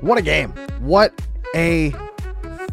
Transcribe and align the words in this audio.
What 0.00 0.18
a 0.18 0.22
game. 0.22 0.50
What 0.80 1.12
a 1.54 1.90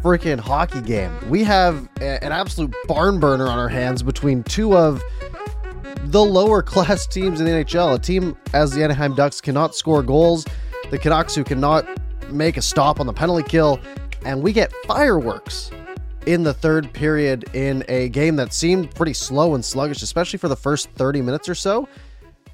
freaking 0.02 0.38
hockey 0.38 0.80
game. 0.80 1.12
We 1.28 1.44
have 1.44 1.88
a- 2.00 2.22
an 2.24 2.32
absolute 2.32 2.74
barn 2.86 3.20
burner 3.20 3.46
on 3.48 3.58
our 3.58 3.68
hands 3.68 4.02
between 4.02 4.42
two 4.44 4.76
of 4.76 5.02
the 6.04 6.24
lower 6.24 6.62
class 6.74 7.06
teams 7.06 7.40
in 7.40 7.46
the 7.46 7.52
NHL. 7.52 7.94
A 7.94 7.98
team 7.98 8.36
as 8.54 8.72
the 8.72 8.82
Anaheim 8.82 9.14
Ducks 9.14 9.40
cannot 9.40 9.74
score 9.74 10.02
goals, 10.02 10.46
the 10.90 10.98
Canucks 10.98 11.34
who 11.34 11.44
cannot 11.44 11.86
make 12.30 12.56
a 12.56 12.62
stop 12.62 13.00
on 13.00 13.06
the 13.06 13.12
penalty 13.12 13.42
kill, 13.48 13.80
and 14.24 14.42
we 14.42 14.52
get 14.52 14.72
fireworks 14.86 15.70
in 16.26 16.42
the 16.42 16.52
third 16.54 16.92
period 16.92 17.44
in 17.54 17.84
a 17.88 18.08
game 18.10 18.36
that 18.36 18.52
seemed 18.52 18.94
pretty 18.94 19.14
slow 19.14 19.54
and 19.54 19.64
sluggish, 19.64 20.02
especially 20.02 20.38
for 20.38 20.48
the 20.48 20.56
first 20.56 20.90
30 20.90 21.22
minutes 21.22 21.48
or 21.48 21.54
so. 21.54 21.88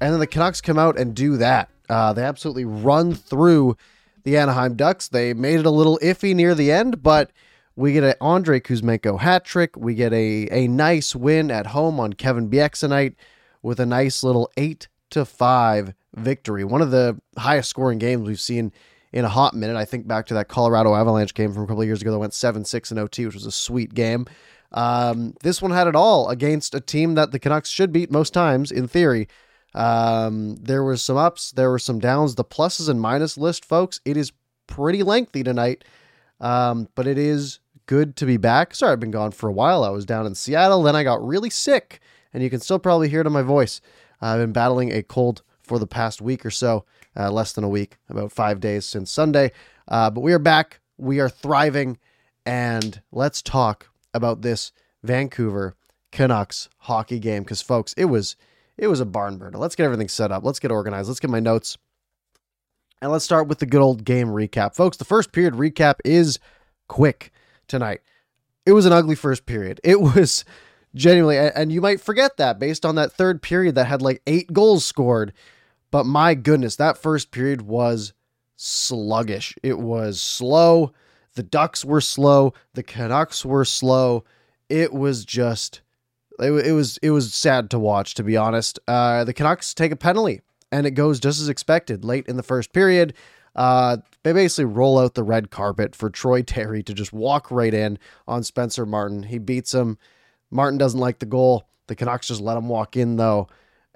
And 0.01 0.11
then 0.11 0.19
the 0.19 0.27
Canucks 0.27 0.59
come 0.61 0.77
out 0.77 0.97
and 0.97 1.13
do 1.15 1.37
that. 1.37 1.69
Uh, 1.89 2.11
they 2.13 2.23
absolutely 2.23 2.65
run 2.65 3.13
through 3.13 3.77
the 4.25 4.35
Anaheim 4.37 4.75
Ducks. 4.75 5.07
They 5.07 5.33
made 5.33 5.61
it 5.61 5.65
a 5.65 5.71
little 5.71 5.97
iffy 6.03 6.35
near 6.35 6.53
the 6.53 6.71
end, 6.71 7.01
but 7.01 7.31
we 7.77 7.93
get 7.93 8.03
an 8.03 8.15
Andrei 8.19 8.59
Kuzmenko 8.59 9.19
hat 9.19 9.45
trick. 9.45 9.77
We 9.77 9.95
get 9.95 10.11
a, 10.11 10.49
a 10.51 10.67
nice 10.67 11.15
win 11.15 11.51
at 11.51 11.67
home 11.67 11.99
on 11.99 12.13
Kevin 12.13 12.49
Bieksa 12.49 12.89
night 12.89 13.15
with 13.61 13.79
a 13.79 13.85
nice 13.85 14.23
little 14.23 14.51
8 14.57 14.87
to 15.11 15.25
5 15.25 15.93
victory. 16.15 16.63
One 16.63 16.81
of 16.81 16.91
the 16.91 17.19
highest 17.37 17.69
scoring 17.69 17.99
games 17.99 18.27
we've 18.27 18.39
seen 18.39 18.73
in 19.13 19.23
a 19.23 19.29
hot 19.29 19.53
minute. 19.53 19.77
I 19.77 19.85
think 19.85 20.07
back 20.07 20.25
to 20.27 20.33
that 20.33 20.47
Colorado 20.47 20.93
Avalanche 20.93 21.33
game 21.33 21.53
from 21.53 21.63
a 21.63 21.67
couple 21.67 21.81
of 21.81 21.87
years 21.87 22.01
ago 22.01 22.11
that 22.11 22.19
went 22.19 22.33
7 22.33 22.65
6 22.65 22.91
and 22.91 22.99
OT, 22.99 23.25
which 23.25 23.35
was 23.35 23.45
a 23.45 23.51
sweet 23.51 23.93
game. 23.93 24.25
Um, 24.71 25.35
this 25.41 25.61
one 25.61 25.71
had 25.71 25.87
it 25.87 25.95
all 25.95 26.29
against 26.29 26.75
a 26.75 26.81
team 26.81 27.15
that 27.15 27.31
the 27.31 27.39
Canucks 27.39 27.69
should 27.69 27.93
beat 27.93 28.11
most 28.11 28.33
times, 28.33 28.71
in 28.71 28.87
theory. 28.87 29.27
Um, 29.75 30.55
there 30.55 30.83
was 30.83 31.01
some 31.01 31.17
ups, 31.17 31.51
there 31.51 31.69
were 31.69 31.79
some 31.79 31.99
downs. 31.99 32.35
The 32.35 32.45
pluses 32.45 32.89
and 32.89 32.99
minus 32.99 33.37
list, 33.37 33.65
folks, 33.65 33.99
it 34.05 34.17
is 34.17 34.31
pretty 34.67 35.03
lengthy 35.03 35.43
tonight, 35.43 35.83
um, 36.39 36.87
but 36.95 37.05
it 37.05 37.17
is 37.17 37.59
good 37.85 38.15
to 38.15 38.25
be 38.25 38.37
back. 38.37 38.73
Sorry, 38.73 38.93
I've 38.93 38.99
been 38.99 39.11
gone 39.11 39.31
for 39.31 39.49
a 39.49 39.53
while. 39.53 39.83
I 39.83 39.89
was 39.89 40.05
down 40.05 40.25
in 40.25 40.33
Seattle, 40.33 40.81
then 40.81 40.95
I 40.95 41.03
got 41.03 41.25
really 41.25 41.49
sick, 41.49 41.99
and 42.33 42.41
you 42.41 42.49
can 42.49 42.61
still 42.61 42.79
probably 42.79 43.09
hear 43.09 43.21
it 43.21 43.27
in 43.27 43.33
my 43.33 43.41
voice. 43.41 43.81
I've 44.21 44.39
been 44.39 44.53
battling 44.53 44.93
a 44.93 45.03
cold 45.03 45.43
for 45.61 45.77
the 45.77 45.87
past 45.87 46.21
week 46.21 46.45
or 46.45 46.51
so, 46.51 46.85
uh, 47.17 47.29
less 47.29 47.51
than 47.51 47.65
a 47.65 47.69
week, 47.69 47.97
about 48.09 48.31
five 48.31 48.61
days 48.61 48.85
since 48.85 49.11
Sunday. 49.11 49.51
Uh, 49.89 50.09
but 50.09 50.21
we 50.21 50.31
are 50.31 50.39
back, 50.39 50.79
we 50.97 51.19
are 51.19 51.29
thriving, 51.29 51.97
and 52.45 53.01
let's 53.11 53.41
talk 53.41 53.89
about 54.13 54.41
this 54.41 54.71
Vancouver 55.03 55.75
Canucks 56.11 56.69
hockey 56.79 57.19
game 57.19 57.43
because, 57.43 57.61
folks, 57.61 57.93
it 57.97 58.05
was 58.05 58.37
it 58.77 58.87
was 58.87 58.99
a 58.99 59.05
barn 59.05 59.37
burner. 59.37 59.57
Let's 59.57 59.75
get 59.75 59.85
everything 59.85 60.09
set 60.09 60.31
up. 60.31 60.43
Let's 60.43 60.59
get 60.59 60.71
organized. 60.71 61.07
Let's 61.07 61.19
get 61.19 61.29
my 61.29 61.39
notes. 61.39 61.77
And 63.01 63.11
let's 63.11 63.25
start 63.25 63.47
with 63.47 63.59
the 63.59 63.65
good 63.65 63.81
old 63.81 64.03
game 64.03 64.27
recap. 64.27 64.75
Folks, 64.75 64.97
the 64.97 65.05
first 65.05 65.31
period 65.31 65.53
recap 65.53 65.95
is 66.03 66.39
quick 66.87 67.31
tonight. 67.67 68.01
It 68.65 68.73
was 68.73 68.85
an 68.85 68.93
ugly 68.93 69.15
first 69.15 69.45
period. 69.45 69.79
It 69.83 70.01
was 70.15 70.45
genuinely, 70.93 71.37
and 71.37 71.71
you 71.71 71.81
might 71.81 72.01
forget 72.01 72.37
that 72.37 72.59
based 72.59 72.85
on 72.85 72.95
that 72.95 73.11
third 73.11 73.41
period 73.41 73.75
that 73.75 73.85
had 73.85 74.01
like 74.01 74.21
eight 74.27 74.51
goals 74.53 74.85
scored. 74.85 75.33
But 75.91 76.05
my 76.05 76.33
goodness, 76.33 76.75
that 76.77 76.97
first 76.97 77.31
period 77.31 77.61
was 77.61 78.13
sluggish. 78.55 79.55
It 79.63 79.79
was 79.79 80.21
slow. 80.21 80.93
The 81.35 81.43
Ducks 81.43 81.85
were 81.85 82.01
slow. 82.01 82.53
The 82.73 82.83
Canucks 82.83 83.45
were 83.45 83.65
slow. 83.65 84.23
It 84.69 84.93
was 84.93 85.25
just 85.25 85.81
it, 86.39 86.51
it 86.51 86.71
was 86.71 86.97
it 86.97 87.11
was 87.11 87.33
sad 87.33 87.69
to 87.71 87.79
watch, 87.79 88.13
to 88.15 88.23
be 88.23 88.37
honest. 88.37 88.79
Uh, 88.87 89.23
the 89.23 89.33
Canucks 89.33 89.73
take 89.73 89.91
a 89.91 89.95
penalty, 89.95 90.41
and 90.71 90.85
it 90.85 90.91
goes 90.91 91.19
just 91.19 91.39
as 91.41 91.49
expected. 91.49 92.03
Late 92.03 92.27
in 92.27 92.37
the 92.37 92.43
first 92.43 92.73
period, 92.73 93.13
uh, 93.55 93.97
they 94.23 94.33
basically 94.33 94.65
roll 94.65 94.99
out 94.99 95.13
the 95.13 95.23
red 95.23 95.51
carpet 95.51 95.95
for 95.95 96.09
Troy 96.09 96.41
Terry 96.41 96.83
to 96.83 96.93
just 96.93 97.13
walk 97.13 97.51
right 97.51 97.73
in 97.73 97.97
on 98.27 98.43
Spencer 98.43 98.85
Martin. 98.85 99.23
He 99.23 99.37
beats 99.37 99.73
him. 99.73 99.97
Martin 100.51 100.77
doesn't 100.77 100.99
like 100.99 101.19
the 101.19 101.25
goal. 101.25 101.67
The 101.87 101.95
Canucks 101.95 102.27
just 102.27 102.41
let 102.41 102.57
him 102.57 102.67
walk 102.67 102.97
in 102.97 103.15
though, 103.15 103.47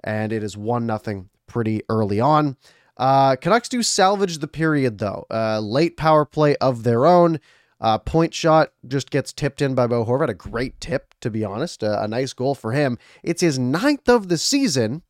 and 0.04 0.32
it 0.32 0.42
is 0.42 0.56
one 0.56 0.86
nothing 0.86 1.28
pretty 1.46 1.82
early 1.88 2.20
on. 2.20 2.56
Uh, 2.96 3.34
Canucks 3.36 3.68
do 3.68 3.82
salvage 3.82 4.38
the 4.38 4.48
period 4.48 4.98
though. 4.98 5.26
Uh, 5.30 5.58
late 5.60 5.96
power 5.96 6.24
play 6.24 6.56
of 6.56 6.82
their 6.82 7.06
own. 7.06 7.40
Uh, 7.80 7.98
point 7.98 8.34
shot 8.34 8.72
just 8.86 9.10
gets 9.10 9.32
tipped 9.32 9.62
in 9.62 9.74
by 9.74 9.86
Bo 9.86 10.04
Horvat. 10.04 10.28
A 10.28 10.34
great 10.34 10.78
tip, 10.80 11.14
to 11.20 11.30
be 11.30 11.44
honest. 11.44 11.82
Uh, 11.82 11.98
a 12.00 12.08
nice 12.08 12.32
goal 12.32 12.54
for 12.54 12.72
him. 12.72 12.98
It's 13.22 13.40
his 13.40 13.58
ninth 13.58 14.08
of 14.08 14.28
the 14.28 14.38
season. 14.38 15.02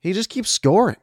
He 0.00 0.12
just 0.12 0.30
keeps 0.30 0.50
scoring. 0.50 0.96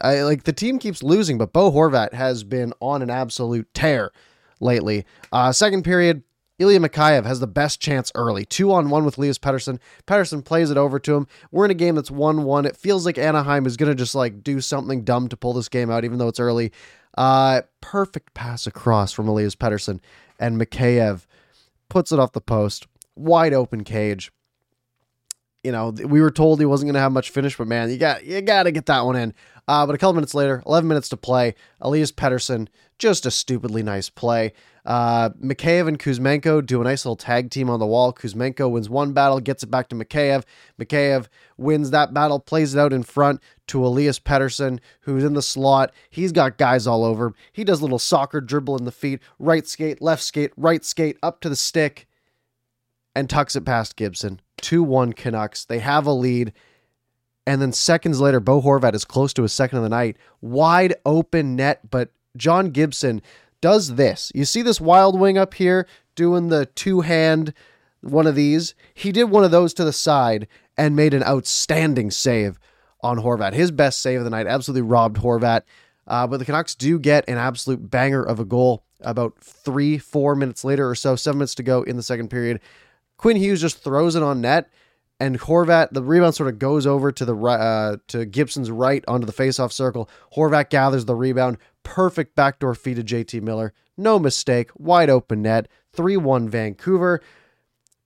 I 0.00 0.22
like 0.22 0.44
the 0.44 0.52
team 0.52 0.78
keeps 0.78 1.02
losing, 1.02 1.36
but 1.36 1.52
Bo 1.52 1.70
Horvat 1.70 2.14
has 2.14 2.44
been 2.44 2.72
on 2.80 3.02
an 3.02 3.10
absolute 3.10 3.72
tear 3.74 4.12
lately. 4.60 5.04
Uh, 5.32 5.52
second 5.52 5.82
period, 5.82 6.22
Ilya 6.58 6.80
Mikheyev 6.80 7.24
has 7.24 7.40
the 7.40 7.46
best 7.46 7.80
chance 7.80 8.12
early. 8.14 8.44
Two 8.44 8.72
on 8.72 8.90
one 8.90 9.04
with 9.04 9.16
Elias 9.16 9.38
Pettersson. 9.38 9.78
Pettersson 10.06 10.44
plays 10.44 10.70
it 10.70 10.76
over 10.76 10.98
to 11.00 11.16
him. 11.16 11.26
We're 11.50 11.64
in 11.64 11.70
a 11.70 11.74
game 11.74 11.94
that's 11.94 12.10
1 12.10 12.44
1. 12.44 12.66
It 12.66 12.76
feels 12.76 13.06
like 13.06 13.18
Anaheim 13.18 13.66
is 13.66 13.76
going 13.76 13.90
to 13.90 13.94
just 13.94 14.14
like 14.14 14.44
do 14.44 14.60
something 14.60 15.02
dumb 15.02 15.28
to 15.28 15.36
pull 15.36 15.54
this 15.54 15.70
game 15.70 15.90
out, 15.90 16.04
even 16.04 16.18
though 16.18 16.28
it's 16.28 16.40
early. 16.40 16.72
Uh, 17.16 17.62
perfect 17.80 18.34
pass 18.34 18.66
across 18.66 19.12
from 19.12 19.28
Elias 19.28 19.56
Pettersson, 19.56 20.00
and 20.38 20.60
Mikheyev 20.60 21.26
puts 21.88 22.12
it 22.12 22.18
off 22.18 22.32
the 22.32 22.40
post. 22.40 22.86
Wide 23.16 23.52
open 23.52 23.84
cage. 23.84 24.32
You 25.62 25.72
know, 25.72 25.90
we 25.90 26.22
were 26.22 26.30
told 26.30 26.58
he 26.58 26.66
wasn't 26.66 26.88
going 26.88 26.94
to 26.94 27.00
have 27.00 27.12
much 27.12 27.30
finish, 27.30 27.56
but 27.56 27.66
man, 27.66 27.90
you 27.90 27.98
got 27.98 28.24
you 28.24 28.40
got 28.40 28.62
to 28.62 28.72
get 28.72 28.86
that 28.86 29.04
one 29.04 29.16
in. 29.16 29.34
Uh, 29.68 29.86
but 29.86 29.94
a 29.94 29.98
couple 29.98 30.14
minutes 30.14 30.34
later, 30.34 30.62
11 30.66 30.88
minutes 30.88 31.08
to 31.10 31.16
play, 31.16 31.54
Elias 31.80 32.10
Pettersson, 32.10 32.66
just 32.98 33.24
a 33.26 33.30
stupidly 33.30 33.82
nice 33.82 34.08
play. 34.10 34.52
Uh, 34.84 35.30
Mikheyev 35.30 35.86
and 35.86 35.98
Kuzmenko 35.98 36.64
do 36.64 36.80
a 36.80 36.84
nice 36.84 37.04
little 37.04 37.16
tag 37.16 37.50
team 37.50 37.68
on 37.68 37.78
the 37.78 37.86
wall. 37.86 38.12
Kuzmenko 38.12 38.70
wins 38.70 38.88
one 38.88 39.12
battle, 39.12 39.38
gets 39.40 39.62
it 39.62 39.70
back 39.70 39.88
to 39.90 39.96
Mikheyev. 39.96 40.44
Mikheyev 40.80 41.26
wins 41.56 41.90
that 41.90 42.14
battle, 42.14 42.40
plays 42.40 42.74
it 42.74 42.80
out 42.80 42.92
in 42.92 43.02
front 43.02 43.40
to 43.68 43.84
Elias 43.84 44.18
Pettersson, 44.18 44.80
who's 45.02 45.22
in 45.22 45.34
the 45.34 45.42
slot. 45.42 45.92
He's 46.08 46.32
got 46.32 46.58
guys 46.58 46.86
all 46.86 47.04
over. 47.04 47.26
him. 47.26 47.34
He 47.52 47.62
does 47.64 47.80
a 47.80 47.84
little 47.84 47.98
soccer 47.98 48.40
dribble 48.40 48.78
in 48.78 48.84
the 48.84 48.92
feet, 48.92 49.20
right 49.38 49.66
skate, 49.66 50.00
left 50.00 50.22
skate, 50.22 50.52
right 50.56 50.84
skate, 50.84 51.18
up 51.22 51.40
to 51.42 51.48
the 51.48 51.56
stick, 51.56 52.08
and 53.14 53.28
tucks 53.28 53.54
it 53.54 53.64
past 53.64 53.96
Gibson. 53.96 54.40
2 54.60 54.82
1 54.82 55.12
Canucks. 55.12 55.64
They 55.64 55.78
have 55.80 56.06
a 56.06 56.12
lead. 56.12 56.52
And 57.46 57.60
then 57.60 57.72
seconds 57.72 58.20
later, 58.20 58.38
Bo 58.38 58.60
Horvat 58.60 58.94
is 58.94 59.04
close 59.04 59.32
to 59.34 59.42
his 59.42 59.52
second 59.52 59.78
of 59.78 59.84
the 59.84 59.90
night. 59.90 60.16
Wide 60.40 60.94
open 61.04 61.56
net, 61.56 61.90
but 61.90 62.10
John 62.36 62.70
Gibson 62.70 63.22
does 63.60 63.96
this. 63.96 64.30
You 64.34 64.44
see 64.44 64.62
this 64.62 64.80
wild 64.80 65.18
wing 65.18 65.36
up 65.38 65.54
here 65.54 65.86
doing 66.14 66.48
the 66.48 66.66
two 66.66 67.00
hand 67.00 67.52
one 68.02 68.26
of 68.26 68.34
these? 68.34 68.74
He 68.94 69.12
did 69.12 69.24
one 69.24 69.44
of 69.44 69.50
those 69.50 69.74
to 69.74 69.84
the 69.84 69.92
side 69.92 70.46
and 70.76 70.96
made 70.96 71.14
an 71.14 71.24
outstanding 71.24 72.10
save 72.10 72.58
on 73.02 73.18
Horvat. 73.18 73.52
His 73.52 73.70
best 73.70 74.00
save 74.00 74.18
of 74.18 74.24
the 74.24 74.30
night, 74.30 74.46
absolutely 74.46 74.82
robbed 74.82 75.18
Horvat. 75.18 75.62
Uh, 76.06 76.26
but 76.26 76.38
the 76.38 76.44
Canucks 76.44 76.74
do 76.74 76.98
get 76.98 77.28
an 77.28 77.38
absolute 77.38 77.90
banger 77.90 78.22
of 78.22 78.40
a 78.40 78.44
goal 78.44 78.84
about 79.00 79.38
three, 79.38 79.98
four 79.98 80.34
minutes 80.34 80.64
later 80.64 80.88
or 80.88 80.94
so, 80.94 81.16
seven 81.16 81.38
minutes 81.38 81.54
to 81.56 81.62
go 81.62 81.82
in 81.82 81.96
the 81.96 82.02
second 82.02 82.28
period. 82.28 82.60
Quinn 83.20 83.36
Hughes 83.36 83.60
just 83.60 83.84
throws 83.84 84.16
it 84.16 84.22
on 84.22 84.40
net, 84.40 84.70
and 85.20 85.38
Horvat, 85.38 85.90
the 85.92 86.02
rebound 86.02 86.34
sort 86.34 86.48
of 86.48 86.58
goes 86.58 86.86
over 86.86 87.12
to 87.12 87.26
the 87.26 87.34
ri- 87.34 87.52
uh, 87.52 87.98
to 88.08 88.24
Gibson's 88.24 88.70
right 88.70 89.04
onto 89.06 89.26
the 89.26 89.32
faceoff 89.32 89.72
circle. 89.72 90.08
Horvat 90.34 90.70
gathers 90.70 91.04
the 91.04 91.14
rebound, 91.14 91.58
perfect 91.82 92.34
backdoor 92.34 92.74
feed 92.74 92.96
to 92.96 93.02
JT 93.04 93.42
Miller, 93.42 93.74
no 93.98 94.18
mistake, 94.18 94.70
wide 94.78 95.10
open 95.10 95.42
net, 95.42 95.68
three 95.92 96.16
one 96.16 96.48
Vancouver. 96.48 97.20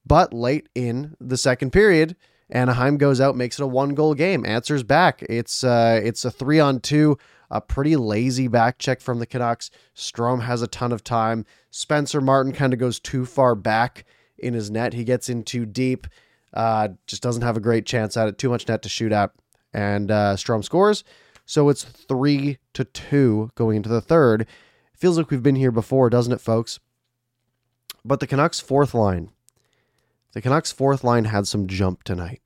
But 0.04 0.34
late 0.34 0.68
in 0.74 1.14
the 1.20 1.36
second 1.36 1.70
period, 1.70 2.16
Anaheim 2.50 2.96
goes 2.96 3.20
out, 3.20 3.36
makes 3.36 3.60
it 3.60 3.62
a 3.62 3.68
one 3.68 3.94
goal 3.94 4.14
game, 4.14 4.44
answers 4.44 4.82
back. 4.82 5.22
It's 5.28 5.62
uh, 5.62 6.00
it's 6.02 6.24
a 6.24 6.30
three 6.32 6.58
on 6.58 6.80
two, 6.80 7.18
a 7.52 7.60
pretty 7.60 7.94
lazy 7.94 8.48
back 8.48 8.78
check 8.78 9.00
from 9.00 9.20
the 9.20 9.26
Canucks. 9.26 9.70
Strome 9.94 10.42
has 10.42 10.60
a 10.60 10.66
ton 10.66 10.90
of 10.90 11.04
time. 11.04 11.46
Spencer 11.70 12.20
Martin 12.20 12.52
kind 12.52 12.72
of 12.72 12.80
goes 12.80 12.98
too 12.98 13.24
far 13.24 13.54
back 13.54 14.04
in 14.44 14.54
his 14.54 14.70
net. 14.70 14.92
He 14.92 15.04
gets 15.04 15.28
in 15.28 15.42
too 15.42 15.66
deep. 15.66 16.06
Uh, 16.52 16.88
just 17.06 17.22
doesn't 17.22 17.42
have 17.42 17.56
a 17.56 17.60
great 17.60 17.86
chance 17.86 18.16
at 18.16 18.28
it. 18.28 18.38
Too 18.38 18.50
much 18.50 18.68
net 18.68 18.82
to 18.82 18.88
shoot 18.88 19.10
at, 19.10 19.32
and 19.72 20.10
uh, 20.10 20.36
Strome 20.36 20.64
scores. 20.64 21.02
So 21.46 21.68
it's 21.68 21.84
three 21.84 22.58
to 22.74 22.84
two 22.84 23.50
going 23.54 23.78
into 23.78 23.88
the 23.88 24.00
third. 24.00 24.46
Feels 24.94 25.18
like 25.18 25.30
we've 25.30 25.42
been 25.42 25.56
here 25.56 25.72
before, 25.72 26.08
doesn't 26.08 26.32
it, 26.32 26.40
folks? 26.40 26.78
But 28.04 28.20
the 28.20 28.26
Canucks' 28.26 28.60
fourth 28.60 28.94
line, 28.94 29.30
the 30.32 30.42
Canucks' 30.42 30.72
fourth 30.72 31.02
line 31.02 31.24
had 31.24 31.46
some 31.46 31.66
jump 31.66 32.04
tonight. 32.04 32.40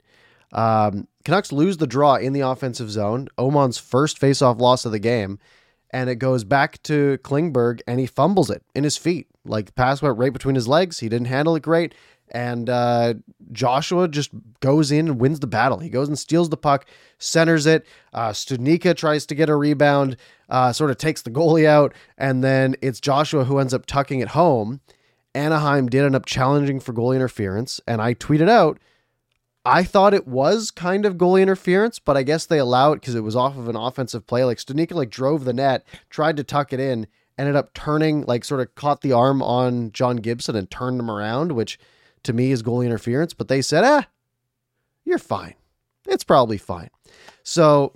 Um, 0.52 1.08
Canucks 1.24 1.52
lose 1.52 1.76
the 1.76 1.86
draw 1.86 2.14
in 2.14 2.32
the 2.32 2.40
offensive 2.40 2.90
zone. 2.90 3.28
Åman's 3.38 3.78
first 3.78 4.20
faceoff 4.20 4.60
loss 4.60 4.86
of 4.86 4.92
the 4.92 4.98
game, 4.98 5.38
and 5.90 6.10
it 6.10 6.16
goes 6.16 6.44
back 6.44 6.82
to 6.84 7.18
Klingberg, 7.22 7.80
and 7.86 7.98
he 8.00 8.06
fumbles 8.06 8.50
it 8.50 8.62
in 8.74 8.84
his 8.84 8.96
feet. 8.96 9.26
Like 9.44 9.66
the 9.66 9.72
pass 9.72 10.02
went 10.02 10.18
right 10.18 10.32
between 10.32 10.54
his 10.54 10.68
legs. 10.68 10.98
He 11.00 11.08
didn't 11.08 11.28
handle 11.28 11.56
it 11.56 11.62
great, 11.62 11.94
And 12.30 12.68
uh, 12.68 13.14
Joshua 13.52 14.08
just 14.08 14.30
goes 14.60 14.90
in 14.92 15.08
and 15.08 15.20
wins 15.20 15.40
the 15.40 15.46
battle. 15.46 15.78
He 15.78 15.88
goes 15.88 16.08
and 16.08 16.18
steals 16.18 16.48
the 16.48 16.56
puck, 16.56 16.86
centers 17.18 17.66
it. 17.66 17.86
Uh, 18.12 18.30
Studnicka 18.30 18.96
tries 18.96 19.26
to 19.26 19.34
get 19.34 19.48
a 19.48 19.56
rebound, 19.56 20.16
uh, 20.48 20.72
sort 20.72 20.90
of 20.90 20.98
takes 20.98 21.22
the 21.22 21.30
goalie 21.30 21.66
out, 21.66 21.94
and 22.16 22.42
then 22.44 22.76
it's 22.82 23.00
Joshua 23.00 23.44
who 23.44 23.58
ends 23.58 23.74
up 23.74 23.86
tucking 23.86 24.20
it 24.20 24.28
home. 24.28 24.80
Anaheim 25.34 25.88
did 25.88 26.04
end 26.04 26.16
up 26.16 26.26
challenging 26.26 26.80
for 26.80 26.92
goalie 26.92 27.16
interference, 27.16 27.80
and 27.86 28.00
I 28.00 28.14
tweeted 28.14 28.48
out, 28.48 28.78
I 29.68 29.84
thought 29.84 30.14
it 30.14 30.26
was 30.26 30.70
kind 30.70 31.04
of 31.04 31.18
goalie 31.18 31.42
interference, 31.42 31.98
but 31.98 32.16
I 32.16 32.22
guess 32.22 32.46
they 32.46 32.58
allow 32.58 32.92
it 32.92 33.02
because 33.02 33.14
it 33.14 33.22
was 33.22 33.36
off 33.36 33.58
of 33.58 33.68
an 33.68 33.76
offensive 33.76 34.26
play. 34.26 34.42
Like 34.42 34.56
Studnicka 34.56 34.92
like 34.92 35.10
drove 35.10 35.44
the 35.44 35.52
net, 35.52 35.86
tried 36.08 36.38
to 36.38 36.44
tuck 36.44 36.72
it 36.72 36.80
in, 36.80 37.06
ended 37.36 37.54
up 37.54 37.74
turning, 37.74 38.22
like 38.22 38.46
sort 38.46 38.62
of 38.62 38.74
caught 38.76 39.02
the 39.02 39.12
arm 39.12 39.42
on 39.42 39.92
John 39.92 40.16
Gibson 40.16 40.56
and 40.56 40.70
turned 40.70 40.98
him 40.98 41.10
around, 41.10 41.52
which 41.52 41.78
to 42.22 42.32
me 42.32 42.50
is 42.50 42.62
goalie 42.62 42.86
interference. 42.86 43.34
But 43.34 43.48
they 43.48 43.60
said, 43.60 43.84
ah, 43.84 44.06
you're 45.04 45.18
fine. 45.18 45.54
It's 46.06 46.24
probably 46.24 46.56
fine. 46.56 46.88
So 47.42 47.92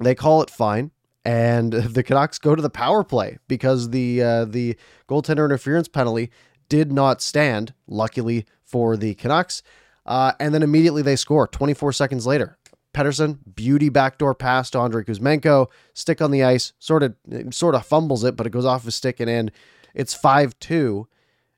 they 0.00 0.16
call 0.16 0.42
it 0.42 0.50
fine. 0.50 0.90
And 1.24 1.72
the 1.94 2.02
Canucks 2.02 2.40
go 2.40 2.56
to 2.56 2.62
the 2.62 2.68
power 2.68 3.04
play 3.04 3.38
because 3.46 3.90
the 3.90 4.20
uh, 4.20 4.44
the 4.44 4.76
goaltender 5.08 5.44
interference 5.44 5.86
penalty 5.86 6.30
did 6.68 6.90
not 6.90 7.22
stand, 7.22 7.74
luckily 7.86 8.44
for 8.64 8.96
the 8.96 9.14
Canucks. 9.14 9.62
Uh, 10.08 10.32
and 10.40 10.54
then 10.54 10.62
immediately 10.62 11.02
they 11.02 11.14
score 11.14 11.46
24 11.46 11.92
seconds 11.92 12.26
later. 12.26 12.58
Pettersson, 12.94 13.38
beauty 13.54 13.90
backdoor 13.90 14.34
pass 14.34 14.70
to 14.70 14.78
Andrei 14.78 15.04
Kuzmenko, 15.04 15.66
stick 15.92 16.22
on 16.22 16.30
the 16.30 16.42
ice, 16.42 16.72
sort 16.78 17.02
of 17.02 17.14
sort 17.50 17.74
of 17.74 17.84
fumbles 17.86 18.24
it, 18.24 18.34
but 18.34 18.46
it 18.46 18.50
goes 18.50 18.64
off 18.64 18.84
his 18.84 18.94
stick 18.94 19.20
and 19.20 19.28
in. 19.28 19.50
It's 19.94 20.16
5-2, 20.16 21.04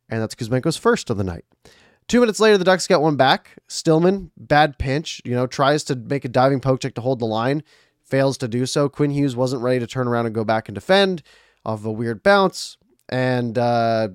and 0.08 0.20
that's 0.20 0.34
Kuzmenko's 0.34 0.76
first 0.76 1.08
of 1.08 1.16
the 1.16 1.24
night. 1.24 1.44
Two 2.08 2.18
minutes 2.18 2.40
later, 2.40 2.58
the 2.58 2.64
Ducks 2.64 2.88
get 2.88 3.00
one 3.00 3.14
back. 3.14 3.56
Stillman, 3.68 4.32
bad 4.36 4.78
pinch, 4.78 5.22
you 5.24 5.32
know, 5.32 5.46
tries 5.46 5.84
to 5.84 5.94
make 5.94 6.24
a 6.24 6.28
diving 6.28 6.60
poke 6.60 6.80
check 6.80 6.94
to 6.96 7.00
hold 7.00 7.20
the 7.20 7.26
line, 7.26 7.62
fails 8.04 8.36
to 8.38 8.48
do 8.48 8.66
so. 8.66 8.88
Quinn 8.88 9.12
Hughes 9.12 9.36
wasn't 9.36 9.62
ready 9.62 9.78
to 9.78 9.86
turn 9.86 10.08
around 10.08 10.26
and 10.26 10.34
go 10.34 10.44
back 10.44 10.68
and 10.68 10.74
defend 10.74 11.22
off 11.64 11.84
a 11.84 11.92
weird 11.92 12.24
bounce, 12.24 12.76
and 13.08 13.56
uh, 13.56 14.08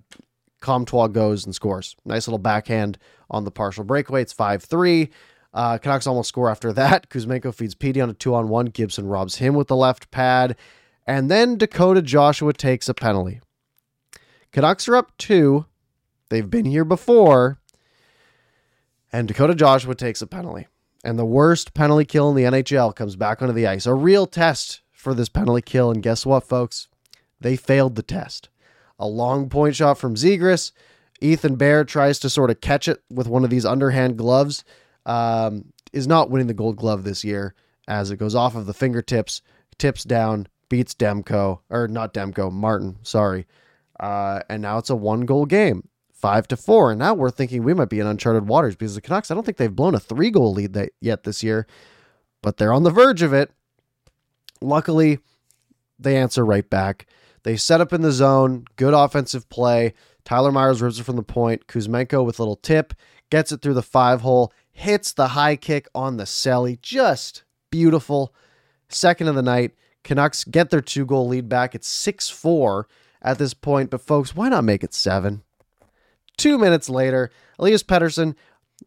Comtois 0.61 1.07
goes 1.07 1.45
and 1.45 1.53
scores. 1.53 1.95
Nice 2.05 2.27
little 2.27 2.39
backhand 2.39 2.97
on 3.29 3.43
the 3.43 3.51
partial 3.51 3.83
breakaway. 3.83 4.21
It's 4.21 4.33
5 4.33 4.63
3. 4.63 5.09
Uh, 5.53 5.77
Canucks 5.77 6.05
almost 6.07 6.29
score 6.29 6.49
after 6.49 6.73
that. 6.73 7.09
Kuzmenko 7.09 7.53
feeds 7.53 7.75
Petey 7.75 8.01
on 8.01 8.09
a 8.09 8.13
two 8.13 8.35
on 8.35 8.49
one. 8.49 8.67
Gibson 8.67 9.07
robs 9.07 9.37
him 9.37 9.53
with 9.55 9.67
the 9.67 9.75
left 9.75 10.11
pad. 10.11 10.55
And 11.07 11.29
then 11.29 11.57
Dakota 11.57 12.01
Joshua 12.01 12.51
takes 12.53 12.89
a 12.89 12.93
penalty. 12.93 13.41
Canucks 14.51 14.87
are 14.87 14.95
up 14.95 15.15
two. 15.17 15.65
They've 16.29 16.49
been 16.49 16.65
here 16.65 16.85
before. 16.85 17.59
And 19.13 19.27
Dakota 19.27 19.55
Joshua 19.55 19.95
takes 19.95 20.21
a 20.21 20.27
penalty. 20.27 20.67
And 21.03 21.19
the 21.19 21.25
worst 21.25 21.73
penalty 21.73 22.05
kill 22.05 22.29
in 22.29 22.35
the 22.35 22.43
NHL 22.43 22.95
comes 22.95 23.15
back 23.15 23.41
onto 23.41 23.53
the 23.53 23.67
ice. 23.67 23.85
A 23.85 23.93
real 23.93 24.25
test 24.25 24.81
for 24.91 25.13
this 25.13 25.29
penalty 25.29 25.61
kill. 25.61 25.91
And 25.91 26.01
guess 26.01 26.25
what, 26.25 26.43
folks? 26.47 26.87
They 27.39 27.55
failed 27.55 27.95
the 27.95 28.01
test. 28.01 28.49
A 28.99 29.07
long 29.07 29.49
point 29.49 29.75
shot 29.75 29.97
from 29.97 30.15
Zegras. 30.15 30.71
Ethan 31.21 31.55
Bear 31.55 31.83
tries 31.83 32.19
to 32.19 32.29
sort 32.29 32.49
of 32.49 32.61
catch 32.61 32.87
it 32.87 33.01
with 33.09 33.27
one 33.27 33.43
of 33.43 33.49
these 33.49 33.65
underhand 33.65 34.17
gloves 34.17 34.63
um, 35.05 35.71
is 35.93 36.07
not 36.07 36.29
winning 36.29 36.47
the 36.47 36.53
gold 36.53 36.75
glove 36.75 37.03
this 37.03 37.23
year 37.23 37.53
as 37.87 38.11
it 38.11 38.17
goes 38.17 38.35
off 38.35 38.55
of 38.55 38.65
the 38.65 38.73
fingertips, 38.73 39.41
tips 39.77 40.03
down, 40.03 40.47
beats 40.69 40.93
Demko, 40.93 41.59
or 41.69 41.87
not 41.87 42.13
Demko, 42.13 42.51
Martin, 42.51 42.97
sorry. 43.03 43.45
Uh, 43.99 44.41
and 44.49 44.61
now 44.61 44.77
it's 44.77 44.89
a 44.89 44.95
one 44.95 45.21
goal 45.21 45.45
game, 45.45 45.87
five 46.11 46.47
to 46.47 46.57
four. 46.57 46.91
And 46.91 46.99
now 46.99 47.13
we're 47.13 47.31
thinking 47.31 47.63
we 47.63 47.73
might 47.73 47.89
be 47.89 47.99
in 47.99 48.07
uncharted 48.07 48.47
waters 48.47 48.75
because 48.75 48.95
the 48.95 49.01
Canucks, 49.01 49.31
I 49.31 49.35
don't 49.35 49.45
think 49.45 49.57
they've 49.57 49.73
blown 49.73 49.95
a 49.95 49.99
three 49.99 50.31
goal 50.31 50.53
lead 50.53 50.73
that, 50.73 50.89
yet 50.99 51.23
this 51.23 51.43
year, 51.43 51.67
but 52.41 52.57
they're 52.57 52.73
on 52.73 52.83
the 52.83 52.91
verge 52.91 53.21
of 53.21 53.33
it. 53.33 53.51
Luckily, 54.61 55.19
they 55.99 56.17
answer 56.17 56.45
right 56.45 56.69
back. 56.69 57.07
They 57.45 57.57
set 57.57 57.79
up 57.79 57.93
in 57.93 58.01
the 58.01 58.11
zone, 58.11 58.65
good 58.75 58.95
offensive 58.95 59.47
play. 59.49 59.93
Tyler 60.23 60.51
Myers 60.51 60.81
rips 60.81 60.97
it 60.97 61.03
from 61.03 61.15
the 61.15 61.21
point. 61.21 61.67
Kuzmenko 61.67 62.25
with 62.25 62.39
a 62.39 62.41
little 62.41 62.55
tip, 62.55 62.91
gets 63.29 63.51
it 63.51 63.61
through 63.61 63.75
the 63.75 63.83
five 63.83 64.21
hole, 64.21 64.51
hits 64.71 65.13
the 65.13 65.29
high 65.29 65.55
kick 65.55 65.87
on 65.93 66.17
the 66.17 66.23
celly. 66.23 66.81
Just 66.81 67.43
beautiful. 67.69 68.33
Second 68.89 69.27
of 69.27 69.35
the 69.35 69.43
night. 69.43 69.75
Canucks 70.03 70.43
get 70.43 70.71
their 70.71 70.81
two 70.81 71.05
goal 71.05 71.27
lead 71.27 71.47
back. 71.47 71.75
It's 71.75 71.87
6 71.87 72.29
4 72.31 72.87
at 73.21 73.37
this 73.37 73.53
point, 73.53 73.91
but 73.91 74.01
folks, 74.01 74.35
why 74.35 74.49
not 74.49 74.63
make 74.63 74.83
it 74.83 74.93
seven? 74.95 75.43
Two 76.37 76.57
minutes 76.57 76.89
later, 76.89 77.29
Elias 77.59 77.83
Pettersson 77.83 78.33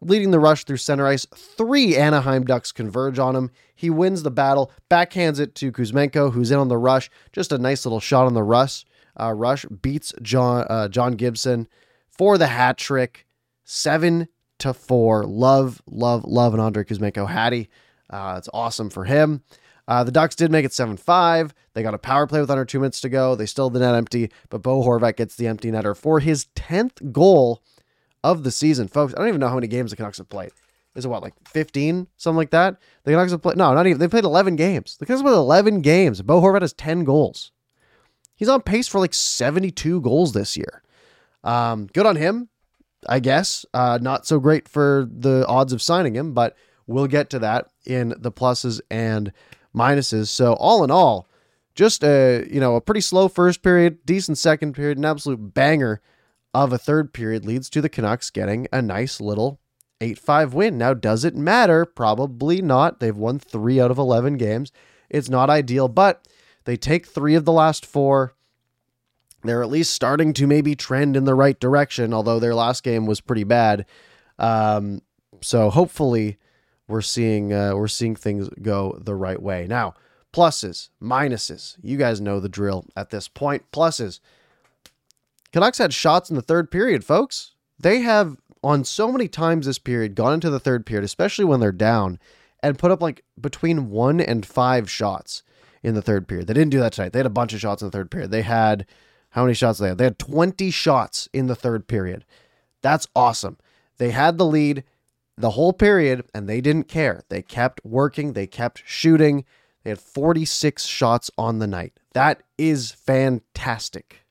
leading 0.01 0.31
the 0.31 0.39
rush 0.39 0.63
through 0.63 0.77
center 0.77 1.07
ice. 1.07 1.25
Three 1.35 1.95
Anaheim 1.95 2.45
Ducks 2.45 2.71
converge 2.71 3.19
on 3.19 3.35
him. 3.35 3.51
He 3.75 3.89
wins 3.89 4.23
the 4.23 4.31
battle, 4.31 4.71
backhands 4.89 5.39
it 5.39 5.55
to 5.55 5.71
Kuzmenko, 5.71 6.33
who's 6.33 6.51
in 6.51 6.59
on 6.59 6.67
the 6.67 6.77
rush. 6.77 7.09
Just 7.33 7.51
a 7.51 7.57
nice 7.57 7.85
little 7.85 7.99
shot 7.99 8.25
on 8.25 8.33
the 8.33 8.43
rush. 8.43 8.85
Uh, 9.19 9.33
rush 9.33 9.65
beats 9.65 10.13
John 10.21 10.65
uh, 10.69 10.87
John 10.87 11.13
Gibson 11.13 11.67
for 12.09 12.37
the 12.37 12.47
hat 12.47 12.77
trick. 12.77 13.25
Seven 13.63 14.27
to 14.59 14.73
four. 14.73 15.25
Love, 15.25 15.81
love, 15.87 16.23
love 16.25 16.53
an 16.53 16.59
Andrei 16.59 16.83
Kuzmenko 16.83 17.29
Hattie. 17.29 17.69
Uh, 18.09 18.35
it's 18.37 18.49
awesome 18.53 18.89
for 18.89 19.05
him. 19.05 19.43
Uh, 19.87 20.03
the 20.03 20.11
Ducks 20.11 20.35
did 20.35 20.51
make 20.51 20.65
it 20.65 20.73
7 20.73 20.97
5. 20.97 21.53
They 21.73 21.81
got 21.81 21.95
a 21.95 21.97
power 21.99 22.27
play 22.27 22.39
with 22.39 22.51
under 22.51 22.63
two 22.63 22.79
minutes 22.79 23.01
to 23.01 23.09
go. 23.09 23.33
They 23.33 23.47
still 23.47 23.71
the 23.71 23.79
net 23.79 23.95
empty, 23.95 24.29
but 24.49 24.61
Bo 24.61 24.83
Horvat 24.83 25.15
gets 25.17 25.35
the 25.35 25.47
empty 25.47 25.71
netter 25.71 25.97
for 25.97 26.19
his 26.19 26.45
10th 26.55 27.11
goal 27.11 27.63
of 28.23 28.43
the 28.43 28.51
season. 28.51 28.87
Folks, 28.87 29.13
I 29.13 29.19
don't 29.19 29.27
even 29.27 29.39
know 29.39 29.47
how 29.47 29.55
many 29.55 29.67
games 29.67 29.91
the 29.91 29.97
Canucks 29.97 30.17
have 30.17 30.29
played. 30.29 30.51
Is 30.95 31.05
it 31.05 31.07
what, 31.09 31.21
like 31.21 31.33
15? 31.47 32.07
Something 32.17 32.37
like 32.37 32.51
that? 32.51 32.77
The 33.03 33.11
Canucks 33.11 33.31
have 33.31 33.41
played, 33.41 33.57
no, 33.57 33.73
not 33.73 33.87
even. 33.87 33.99
They 33.99 34.07
played 34.07 34.23
11 34.23 34.55
games. 34.55 34.97
The 34.97 35.05
Canucks 35.05 35.21
have 35.21 35.27
played 35.27 35.37
11 35.37 35.81
games. 35.81 36.21
Bo 36.21 36.41
Horvat 36.41 36.61
has 36.61 36.73
10 36.73 37.03
goals. 37.03 37.51
He's 38.35 38.49
on 38.49 38.61
pace 38.61 38.87
for 38.87 38.99
like 38.99 39.13
72 39.13 40.01
goals 40.01 40.33
this 40.33 40.57
year. 40.57 40.81
Um, 41.43 41.87
good 41.87 42.05
on 42.05 42.15
him. 42.15 42.49
I 43.07 43.19
guess. 43.19 43.65
Uh, 43.73 43.99
not 44.01 44.25
so 44.25 44.39
great 44.39 44.67
for 44.67 45.07
the 45.09 45.45
odds 45.47 45.73
of 45.73 45.81
signing 45.81 46.15
him, 46.15 46.33
but 46.33 46.55
we'll 46.87 47.07
get 47.07 47.29
to 47.29 47.39
that 47.39 47.67
in 47.85 48.13
the 48.17 48.31
pluses 48.31 48.81
and 48.89 49.31
minuses. 49.75 50.27
So 50.27 50.53
all 50.53 50.83
in 50.83 50.91
all, 50.91 51.27
just 51.75 52.03
a 52.03 52.45
you 52.51 52.59
know 52.59 52.75
a 52.75 52.81
pretty 52.81 53.01
slow 53.01 53.27
first 53.29 53.61
period, 53.61 54.05
decent 54.05 54.37
second 54.37 54.73
period, 54.73 54.97
an 54.97 55.05
absolute 55.05 55.53
banger 55.53 56.01
of 56.53 56.73
a 56.73 56.77
third 56.77 57.13
period 57.13 57.45
leads 57.45 57.69
to 57.69 57.81
the 57.81 57.89
Canucks 57.89 58.29
getting 58.29 58.67
a 58.71 58.81
nice 58.81 59.21
little 59.21 59.59
8-5 60.01 60.53
win. 60.53 60.77
Now 60.77 60.93
does 60.93 61.23
it 61.23 61.35
matter? 61.35 61.85
Probably 61.85 62.61
not. 62.61 62.99
They've 62.99 63.15
won 63.15 63.39
3 63.39 63.79
out 63.79 63.91
of 63.91 63.97
11 63.97 64.37
games. 64.37 64.71
It's 65.09 65.29
not 65.29 65.49
ideal, 65.49 65.87
but 65.87 66.27
they 66.65 66.77
take 66.77 67.05
3 67.05 67.35
of 67.35 67.45
the 67.45 67.51
last 67.51 67.85
4 67.85 68.33
they're 69.43 69.63
at 69.63 69.69
least 69.69 69.93
starting 69.93 70.33
to 70.33 70.47
maybe 70.47 70.75
trend 70.75 71.15
in 71.15 71.23
the 71.23 71.35
right 71.35 71.59
direction, 71.59 72.13
although 72.13 72.39
their 72.39 72.55
last 72.55 72.83
game 72.83 73.05
was 73.05 73.21
pretty 73.21 73.43
bad. 73.43 73.85
Um, 74.37 75.01
so 75.41 75.69
hopefully 75.69 76.37
we're 76.87 77.01
seeing 77.01 77.53
uh, 77.53 77.73
we're 77.75 77.87
seeing 77.87 78.15
things 78.15 78.49
go 78.61 78.97
the 78.99 79.15
right 79.15 79.41
way. 79.41 79.65
Now, 79.67 79.93
pluses, 80.33 80.89
minuses. 81.01 81.77
You 81.81 81.97
guys 81.97 82.19
know 82.19 82.39
the 82.39 82.49
drill 82.49 82.85
at 82.95 83.11
this 83.11 83.27
point. 83.27 83.71
Pluses. 83.71 84.19
Canucks 85.51 85.77
had 85.77 85.93
shots 85.93 86.29
in 86.29 86.35
the 86.35 86.41
third 86.41 86.71
period, 86.71 87.03
folks. 87.03 87.55
They 87.79 87.99
have 87.99 88.37
on 88.63 88.83
so 88.83 89.11
many 89.11 89.27
times 89.27 89.65
this 89.65 89.79
period 89.79 90.15
gone 90.15 90.33
into 90.33 90.49
the 90.49 90.59
third 90.59 90.85
period, 90.85 91.05
especially 91.05 91.45
when 91.45 91.59
they're 91.59 91.71
down, 91.71 92.19
and 92.61 92.77
put 92.77 92.91
up 92.91 93.01
like 93.01 93.23
between 93.39 93.89
one 93.89 94.19
and 94.19 94.45
five 94.45 94.89
shots 94.89 95.43
in 95.81 95.95
the 95.95 96.01
third 96.01 96.27
period. 96.27 96.47
They 96.47 96.53
didn't 96.53 96.71
do 96.71 96.79
that 96.79 96.93
tonight. 96.93 97.13
They 97.13 97.19
had 97.19 97.25
a 97.25 97.31
bunch 97.31 97.53
of 97.53 97.59
shots 97.59 97.81
in 97.81 97.87
the 97.87 97.91
third 97.91 98.11
period. 98.11 98.31
They 98.31 98.41
had 98.41 98.85
how 99.31 99.43
many 99.43 99.53
shots 99.53 99.79
they 99.79 99.89
had? 99.89 99.97
They 99.97 100.05
had 100.05 100.19
20 100.19 100.71
shots 100.71 101.29
in 101.33 101.47
the 101.47 101.55
third 101.55 101.87
period. 101.87 102.25
That's 102.81 103.07
awesome. 103.15 103.57
They 103.97 104.11
had 104.11 104.37
the 104.37 104.45
lead 104.45 104.83
the 105.37 105.51
whole 105.51 105.73
period 105.73 106.25
and 106.33 106.49
they 106.49 106.61
didn't 106.61 106.87
care. 106.87 107.23
They 107.29 107.41
kept 107.41 107.83
working, 107.85 108.33
they 108.33 108.47
kept 108.47 108.83
shooting. 108.85 109.45
They 109.83 109.91
had 109.91 109.99
46 109.99 110.85
shots 110.85 111.31
on 111.37 111.59
the 111.59 111.67
night. 111.67 111.97
That 112.13 112.43
is 112.57 112.91
fantastic. 112.91 114.25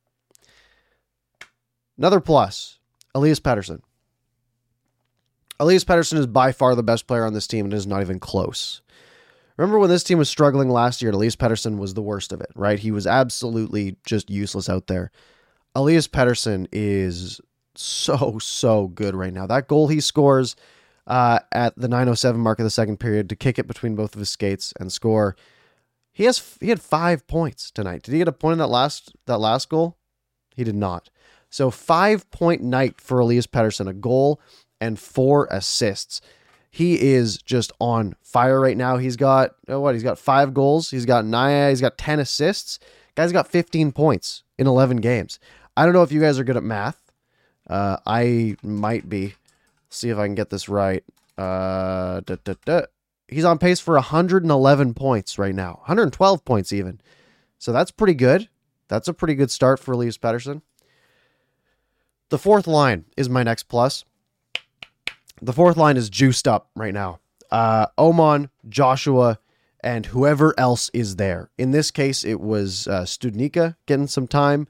Another 1.99 2.21
plus 2.21 2.79
Elias 3.15 3.41
Pettersson. 3.41 3.81
Elias 5.61 5.85
Pettersson 5.85 6.19
is 6.19 6.27
by 6.27 6.53
far 6.53 6.75
the 6.75 6.83
best 6.85 7.09
player 7.09 7.25
on 7.25 7.35
this 7.35 7.49
team 7.49 7.67
and 7.67 7.75
is 7.75 7.87
not 7.87 8.01
even 8.01 8.21
close. 8.21 8.81
Remember 9.57 9.81
when 9.81 9.91
this 9.91 10.05
team 10.05 10.19
was 10.19 10.29
struggling 10.29 10.71
last 10.71 11.03
year? 11.03 11.11
Elias 11.11 11.35
Pettersson 11.35 11.79
was 11.79 11.95
the 11.95 12.03
worst 12.03 12.33
of 12.33 12.41
it, 12.41 12.51
right? 12.55 12.79
He 12.79 12.93
was 12.93 13.09
absolutely 13.09 13.97
just 14.07 14.31
useless 14.31 14.69
out 14.69 14.87
there. 14.87 15.11
Elias 15.75 16.07
Pettersson 16.07 16.69
is 16.71 17.41
so 17.75 18.39
so 18.41 18.87
good 18.89 19.17
right 19.17 19.33
now. 19.33 19.47
That 19.47 19.67
goal 19.67 19.89
he 19.89 20.01
scores 20.01 20.55
uh, 21.09 21.41
at 21.51 21.77
the 21.77 21.89
907 21.89 22.41
mark 22.41 22.61
of 22.61 22.65
the 22.65 22.71
second 22.71 22.99
period 22.99 23.29
to 23.29 23.37
kick 23.37 23.59
it 23.59 23.67
between 23.67 23.97
both 23.97 24.15
of 24.15 24.21
his 24.21 24.29
skates 24.29 24.73
and 24.79 24.93
score. 24.93 25.37
He 26.13 26.25
has 26.25 26.57
he 26.61 26.69
had 26.69 26.81
five 26.81 27.27
points 27.27 27.73
tonight. 27.73 28.03
Did 28.03 28.13
he 28.13 28.19
get 28.19 28.29
a 28.29 28.33
point 28.33 28.55
in 28.55 28.59
that 28.59 28.69
last 28.69 29.13
that 29.27 29.39
last 29.39 29.69
goal? 29.69 29.99
He 30.55 30.63
did 30.63 30.77
not. 30.77 31.11
So 31.51 31.71
five 31.71 32.31
point 32.31 32.63
night 32.63 33.01
for 33.01 33.19
Elias 33.19 33.47
Pettersson, 33.47 33.89
a 33.89 33.93
goal 33.95 34.41
and 34.81 34.99
four 34.99 35.49
assists. 35.51 36.21
He 36.71 37.01
is 37.01 37.39
just 37.39 37.73
on 37.81 38.15
fire 38.23 38.61
right 38.61 38.77
now. 38.77 38.99
He's 38.99 39.17
got 39.17 39.53
oh, 39.69 39.81
what? 39.81 39.95
He's 39.95 40.03
got 40.03 40.19
five 40.19 40.53
goals. 40.55 40.91
He's 40.91 41.07
got 41.07 41.25
nine. 41.25 41.71
He's 41.71 41.81
got 41.81 41.99
ten 41.99 42.21
assists. 42.21 42.79
Guy's 43.19 43.33
got 43.33 43.49
15 43.49 43.91
points 43.91 44.45
in 44.59 44.69
11 44.69 44.99
games. 44.99 45.41
I 45.77 45.85
don't 45.85 45.93
know 45.93 46.05
if 46.05 46.13
you 46.13 46.21
guys 46.21 46.39
are 46.39 46.45
good 46.45 46.57
at 46.57 46.63
math. 46.63 47.11
Uh, 47.69 47.97
I 48.07 48.55
might 48.63 49.09
be. 49.09 49.35
see 49.91 50.11
if 50.11 50.19
I 50.19 50.27
can 50.27 50.37
get 50.37 50.51
this 50.51 50.69
right. 50.69 51.03
Uh, 51.37 52.21
da, 52.21 52.37
da, 52.45 52.55
da. 52.65 52.83
He's 53.27 53.45
on 53.45 53.59
pace 53.59 53.81
for 53.81 53.95
111 53.95 54.95
points 54.95 55.37
right 55.37 55.55
now, 55.55 55.81
112 55.87 56.45
points 56.45 56.73
even. 56.73 57.01
So 57.59 57.73
that's 57.73 57.91
pretty 57.91 58.15
good. 58.15 58.49
That's 58.87 59.09
a 59.09 59.13
pretty 59.13 59.35
good 59.35 59.51
start 59.51 59.81
for 59.81 59.91
Elias 59.91 60.17
Pettersson. 60.17 60.63
The 62.31 62.39
fourth 62.39 62.67
line 62.67 63.07
is 63.17 63.29
my 63.29 63.43
next 63.43 63.65
plus. 63.65 64.05
The 65.41 65.53
fourth 65.53 65.77
line 65.77 65.97
is 65.97 66.11
juiced 66.11 66.47
up 66.47 66.69
right 66.75 66.93
now. 66.93 67.21
Uh, 67.51 67.87
Åman, 67.97 68.51
Joshua, 68.69 69.39
and 69.81 70.07
whoever 70.07 70.55
else 70.59 70.91
is 70.93 71.17
there. 71.17 71.51
In 71.57 71.71
this 71.71 71.91
case, 71.91 72.25
it 72.25 72.41
was 72.41 72.87
uh, 72.87 73.03
Studnicka 73.03 73.77
getting 73.87 74.09
some 74.09 74.27
time. 74.27 74.67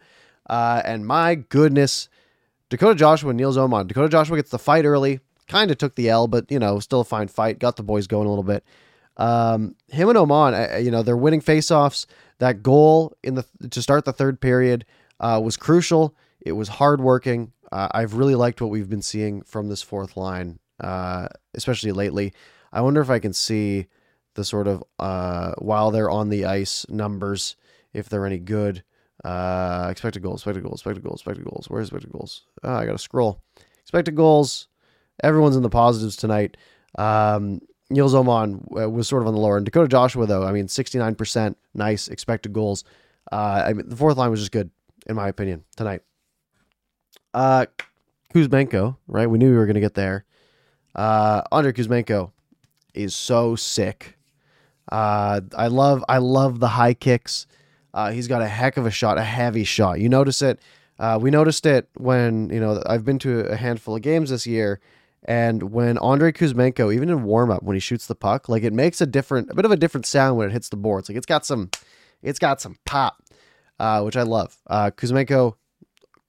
Uh, 0.49 0.83
and 0.85 1.07
my 1.07 1.35
goodness, 1.35 2.09
Dakota 2.69 2.95
Joshua 2.95 3.33
Nils 3.33 3.57
Åman. 3.57 3.89
Dakota 3.89 4.09
Joshua 4.09 4.37
gets 4.37 4.51
the 4.51 4.59
fight 4.59 4.85
early, 4.85 5.21
kind 5.49 5.71
of 5.71 5.79
took 5.79 5.95
the 5.97 6.09
L, 6.09 6.29
but 6.29 6.51
you 6.51 6.59
know, 6.59 6.79
still 6.79 7.01
a 7.01 7.05
fine 7.05 7.29
fight. 7.29 7.59
Got 7.59 7.77
the 7.77 7.83
boys 7.83 8.07
going 8.07 8.27
a 8.27 8.31
little 8.31 8.45
bit. 8.45 8.65
Um, 9.17 9.75
him 9.89 10.09
and 10.09 10.19
Åman, 10.19 10.75
uh, 10.75 10.77
you 10.77 10.91
know, 10.91 11.03
they're 11.03 11.17
winning 11.17 11.41
faceoffs. 11.41 12.07
That 12.39 12.63
goal 12.63 13.17
in 13.25 13.35
the 13.35 13.45
to 13.71 13.83
start 13.83 14.05
the 14.05 14.13
third 14.13 14.41
period 14.41 14.85
uh, 15.19 15.41
was 15.43 15.57
crucial. 15.57 16.15
It 16.49 16.53
was 16.53 16.69
hardworking. 16.69 17.53
Uh, 17.71 17.89
I've 17.93 18.15
really 18.15 18.35
liked 18.35 18.61
what 18.61 18.71
we've 18.71 18.89
been 18.89 19.03
seeing 19.03 19.43
from 19.43 19.69
this 19.69 19.83
fourth 19.83 20.17
line, 20.17 20.59
uh, 20.81 21.29
especially 21.55 21.93
lately. 21.93 22.33
I 22.73 22.81
wonder 22.81 23.01
if 23.01 23.11
I 23.11 23.19
can 23.19 23.33
see 23.33 23.87
the 24.35 24.45
sort 24.45 24.67
of 24.67 24.83
uh, 24.99 25.53
while 25.59 25.91
they're 25.91 26.11
on 26.11 26.31
the 26.31 26.47
ice 26.47 26.87
numbers, 26.89 27.57
if 27.93 28.09
they're 28.09 28.27
any 28.27 28.39
good. 28.39 28.83
Uh, 29.25 29.89
expected 29.91 30.23
goals, 30.23 30.41
expected 30.41 30.63
goals, 30.63 30.81
expected 30.81 31.05
goals, 31.05 31.21
expected 31.21 31.45
goals. 31.45 31.67
Where's 31.69 31.89
expected 31.89 32.13
goals? 32.13 32.47
Oh, 32.63 32.75
I 32.75 32.87
got 32.87 32.93
to 32.93 32.99
scroll. 32.99 33.43
Expected 33.83 34.15
goals. 34.15 34.69
Everyone's 35.23 35.57
in 35.57 35.63
the 35.63 35.71
positives 35.71 36.17
tonight. 36.17 36.57
Um, 36.97 37.61
Åman 37.93 38.81
uh, 38.81 38.89
was 38.89 39.09
sort 39.09 39.23
of 39.23 39.29
on 39.29 39.35
the 39.35 39.41
lower 39.41 39.57
end. 39.57 39.67
Dakota 39.67 39.89
Joshua, 39.89 40.27
though, 40.27 40.45
I 40.45 40.53
mean, 40.53 40.67
69%, 40.67 41.55
nice 41.75 42.09
expected 42.09 42.53
goals. 42.53 42.85
Uh, 43.33 43.65
I 43.67 43.73
mean, 43.73 43.89
the 43.89 43.97
fourth 43.97 44.17
line 44.17 44.31
was 44.31 44.41
just 44.41 44.53
good, 44.53 44.71
in 45.07 45.17
my 45.17 45.29
opinion, 45.29 45.65
tonight. 45.77 46.03
Uh, 47.35 47.67
Kuzmenko, 48.35 48.97
right? 49.07 49.29
We 49.29 49.39
knew 49.39 49.51
we 49.51 49.57
were 49.57 49.67
going 49.67 49.75
to 49.75 49.81
get 49.81 49.95
there. 49.95 50.25
Uh, 50.95 51.43
Andrei 51.53 51.73
Kuzmenko 51.73 52.33
is 52.95 53.15
so 53.15 53.57
sick. 53.57 54.17
Uh, 54.91 55.41
I 55.57 55.69
love, 55.69 56.05
I 56.09 56.19
love 56.19 56.61
the 56.61 56.69
high 56.69 56.95
kicks. 56.95 57.47
Uh, 57.95 58.11
he's 58.11 58.29
got 58.29 58.43
a 58.43 58.49
heck 58.49 58.77
of 58.77 58.87
a 58.87 58.91
shot, 58.91 59.19
a 59.19 59.23
heavy 59.23 59.65
shot. 59.65 60.01
You 60.01 60.09
notice 60.09 60.43
it. 60.43 60.61
Uh, 60.99 61.19
we 61.21 61.31
noticed 61.31 61.65
it 61.65 61.89
when 61.97 62.51
you 62.51 62.59
know 62.59 62.83
I've 62.87 63.05
been 63.05 63.19
to 63.21 63.41
a 63.41 63.57
handful 63.57 63.95
of 63.97 64.03
games 64.03 64.31
this 64.31 64.47
year, 64.47 64.81
and 65.25 65.71
when 65.73 65.97
Andrei 65.99 66.33
Kuzmenko, 66.33 66.93
even 66.93 67.09
in 67.09 67.23
warm 67.23 67.51
up, 67.51 67.63
when 67.63 67.75
he 67.75 67.81
shoots 67.81 68.07
the 68.07 68.15
puck, 68.15 68.49
like 68.49 68.65
it 68.65 68.73
makes 68.73 69.01
a 69.01 69.07
different, 69.07 69.51
a 69.51 69.55
bit 69.55 69.65
of 69.65 69.71
a 69.71 69.77
different 69.77 70.07
sound 70.07 70.37
when 70.37 70.49
it 70.49 70.53
hits 70.53 70.69
the 70.69 70.77
boards. 70.77 71.09
Like 71.09 71.17
it's 71.17 71.27
got 71.27 71.47
some, 71.47 71.71
it's 72.23 72.39
got 72.39 72.61
some 72.61 72.77
pop, 72.85 73.23
uh, 73.79 74.03
which 74.03 74.17
I 74.17 74.23
love. 74.23 74.57
Uh, 74.67 74.91
Kuzmenko, 74.91 75.55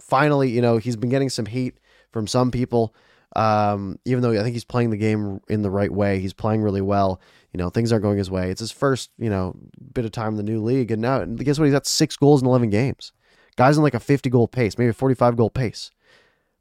finally, 0.09 0.49
you 0.49 0.61
know, 0.61 0.77
he's 0.77 0.95
been 0.95 1.09
getting 1.09 1.29
some 1.29 1.45
heat 1.45 1.77
from 2.11 2.27
some 2.27 2.51
people. 2.51 2.93
Um, 3.35 3.99
even 4.05 4.23
though 4.23 4.31
I 4.31 4.41
think 4.41 4.53
he's 4.53 4.65
playing 4.65 4.89
the 4.89 4.97
game 4.97 5.39
in 5.47 5.61
the 5.61 5.69
right 5.69 5.91
way, 5.91 6.19
he's 6.19 6.33
playing 6.33 6.63
really 6.63 6.81
well. 6.81 7.21
You 7.53 7.59
know, 7.59 7.69
things 7.69 7.91
aren't 7.91 8.03
going 8.03 8.17
his 8.17 8.31
way. 8.31 8.49
It's 8.49 8.59
his 8.59 8.71
first, 8.71 9.11
you 9.17 9.29
know, 9.29 9.55
bit 9.93 10.05
of 10.05 10.11
time 10.11 10.29
in 10.29 10.35
the 10.35 10.43
new 10.43 10.61
league, 10.61 10.91
and 10.91 11.01
now 11.01 11.23
guess 11.25 11.59
what? 11.59 11.65
He's 11.65 11.73
got 11.73 11.87
six 11.87 12.17
goals 12.17 12.41
in 12.41 12.47
eleven 12.47 12.69
games. 12.69 13.11
Guys 13.55 13.77
in 13.77 13.83
like 13.83 13.93
a 13.93 13.99
fifty 13.99 14.29
goal 14.29 14.47
pace, 14.47 14.77
maybe 14.77 14.89
a 14.89 14.93
forty-five 14.93 15.35
goal 15.35 15.49
pace. 15.49 15.91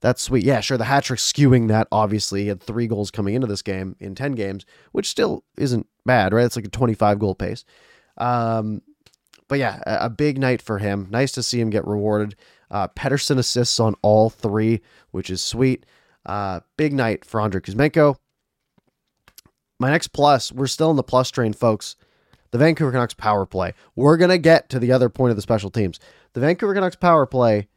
That's 0.00 0.22
sweet. 0.22 0.44
Yeah, 0.44 0.60
sure. 0.60 0.78
The 0.78 0.84
hat 0.84 1.04
trick 1.04 1.18
skewing 1.18 1.68
that. 1.68 1.88
Obviously, 1.90 2.42
he 2.42 2.48
had 2.48 2.62
three 2.62 2.86
goals 2.86 3.10
coming 3.10 3.34
into 3.34 3.46
this 3.46 3.62
game 3.62 3.96
in 3.98 4.14
ten 4.14 4.32
games, 4.32 4.64
which 4.92 5.08
still 5.08 5.44
isn't 5.56 5.86
bad, 6.04 6.32
right? 6.32 6.44
It's 6.44 6.56
like 6.56 6.66
a 6.66 6.70
twenty-five 6.70 7.18
goal 7.18 7.34
pace. 7.34 7.64
Um, 8.16 8.82
but 9.48 9.58
yeah, 9.58 9.80
a 9.86 10.10
big 10.10 10.38
night 10.38 10.60
for 10.60 10.78
him. 10.78 11.08
Nice 11.10 11.32
to 11.32 11.42
see 11.42 11.60
him 11.60 11.70
get 11.70 11.86
rewarded. 11.86 12.36
Uh, 12.70 12.88
Pettersson 12.88 13.38
assists 13.38 13.80
on 13.80 13.94
all 14.02 14.30
three, 14.30 14.80
which 15.10 15.30
is 15.30 15.42
sweet. 15.42 15.87
Uh, 16.26 16.60
big 16.76 16.92
night 16.92 17.25
for 17.25 17.40
Andrei 17.40 17.60
Kuzmenko. 17.60 18.16
My 19.78 19.90
next 19.90 20.08
plus, 20.08 20.52
we're 20.52 20.66
still 20.66 20.90
in 20.90 20.96
the 20.96 21.02
plus 21.02 21.30
train, 21.30 21.52
folks. 21.52 21.96
The 22.50 22.58
Vancouver 22.58 22.90
Canucks 22.90 23.14
power 23.14 23.46
play. 23.46 23.75
We're 23.94 24.16
going 24.16 24.30
to 24.30 24.38
get 24.38 24.68
to 24.70 24.78
the 24.78 24.92
other 24.92 25.08
point 25.08 25.30
of 25.30 25.37
the 25.37 25.42
special 25.42 25.70
teams. 25.70 26.00
The 26.32 26.40
Vancouver 26.40 26.75
Canucks 26.75 26.96
power 26.96 27.26
play 27.26 27.68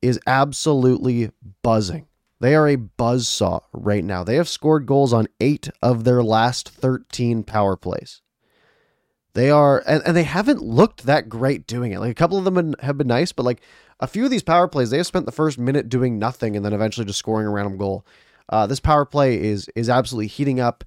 is 0.00 0.20
absolutely 0.26 1.30
buzzing. 1.62 2.06
They 2.40 2.54
are 2.54 2.68
a 2.68 2.76
buzz 2.76 3.28
saw 3.28 3.60
right 3.72 4.02
now. 4.02 4.24
They 4.24 4.36
have 4.36 4.48
scored 4.48 4.86
goals 4.86 5.12
on 5.12 5.28
eight 5.40 5.68
of 5.82 6.04
their 6.04 6.22
last 6.22 6.70
13 6.70 7.42
power 7.42 7.76
plays. 7.76 8.22
They 9.34 9.50
are, 9.50 9.82
and, 9.86 10.02
and 10.06 10.16
they 10.16 10.24
haven't 10.24 10.62
looked 10.62 11.04
that 11.04 11.28
great 11.28 11.66
doing 11.66 11.92
it. 11.92 12.00
Like 12.00 12.10
a 12.10 12.14
couple 12.14 12.38
of 12.38 12.44
them 12.44 12.74
have 12.80 12.98
been 12.98 13.06
nice, 13.06 13.32
but 13.32 13.44
like 13.44 13.60
a 14.00 14.06
few 14.06 14.24
of 14.24 14.30
these 14.30 14.42
power 14.42 14.66
plays, 14.66 14.90
they 14.90 14.96
have 14.96 15.06
spent 15.06 15.26
the 15.26 15.32
first 15.32 15.58
minute 15.58 15.88
doing 15.88 16.18
nothing 16.18 16.56
and 16.56 16.64
then 16.64 16.72
eventually 16.72 17.06
just 17.06 17.18
scoring 17.18 17.46
a 17.46 17.50
random 17.50 17.76
goal. 17.76 18.04
Uh, 18.48 18.66
this 18.66 18.80
power 18.80 19.04
play 19.04 19.40
is 19.40 19.70
is 19.76 19.88
absolutely 19.88 20.26
heating 20.26 20.58
up. 20.58 20.82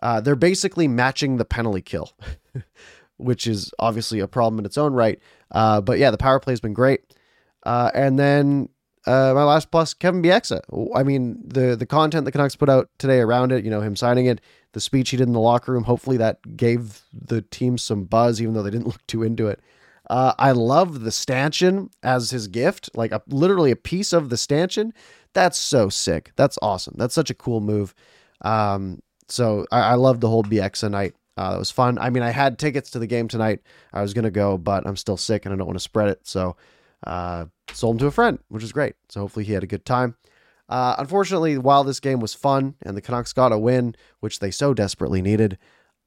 Uh, 0.00 0.20
they're 0.20 0.36
basically 0.36 0.86
matching 0.86 1.36
the 1.36 1.44
penalty 1.44 1.82
kill, 1.82 2.12
which 3.16 3.46
is 3.46 3.72
obviously 3.78 4.20
a 4.20 4.28
problem 4.28 4.58
in 4.60 4.64
its 4.64 4.78
own 4.78 4.92
right. 4.92 5.18
Uh, 5.50 5.80
but 5.80 5.98
yeah, 5.98 6.10
the 6.12 6.18
power 6.18 6.38
play 6.38 6.52
has 6.52 6.60
been 6.60 6.74
great. 6.74 7.00
Uh, 7.64 7.90
and 7.92 8.18
then 8.18 8.68
uh, 9.06 9.32
my 9.34 9.42
last 9.42 9.70
plus, 9.70 9.94
Kevin 9.94 10.22
Bieksa. 10.22 10.60
I 10.94 11.02
mean, 11.02 11.40
the 11.44 11.74
the 11.74 11.86
content 11.86 12.26
the 12.26 12.32
Canucks 12.32 12.54
put 12.54 12.68
out 12.68 12.90
today 12.98 13.18
around 13.20 13.50
it, 13.50 13.64
you 13.64 13.70
know, 13.70 13.80
him 13.80 13.96
signing 13.96 14.26
it, 14.26 14.40
the 14.72 14.80
speech 14.80 15.10
he 15.10 15.16
did 15.16 15.26
in 15.26 15.32
the 15.32 15.40
locker 15.40 15.72
room. 15.72 15.84
Hopefully, 15.84 16.18
that 16.18 16.56
gave 16.56 17.02
the 17.12 17.42
team 17.42 17.78
some 17.78 18.04
buzz, 18.04 18.40
even 18.40 18.54
though 18.54 18.62
they 18.62 18.70
didn't 18.70 18.86
look 18.88 19.04
too 19.06 19.22
into 19.22 19.48
it. 19.48 19.60
Uh, 20.08 20.32
I 20.38 20.52
love 20.52 21.00
the 21.00 21.12
stanchion 21.12 21.90
as 22.02 22.30
his 22.30 22.48
gift, 22.48 22.90
like 22.94 23.12
a, 23.12 23.22
literally 23.28 23.70
a 23.70 23.76
piece 23.76 24.12
of 24.12 24.30
the 24.30 24.36
stanchion. 24.36 24.94
That's 25.34 25.58
so 25.58 25.88
sick. 25.88 26.32
That's 26.36 26.58
awesome. 26.62 26.94
That's 26.96 27.14
such 27.14 27.30
a 27.30 27.34
cool 27.34 27.60
move. 27.60 27.94
Um, 28.42 29.02
so 29.28 29.66
I, 29.70 29.80
I 29.80 29.94
love 29.94 30.20
the 30.20 30.28
whole 30.28 30.42
Bieksa 30.42 30.90
night. 30.90 31.14
Uh, 31.36 31.52
it 31.54 31.58
was 31.58 31.70
fun. 31.70 31.98
I 31.98 32.10
mean, 32.10 32.22
I 32.22 32.30
had 32.30 32.58
tickets 32.58 32.90
to 32.90 32.98
the 32.98 33.06
game 33.06 33.28
tonight. 33.28 33.60
I 33.92 34.02
was 34.02 34.14
gonna 34.14 34.30
go, 34.30 34.58
but 34.58 34.86
I'm 34.86 34.96
still 34.96 35.16
sick 35.16 35.44
and 35.44 35.54
I 35.54 35.56
don't 35.56 35.66
want 35.66 35.78
to 35.78 35.82
spread 35.84 36.08
it. 36.08 36.26
So 36.26 36.56
uh, 37.06 37.46
sold 37.72 37.94
them 37.94 38.00
to 38.00 38.06
a 38.06 38.10
friend, 38.10 38.38
which 38.48 38.64
is 38.64 38.72
great. 38.72 38.94
So 39.08 39.20
hopefully 39.20 39.44
he 39.44 39.52
had 39.52 39.62
a 39.62 39.68
good 39.68 39.84
time. 39.84 40.16
Uh, 40.68 40.96
unfortunately, 40.98 41.56
while 41.56 41.84
this 41.84 42.00
game 42.00 42.20
was 42.20 42.34
fun 42.34 42.74
and 42.82 42.96
the 42.96 43.00
Canucks 43.00 43.32
got 43.32 43.52
a 43.52 43.58
win, 43.58 43.94
which 44.20 44.40
they 44.40 44.50
so 44.50 44.74
desperately 44.74 45.22
needed, 45.22 45.58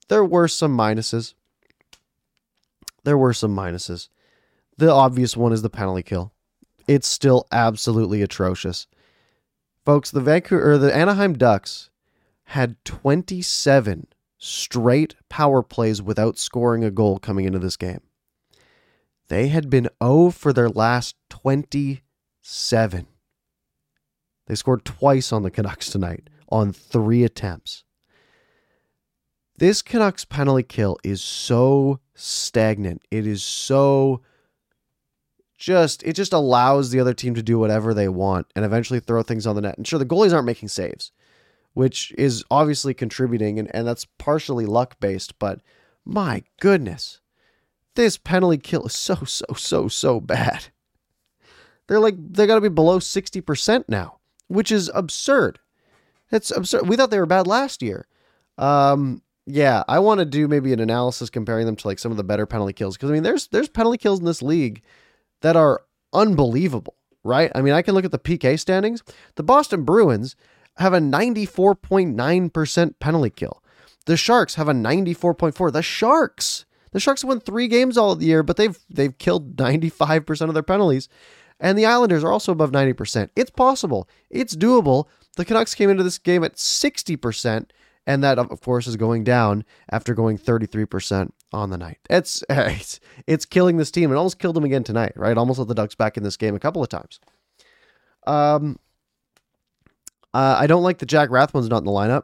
there 0.10 0.26
were 0.26 0.48
some 0.48 0.78
minuses 0.78 1.34
there 3.04 3.18
were 3.18 3.34
some 3.34 3.56
minuses. 3.56 4.10
The 4.78 4.92
obvious 4.92 5.36
one 5.36 5.54
is 5.54 5.62
the 5.62 5.70
penalty 5.70 6.04
kill. 6.04 6.32
It's 6.88 7.08
still 7.08 7.48
absolutely 7.52 8.22
atrocious. 8.22 8.88
Folks, 9.86 10.12
the 10.12 10.22
Vancouver 10.22 10.72
or 10.72 10.78
the 10.78 10.96
Anaheim 10.96 11.34
Ducks 11.34 11.90
had 12.46 12.84
27 12.86 14.08
straight 14.38 15.16
power 15.30 15.62
plays 15.62 16.02
without 16.02 16.38
scoring 16.38 16.84
a 16.84 16.92
goal 16.92 17.20
coming 17.20 17.46
into 17.46 17.60
this 17.60 17.78
game. 17.78 18.02
They 19.30 19.48
had 19.48 19.70
been 19.70 19.90
0 20.04 20.32
for 20.32 20.52
their 20.52 20.70
last 20.70 21.16
27. 21.30 23.08
They 24.48 24.56
scored 24.56 24.84
twice 24.84 25.32
on 25.32 25.44
the 25.44 25.52
Canucks 25.52 25.90
tonight 25.90 26.30
on 26.50 26.74
three 26.74 27.24
attempts. 27.24 27.84
This 29.58 29.82
Canucks 29.82 30.26
penalty 30.26 30.64
kill 30.64 30.98
is 31.04 31.22
so 31.22 32.00
stagnant. 32.16 33.02
It 33.12 33.26
is 33.26 33.44
so 33.44 34.22
just 35.58 36.02
it 36.04 36.14
just 36.14 36.34
allows 36.34 36.90
the 36.90 37.00
other 37.00 37.14
team 37.14 37.36
to 37.36 37.44
do 37.44 37.60
whatever 37.60 37.94
they 37.94 38.10
want 38.10 38.48
and 38.56 38.66
eventually 38.66 39.00
throw 39.00 39.22
things 39.22 39.46
on 39.46 39.56
the 39.56 39.62
net. 39.62 39.78
And 39.78 39.88
sure, 39.88 40.00
the 40.00 40.06
goalies 40.06 40.34
aren't 40.34 40.48
making 40.48 40.70
saves, 40.70 41.12
which 41.74 42.12
is 42.18 42.44
obviously 42.50 42.94
contributing, 42.94 43.60
and, 43.60 43.74
and 43.74 43.88
that's 43.88 44.06
partially 44.18 44.66
luck 44.66 45.00
based, 45.00 45.38
but 45.38 45.62
my 46.04 46.44
goodness. 46.60 47.20
This 47.96 48.18
penalty 48.18 48.58
kill 48.58 48.86
is 48.86 48.96
so, 48.96 49.16
so, 49.26 49.46
so, 49.56 49.88
so 49.88 50.20
bad. 50.20 50.68
They're 51.88 52.00
like 52.00 52.16
they 52.18 52.48
gotta 52.48 52.62
be 52.62 52.70
below 52.70 53.00
60% 53.00 53.86
now, 53.88 54.20
which 54.48 54.72
is 54.72 54.90
absurd. 54.96 55.60
It's 56.32 56.50
absurd. 56.50 56.88
We 56.88 56.96
thought 56.96 57.12
they 57.12 57.20
were 57.20 57.26
bad 57.26 57.48
last 57.48 57.84
year. 57.84 58.08
Um, 58.58 59.22
yeah, 59.46 59.84
I 59.88 60.00
want 60.00 60.20
to 60.20 60.26
do 60.26 60.48
maybe 60.48 60.74
an 60.74 60.80
analysis 60.80 61.30
comparing 61.30 61.66
them 61.66 61.76
to 61.78 61.88
like 61.88 62.00
some 62.00 62.12
of 62.12 62.18
the 62.18 62.24
better 62.24 62.46
penalty 62.46 62.74
kills 62.74 62.98
because 62.98 63.10
I 63.10 63.14
mean 63.14 63.24
there's 63.24 63.48
there's 63.48 63.70
penalty 63.70 63.98
kills 63.98 64.20
in 64.20 64.26
this 64.26 64.42
league 64.42 64.82
that 65.42 65.56
are 65.56 65.82
unbelievable. 66.14 66.96
right? 67.24 67.52
I 67.56 67.62
mean, 67.62 67.74
I 67.74 67.82
can 67.82 67.96
look 67.96 68.06
at 68.06 68.12
the 68.12 68.20
PK 68.20 68.60
standings. 68.60 69.04
The 69.36 69.44
Boston 69.44 69.84
Bruins 69.84 70.36
have 70.78 70.94
a 70.94 71.00
94.9% 71.00 73.00
penalty 73.00 73.30
kill. 73.30 73.64
The 74.06 74.18
Sharks 74.18 74.56
have 74.56 74.68
a 74.68 74.74
94.4. 74.74 75.72
The 75.72 75.84
Sharks. 75.84 76.66
The 76.92 77.00
Sharks 77.00 77.22
have 77.22 77.30
won 77.30 77.40
3 77.40 77.68
games 77.68 77.98
all 77.98 78.12
of 78.12 78.20
the 78.20 78.26
year, 78.26 78.44
but 78.44 78.58
they've 78.58 78.78
they've 78.90 79.18
killed 79.18 79.56
95% 79.56 80.42
of 80.48 80.54
their 80.54 80.64
penalties. 80.64 81.08
And 81.60 81.78
the 81.78 81.86
Islanders 81.86 82.24
are 82.24 82.32
also 82.32 82.52
above 82.52 82.72
90%. 82.72 83.30
It's 83.36 83.52
possible. 83.52 84.10
It's 84.32 84.56
doable. 84.56 85.06
The 85.38 85.46
Canucks 85.46 85.76
came 85.76 85.92
into 85.92 86.04
this 86.04 86.18
game 86.18 86.44
at 86.44 86.56
60%, 86.56 87.70
and 88.12 88.24
that 88.26 88.38
of 88.38 88.60
course 88.60 88.88
is 88.88 88.98
going 88.98 89.24
down 89.24 89.64
after 89.90 90.14
going 90.14 90.38
33% 90.38 91.32
on 91.54 91.70
the 91.70 91.78
night. 91.78 92.00
It's 92.10 92.44
it's, 92.50 93.00
it's 93.26 93.46
killing 93.46 93.78
this 93.78 93.90
team. 93.90 94.12
It 94.12 94.16
almost 94.16 94.38
killed 94.38 94.56
them 94.58 94.66
again 94.66 94.84
tonight, 94.84 95.14
right? 95.16 95.38
Almost 95.38 95.60
let 95.60 95.70
the 95.70 95.76
Ducks 95.76 95.96
back 95.96 96.18
in 96.18 96.24
this 96.24 96.36
game 96.36 96.54
a 96.54 96.60
couple 96.60 96.84
of 96.84 96.90
times. 96.90 97.20
Um 98.28 98.78
uh, 100.34 100.56
I 100.60 100.68
don't 100.68 100.84
like 100.84 101.00
that 101.00 101.08
Jack 101.08 101.30
Rathbone's 101.30 101.70
not 101.70 101.80
in 101.80 101.86
the 101.86 101.92
lineup. 101.92 102.24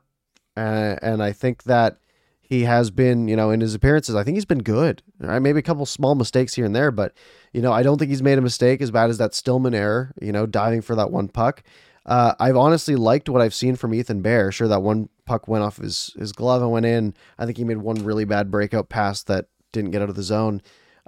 Uh, 0.55 0.95
and 1.01 1.21
I 1.21 1.33
think 1.33 1.63
that 1.63 1.97
he 2.39 2.63
has 2.63 2.89
been, 2.89 3.27
you 3.27 3.35
know, 3.35 3.51
in 3.51 3.59
his 3.59 3.75
appearances, 3.75 4.15
I 4.15 4.23
think 4.23 4.35
he's 4.35 4.45
been 4.45 4.63
good. 4.63 5.03
Right? 5.19 5.39
Maybe 5.39 5.59
a 5.59 5.63
couple 5.63 5.85
small 5.85 6.15
mistakes 6.15 6.53
here 6.53 6.65
and 6.65 6.73
there, 6.73 6.89
but, 6.89 7.13
you 7.51 7.61
know, 7.61 7.73
I 7.73 7.83
don't 7.83 7.97
think 7.97 8.09
he's 8.09 8.23
made 8.23 8.37
a 8.37 8.41
mistake 8.41 8.81
as 8.81 8.91
bad 8.91 9.09
as 9.09 9.17
that 9.17 9.35
Stillman 9.35 9.75
error, 9.75 10.13
you 10.21 10.31
know, 10.31 10.45
diving 10.45 10.81
for 10.81 10.95
that 10.95 11.11
one 11.11 11.27
puck. 11.27 11.63
Uh, 12.05 12.33
I've 12.39 12.55
honestly 12.55 12.95
liked 12.95 13.27
what 13.27 13.41
I've 13.41 13.53
seen 13.53 13.75
from 13.75 13.93
Ethan 13.93 14.21
Bear. 14.21 14.53
Sure, 14.53 14.69
that 14.69 14.81
one 14.81 15.09
puck 15.27 15.47
went 15.47 15.63
off 15.63 15.77
his, 15.77 16.15
his 16.17 16.31
glove 16.31 16.61
and 16.63 16.71
went 16.71 16.87
in. 16.87 17.13
I 17.37 17.45
think 17.45 17.57
he 17.57 17.63
made 17.63 17.77
one 17.77 18.03
really 18.03 18.25
bad 18.25 18.49
breakout 18.49 18.89
pass 18.89 19.21
that 19.23 19.45
didn't 19.71 19.91
get 19.91 20.01
out 20.01 20.09
of 20.09 20.15
the 20.15 20.23
zone. 20.23 20.61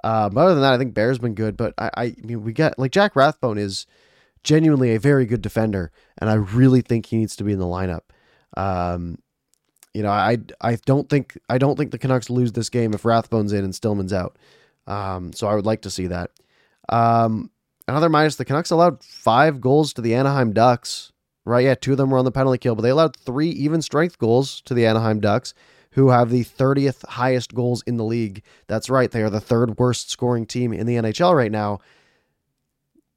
Uh, 0.04 0.30
other 0.34 0.54
than 0.54 0.62
that, 0.62 0.72
I 0.72 0.78
think 0.78 0.94
Bear's 0.94 1.18
been 1.18 1.34
good. 1.34 1.56
But 1.56 1.74
I, 1.76 1.90
I 1.96 2.14
mean, 2.22 2.42
we 2.42 2.52
get 2.52 2.78
like 2.78 2.92
Jack 2.92 3.16
Rathbone 3.16 3.58
is 3.58 3.86
genuinely 4.44 4.94
a 4.94 5.00
very 5.00 5.26
good 5.26 5.42
defender, 5.42 5.90
and 6.18 6.30
I 6.30 6.34
really 6.34 6.80
think 6.80 7.06
he 7.06 7.16
needs 7.16 7.36
to 7.36 7.44
be 7.44 7.52
in 7.52 7.58
the 7.58 7.66
lineup. 7.66 8.02
Um, 8.56 9.18
you 9.92 10.02
know, 10.02 10.10
I 10.10 10.38
I 10.60 10.76
don't 10.86 11.08
think 11.08 11.38
I 11.48 11.58
don't 11.58 11.76
think 11.76 11.90
the 11.90 11.98
Canucks 11.98 12.30
lose 12.30 12.52
this 12.52 12.70
game 12.70 12.94
if 12.94 13.04
Rathbone's 13.04 13.52
in 13.52 13.64
and 13.64 13.74
Stillman's 13.74 14.12
out. 14.12 14.38
Um, 14.86 15.32
so 15.32 15.46
I 15.46 15.54
would 15.54 15.66
like 15.66 15.82
to 15.82 15.90
see 15.90 16.06
that. 16.06 16.30
Um, 16.88 17.50
another 17.86 18.08
minus: 18.08 18.36
the 18.36 18.44
Canucks 18.44 18.70
allowed 18.70 19.02
five 19.04 19.60
goals 19.60 19.92
to 19.94 20.00
the 20.00 20.14
Anaheim 20.14 20.52
Ducks. 20.52 21.12
Right? 21.50 21.64
Yeah, 21.64 21.74
two 21.74 21.92
of 21.92 21.98
them 21.98 22.10
were 22.10 22.18
on 22.18 22.24
the 22.24 22.32
penalty 22.32 22.58
kill, 22.58 22.74
but 22.74 22.82
they 22.82 22.90
allowed 22.90 23.16
three 23.16 23.50
even 23.50 23.82
strength 23.82 24.18
goals 24.18 24.60
to 24.62 24.74
the 24.74 24.86
Anaheim 24.86 25.20
Ducks, 25.20 25.52
who 25.92 26.10
have 26.10 26.30
the 26.30 26.44
30th 26.44 27.04
highest 27.06 27.54
goals 27.54 27.82
in 27.86 27.96
the 27.96 28.04
league. 28.04 28.42
That's 28.68 28.88
right; 28.88 29.10
they 29.10 29.22
are 29.22 29.30
the 29.30 29.40
third 29.40 29.78
worst 29.78 30.10
scoring 30.10 30.46
team 30.46 30.72
in 30.72 30.86
the 30.86 30.94
NHL 30.96 31.34
right 31.36 31.52
now. 31.52 31.80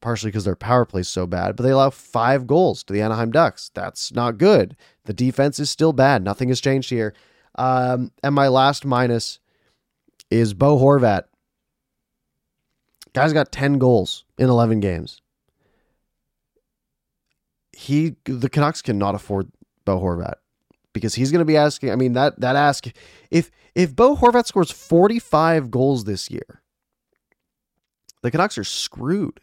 Partially 0.02 0.32
because 0.32 0.44
their 0.44 0.56
power 0.56 0.84
play 0.84 1.02
is 1.02 1.08
so 1.08 1.25
bad, 1.25 1.56
but 1.56 1.63
they 1.63 1.70
allow 1.70 1.90
five 1.90 2.46
goals 2.46 2.84
to 2.84 2.92
the 2.92 3.02
Anaheim 3.02 3.32
Ducks. 3.32 3.72
That's 3.74 4.12
not 4.12 4.38
good. 4.38 4.75
The 5.06 5.13
defense 5.13 5.60
is 5.60 5.70
still 5.70 5.94
bad. 5.94 6.24
Nothing 6.24 6.50
has 6.50 6.60
changed 6.60 6.90
here. 6.90 7.13
Um, 7.56 8.12
and 8.22 8.36
my 8.36 8.50
last 8.50 8.84
minus 8.84 9.40
is 10.30 10.54
Bo 10.54 10.78
Horvat. 10.78 11.24
Guy's 13.13 13.32
got 13.32 13.52
10 13.52 13.78
goals 13.78 14.25
in 14.38 14.50
11 14.50 14.80
games. 14.80 15.22
He 17.84 18.16
the 18.24 18.50
Canucks 18.50 18.82
cannot 18.82 19.13
afford 19.13 19.52
Bo 19.84 20.00
Horvat 20.00 20.36
because 20.94 21.16
he's 21.16 21.32
going 21.32 21.40
to 21.40 21.46
be 21.46 21.58
asking, 21.58 21.92
I 21.92 21.96
mean 21.98 22.13
that 22.13 22.40
that 22.40 22.56
ask 22.56 22.88
if 23.30 23.52
if 23.75 23.94
Bo 23.96 24.16
Horvat 24.16 24.46
scores 24.46 24.72
45 24.72 25.70
goals 25.70 26.06
this 26.06 26.32
year, 26.32 26.62
the 28.22 28.32
Canucks 28.32 28.58
are 28.58 28.63
screwed. 28.63 29.42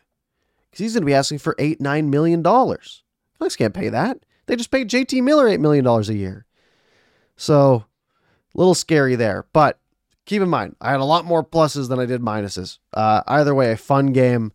Cuz 0.73 0.79
he's 0.79 0.95
going 0.95 1.03
to 1.03 1.07
be 1.07 1.15
asking 1.15 1.39
for 1.39 1.55
8 1.59 1.81
9 1.81 2.09
million 2.09 2.41
dollars. 2.41 3.03
Canucks 3.37 3.57
can't 3.57 3.75
pay 3.75 3.91
that. 3.91 4.25
They 4.47 4.57
just 4.57 4.71
paid 4.71 4.89
JT 4.89 5.23
Miller 5.23 5.47
$8 5.47 5.61
million 5.61 5.87
a 5.87 6.01
year. 6.13 6.47
So, 7.37 7.85
a 8.55 8.59
little 8.59 8.75
scary 8.75 9.17
there. 9.17 9.47
But 9.53 9.79
keep 10.25 10.43
in 10.43 10.49
mind, 10.49 10.77
I 10.81 10.91
had 10.91 11.01
a 11.01 11.05
lot 11.05 11.25
more 11.25 11.45
pluses 11.45 11.89
than 11.89 12.01
I 12.01 12.07
did 12.07 12.21
minuses. 12.21 12.79
Uh, 12.93 13.23
either 13.27 13.55
way, 13.55 13.71
a 13.71 13.77
fun 13.77 14.13
game. 14.13 14.53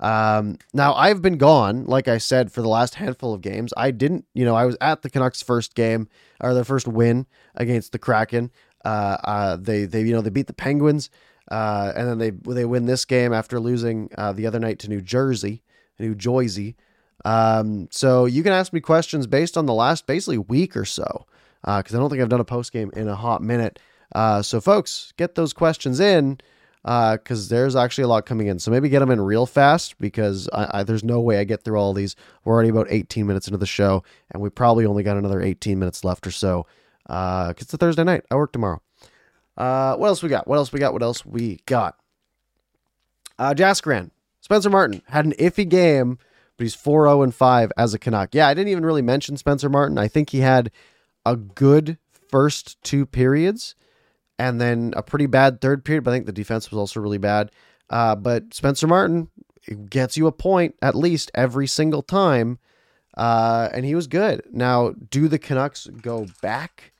Um, 0.00 0.58
now, 0.72 0.94
I've 0.94 1.22
been 1.22 1.38
gone, 1.38 1.84
like 1.84 2.08
I 2.08 2.18
said, 2.18 2.52
for 2.52 2.62
the 2.62 2.68
last 2.68 2.96
handful 2.96 3.32
of 3.32 3.40
games. 3.40 3.72
I 3.76 3.90
didn't, 3.90 4.26
you 4.34 4.44
know, 4.44 4.54
I 4.54 4.64
was 4.64 4.76
at 4.80 5.02
the 5.02 5.10
Canucks' 5.10 5.42
first 5.42 5.74
game, 5.74 6.08
or 6.40 6.52
their 6.52 6.64
first 6.64 6.88
win 6.88 7.26
against 7.54 7.92
the 7.92 7.98
Kraken. 7.98 8.50
Uh, 8.84 9.16
uh, 9.24 9.56
they, 9.56 9.84
they, 9.84 10.02
you 10.02 10.12
know, 10.12 10.20
they 10.20 10.30
beat 10.30 10.46
the 10.46 10.52
Penguins. 10.52 11.10
Uh, 11.50 11.92
and 11.94 12.08
then 12.08 12.18
they 12.18 12.30
they 12.30 12.64
win 12.64 12.86
this 12.86 13.04
game 13.04 13.32
after 13.32 13.60
losing 13.60 14.08
uh, 14.16 14.32
the 14.32 14.46
other 14.46 14.58
night 14.58 14.78
to 14.78 14.88
New 14.88 15.02
Jersey, 15.02 15.62
New 15.98 16.14
Jersey. 16.14 16.74
Um, 17.24 17.88
so 17.90 18.24
you 18.24 18.42
can 18.42 18.52
ask 18.52 18.72
me 18.72 18.80
questions 18.80 19.26
based 19.26 19.56
on 19.56 19.66
the 19.66 19.74
last 19.74 20.06
basically 20.06 20.38
week 20.38 20.76
or 20.76 20.84
so, 20.86 21.26
because 21.60 21.94
uh, 21.94 21.98
I 21.98 22.00
don't 22.00 22.08
think 22.08 22.22
I've 22.22 22.28
done 22.28 22.40
a 22.40 22.44
post 22.44 22.72
game 22.72 22.90
in 22.96 23.08
a 23.08 23.14
hot 23.14 23.42
minute. 23.42 23.78
Uh, 24.14 24.42
so 24.42 24.60
folks, 24.60 25.12
get 25.16 25.34
those 25.34 25.52
questions 25.52 26.00
in 26.00 26.38
because 26.84 27.50
uh, 27.50 27.54
there's 27.54 27.74
actually 27.74 28.04
a 28.04 28.08
lot 28.08 28.26
coming 28.26 28.46
in. 28.46 28.58
So 28.58 28.70
maybe 28.70 28.88
get 28.88 29.00
them 29.00 29.10
in 29.10 29.20
real 29.20 29.46
fast 29.46 29.98
because 29.98 30.48
I, 30.52 30.80
I, 30.80 30.82
there's 30.82 31.02
no 31.02 31.20
way 31.20 31.38
I 31.38 31.44
get 31.44 31.64
through 31.64 31.78
all 31.78 31.94
these. 31.94 32.14
We're 32.44 32.52
already 32.52 32.68
about 32.68 32.88
18 32.90 33.26
minutes 33.26 33.48
into 33.48 33.58
the 33.58 33.66
show, 33.66 34.04
and 34.30 34.42
we 34.42 34.50
probably 34.50 34.84
only 34.84 35.02
got 35.02 35.16
another 35.16 35.40
18 35.40 35.78
minutes 35.78 36.04
left 36.04 36.26
or 36.26 36.30
so. 36.30 36.66
Uh, 37.08 37.54
it's 37.56 37.72
a 37.72 37.78
Thursday 37.78 38.04
night. 38.04 38.24
I 38.30 38.36
work 38.36 38.52
tomorrow. 38.52 38.82
Uh, 39.56 39.96
what 39.96 40.08
else 40.08 40.22
we 40.22 40.28
got? 40.28 40.46
What 40.46 40.56
else 40.56 40.72
we 40.72 40.80
got? 40.80 40.92
What 40.92 41.02
else 41.02 41.24
we 41.24 41.60
got? 41.64 41.96
Uh, 43.38 43.54
Jaskran, 43.54 44.10
Spencer 44.40 44.70
Martin 44.70 45.02
had 45.08 45.24
an 45.24 45.32
iffy 45.32 45.68
game 45.68 46.18
but 46.56 46.64
he's 46.64 46.74
4 46.74 47.06
0 47.06 47.22
and 47.22 47.34
5 47.34 47.72
as 47.76 47.94
a 47.94 47.98
Canuck. 47.98 48.34
Yeah, 48.34 48.48
I 48.48 48.54
didn't 48.54 48.68
even 48.68 48.86
really 48.86 49.02
mention 49.02 49.36
Spencer 49.36 49.68
Martin. 49.68 49.98
I 49.98 50.08
think 50.08 50.30
he 50.30 50.40
had 50.40 50.70
a 51.26 51.36
good 51.36 51.98
first 52.28 52.82
two 52.82 53.06
periods 53.06 53.74
and 54.38 54.60
then 54.60 54.92
a 54.96 55.02
pretty 55.02 55.26
bad 55.26 55.60
third 55.60 55.84
period, 55.84 56.04
but 56.04 56.10
I 56.10 56.14
think 56.14 56.26
the 56.26 56.32
defense 56.32 56.70
was 56.70 56.78
also 56.78 57.00
really 57.00 57.18
bad. 57.18 57.50
Uh, 57.90 58.16
but 58.16 58.52
Spencer 58.52 58.86
Martin 58.86 59.28
gets 59.88 60.16
you 60.16 60.26
a 60.26 60.32
point 60.32 60.74
at 60.82 60.94
least 60.94 61.30
every 61.34 61.66
single 61.66 62.02
time. 62.02 62.58
Uh, 63.16 63.68
and 63.72 63.84
he 63.84 63.94
was 63.94 64.06
good. 64.06 64.42
Now, 64.50 64.92
do 65.10 65.28
the 65.28 65.38
Canucks 65.38 65.86
go 65.86 66.26
back 66.42 66.92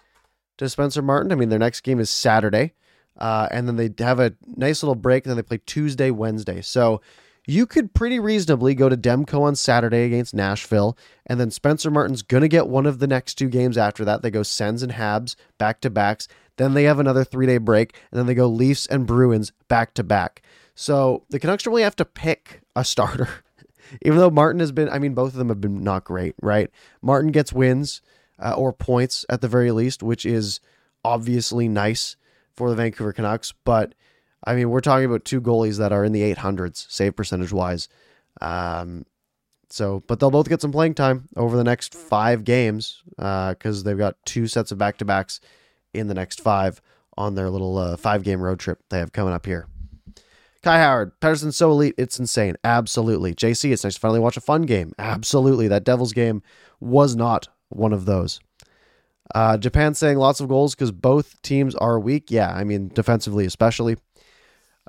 to 0.58 0.68
Spencer 0.68 1.02
Martin? 1.02 1.32
I 1.32 1.34
mean, 1.34 1.48
their 1.48 1.58
next 1.58 1.80
game 1.80 1.98
is 1.98 2.10
Saturday. 2.10 2.74
Uh, 3.18 3.48
and 3.50 3.66
then 3.66 3.76
they 3.76 3.92
have 4.04 4.20
a 4.20 4.34
nice 4.56 4.82
little 4.82 4.94
break, 4.94 5.24
and 5.24 5.30
then 5.30 5.36
they 5.36 5.42
play 5.42 5.60
Tuesday, 5.66 6.10
Wednesday. 6.10 6.60
So 6.60 7.00
you 7.46 7.66
could 7.66 7.94
pretty 7.94 8.18
reasonably 8.18 8.74
go 8.74 8.88
to 8.88 8.96
Demko 8.96 9.42
on 9.42 9.54
Saturday 9.54 10.04
against 10.04 10.34
Nashville, 10.34 10.96
and 11.26 11.38
then 11.38 11.50
Spencer 11.50 11.90
Martin's 11.90 12.22
going 12.22 12.40
to 12.40 12.48
get 12.48 12.68
one 12.68 12.86
of 12.86 12.98
the 12.98 13.06
next 13.06 13.34
two 13.34 13.48
games 13.48 13.76
after 13.76 14.04
that. 14.04 14.22
They 14.22 14.30
go 14.30 14.42
Sens 14.42 14.82
and 14.82 14.92
Habs 14.92 15.36
back 15.58 15.80
to 15.82 15.90
backs. 15.90 16.26
Then 16.56 16.74
they 16.74 16.84
have 16.84 17.00
another 17.00 17.24
three 17.24 17.46
day 17.46 17.58
break, 17.58 17.94
and 18.10 18.18
then 18.18 18.26
they 18.26 18.34
go 18.34 18.46
Leafs 18.46 18.86
and 18.86 19.06
Bruins 19.06 19.52
back 19.68 19.94
to 19.94 20.04
back. 20.04 20.42
So 20.74 21.24
the 21.30 21.38
Canucks 21.38 21.66
really 21.66 21.82
have 21.82 21.96
to 21.96 22.04
pick 22.04 22.62
a 22.74 22.84
starter. 22.84 23.28
Even 24.02 24.18
though 24.18 24.30
Martin 24.30 24.60
has 24.60 24.72
been, 24.72 24.88
I 24.88 24.98
mean, 24.98 25.14
both 25.14 25.32
of 25.32 25.38
them 25.38 25.48
have 25.48 25.60
been 25.60 25.84
not 25.84 26.04
great, 26.04 26.34
right? 26.40 26.70
Martin 27.02 27.30
gets 27.30 27.52
wins 27.52 28.00
uh, 28.38 28.52
or 28.52 28.72
points 28.72 29.26
at 29.28 29.40
the 29.40 29.48
very 29.48 29.70
least, 29.70 30.02
which 30.02 30.24
is 30.24 30.60
obviously 31.04 31.68
nice 31.68 32.16
for 32.56 32.70
the 32.70 32.76
Vancouver 32.76 33.12
Canucks, 33.12 33.52
but 33.64 33.94
I 34.44 34.54
mean, 34.54 34.70
we're 34.70 34.80
talking 34.80 35.06
about 35.06 35.24
two 35.24 35.40
goalies 35.40 35.78
that 35.78 35.92
are 35.92 36.04
in 36.04 36.12
the 36.12 36.34
800s 36.34 36.86
save 36.90 37.16
percentage 37.16 37.52
wise. 37.52 37.88
Um, 38.40 39.06
so, 39.70 40.02
but 40.06 40.20
they'll 40.20 40.30
both 40.30 40.48
get 40.48 40.60
some 40.60 40.72
playing 40.72 40.94
time 40.94 41.28
over 41.36 41.56
the 41.56 41.64
next 41.64 41.94
five 41.94 42.44
games 42.44 43.02
because 43.16 43.80
uh, 43.80 43.82
they've 43.84 43.98
got 43.98 44.16
two 44.24 44.46
sets 44.46 44.70
of 44.70 44.78
back 44.78 44.98
to 44.98 45.04
backs 45.04 45.40
in 45.92 46.08
the 46.08 46.14
next 46.14 46.40
five 46.40 46.80
on 47.16 47.34
their 47.34 47.50
little 47.50 47.78
uh, 47.78 47.96
five 47.96 48.22
game 48.22 48.40
road 48.40 48.58
trip 48.58 48.80
they 48.90 48.98
have 48.98 49.12
coming 49.12 49.32
up 49.32 49.46
here. 49.46 49.66
Kai 50.62 50.78
Howard, 50.78 51.20
Pettersson's 51.20 51.56
so 51.56 51.70
elite, 51.70 51.94
it's 51.98 52.18
insane. 52.18 52.56
Absolutely. 52.64 53.34
JC, 53.34 53.72
it's 53.72 53.84
nice 53.84 53.94
to 53.94 54.00
finally 54.00 54.20
watch 54.20 54.36
a 54.36 54.40
fun 54.40 54.62
game. 54.62 54.92
Absolutely. 54.98 55.68
That 55.68 55.84
Devils 55.84 56.14
game 56.14 56.42
was 56.80 57.14
not 57.14 57.48
one 57.68 57.92
of 57.92 58.06
those. 58.06 58.40
Uh, 59.34 59.58
Japan 59.58 59.94
saying 59.94 60.18
lots 60.18 60.40
of 60.40 60.48
goals 60.48 60.74
because 60.74 60.90
both 60.90 61.40
teams 61.42 61.74
are 61.76 61.98
weak. 61.98 62.30
Yeah, 62.30 62.50
I 62.50 62.64
mean, 62.64 62.88
defensively, 62.88 63.44
especially. 63.44 63.96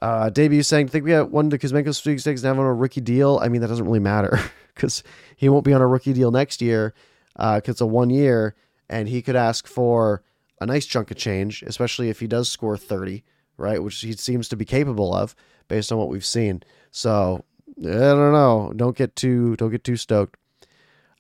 Uh, 0.02 0.30
debut 0.30 0.62
saying, 0.62 0.88
think 0.90 1.06
we 1.06 1.12
got 1.12 1.32
one 1.32 1.50
to 1.50 1.58
Kuzmenko's 1.58 1.98
sweepstakes 1.98 2.42
have 2.42 2.60
on 2.60 2.66
a 2.66 2.74
rookie 2.74 3.02
deal. 3.02 3.40
I 3.42 3.48
mean, 3.48 3.62
that 3.62 3.68
doesn't 3.68 3.86
really 3.86 4.00
matter 4.00 4.40
because 4.76 5.04
he 5.36 5.50
won't 5.50 5.66
be 5.66 5.74
on 5.74 5.82
a 5.82 5.88
rookie 5.88 6.14
deal 6.14 6.32
next 6.32 6.62
year 6.62 6.94
Uh 7.38 7.58
because 7.58 7.70
uh, 7.70 7.72
it's 7.72 7.82
a 7.82 7.86
one 7.86 8.10
year 8.10 8.56
and 8.90 9.08
he 9.08 9.22
could 9.22 9.36
ask 9.36 9.68
for 9.68 10.24
a 10.62 10.66
nice 10.66 10.86
chunk 10.86 11.12
of 11.12 11.18
change, 11.18 11.64
especially 11.64 12.10
if 12.10 12.20
he 12.20 12.28
does 12.28 12.50
score 12.50 12.78
30, 12.78 13.24
right? 13.58 13.82
Which 13.82 14.00
he 14.02 14.14
seems 14.14 14.48
to 14.50 14.56
be 14.56 14.66
capable 14.66 15.14
of 15.14 15.36
based 15.68 15.92
on 15.92 15.98
what 15.98 16.10
we've 16.10 16.26
seen. 16.26 16.64
So 16.92 17.44
I 17.80 17.84
don't 17.84 18.32
know. 18.32 18.74
Don't 18.76 18.96
get 18.96 19.16
too 19.16 19.56
don't 19.56 19.72
get 19.72 19.84
too 19.84 19.98
stoked. 19.98 20.38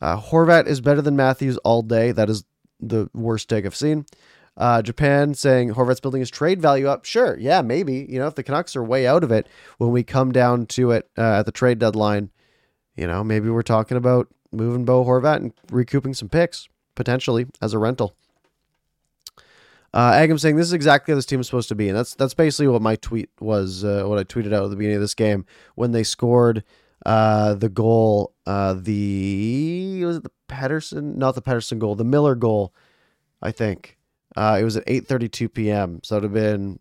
Uh, 0.02 0.20
Horvat 0.20 0.68
is 0.68 0.82
better 0.82 1.02
than 1.02 1.16
Matthews 1.16 1.58
all 1.58 1.82
day. 1.82 2.12
That 2.12 2.30
is 2.30 2.44
the 2.80 3.10
worst 3.14 3.50
take 3.50 3.66
I've 3.66 3.76
seen. 3.76 4.06
Uh, 4.58 4.82
Japan 4.82 5.34
saying 5.34 5.74
Horvat's 5.74 6.00
building 6.00 6.22
his 6.22 6.32
trade 6.32 6.62
value 6.62 6.88
up. 6.88 7.06
Sure, 7.06 7.38
yeah, 7.38 7.62
maybe. 7.62 8.06
You 8.10 8.20
know, 8.20 8.28
if 8.28 8.36
the 8.36 8.44
Canucks 8.44 8.76
are 8.76 8.84
way 8.84 9.06
out 9.06 9.24
of 9.24 9.32
it 9.32 9.48
when 9.78 9.91
we 9.91 10.04
come 10.04 10.32
down 10.32 10.65
to 10.68 10.91
it 10.91 11.10
uh, 11.18 11.39
at 11.39 11.46
the 11.46 11.52
trade 11.52 11.80
deadline, 11.80 12.30
you 12.96 13.06
know, 13.06 13.24
maybe 13.24 13.50
we're 13.50 13.63
talking 13.63 13.98
about 13.98 14.28
moving 14.52 14.86
Bo 14.86 15.04
Horvat 15.04 15.38
and 15.38 15.54
recouping 15.72 16.13
some 16.13 16.30
picks 16.30 16.70
potentially 16.96 17.48
as 17.62 17.74
a 17.74 17.80
rental. 17.80 18.15
Uh, 19.94 20.12
Agam 20.12 20.39
saying 20.39 20.58
this 20.58 20.68
is 20.68 20.74
exactly 20.74 21.13
how 21.13 21.15
this 21.15 21.26
team 21.26 21.39
is 21.39 21.48
supposed 21.48 21.70
to 21.70 21.76
be, 21.76 21.88
and 21.88 21.98
that's 21.98 22.15
that's 22.15 22.34
basically 22.34 22.68
what 22.68 22.82
my 22.82 22.98
tweet 22.98 23.30
was. 23.39 23.84
Uh, 23.84 24.04
what 24.06 24.20
I 24.20 24.26
tweeted 24.26 24.54
out 24.54 24.65
at 24.65 24.70
the 24.70 24.76
beginning 24.76 24.98
of 24.98 25.02
this 25.02 25.13
game 25.13 25.46
when 25.76 25.91
they 25.91 26.04
scored 26.04 26.65
uh, 27.06 27.54
the 27.54 27.70
goal. 27.70 28.34
Uh, 28.46 28.74
the 28.74 30.04
was 30.04 30.18
it 30.18 30.24
the 30.24 30.32
Pettersson? 30.50 31.15
Not 31.15 31.36
the 31.36 31.41
Pettersson 31.41 31.80
goal. 31.80 31.96
The 31.96 32.04
Miller 32.04 32.36
goal. 32.36 32.74
I 33.41 33.52
think 33.52 33.98
uh, 34.36 34.58
it 34.60 34.63
was 34.63 34.78
at 34.78 34.86
8:32 34.86 35.54
p.m. 35.54 36.00
So 36.04 36.17
it'd 36.17 36.24
have 36.24 36.34
been 36.34 36.80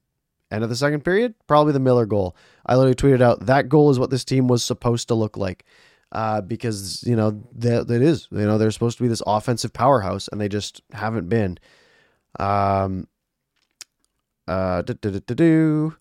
end 0.50 0.64
of 0.64 0.70
the 0.70 0.76
second 0.76 1.04
period. 1.04 1.34
Probably 1.46 1.72
the 1.72 1.80
Miller 1.80 2.06
goal. 2.06 2.36
I 2.66 2.76
literally 2.76 2.94
tweeted 2.94 3.22
out 3.22 3.46
that 3.46 3.68
goal 3.68 3.90
is 3.90 3.98
what 3.98 4.10
this 4.10 4.24
team 4.24 4.48
was 4.48 4.64
supposed 4.64 5.08
to 5.08 5.14
look 5.14 5.36
like. 5.36 5.64
Uh, 6.12 6.40
because 6.40 7.02
you 7.04 7.16
know 7.16 7.42
that 7.52 7.90
it 7.90 8.02
is 8.02 8.28
you 8.30 8.38
know 8.38 8.56
they're 8.56 8.70
supposed 8.70 8.96
to 8.96 9.02
be 9.02 9.08
this 9.08 9.22
offensive 9.26 9.72
powerhouse 9.72 10.28
and 10.28 10.40
they 10.40 10.48
just 10.48 10.80
haven't 10.92 11.28
been. 11.28 11.58
Um, 12.38 13.08
uh, 14.46 14.82
do. 14.82 15.96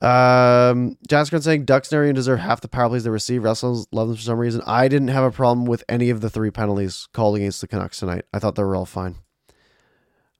Um, 0.00 0.96
Jasker 1.08 1.42
saying 1.42 1.64
Ducks 1.64 1.92
and 1.92 2.14
deserve 2.14 2.38
half 2.38 2.60
the 2.60 2.68
power 2.68 2.88
plays 2.88 3.04
they 3.04 3.10
receive. 3.10 3.42
Russell 3.42 3.86
love 3.90 4.08
them 4.08 4.16
for 4.16 4.22
some 4.22 4.38
reason. 4.38 4.62
I 4.66 4.88
didn't 4.88 5.08
have 5.08 5.24
a 5.24 5.30
problem 5.30 5.66
with 5.66 5.82
any 5.88 6.10
of 6.10 6.20
the 6.20 6.30
three 6.30 6.50
penalties 6.50 7.08
called 7.12 7.36
against 7.36 7.60
the 7.60 7.66
Canucks 7.66 7.98
tonight. 7.98 8.24
I 8.32 8.38
thought 8.38 8.54
they 8.54 8.62
were 8.62 8.76
all 8.76 8.86
fine. 8.86 9.16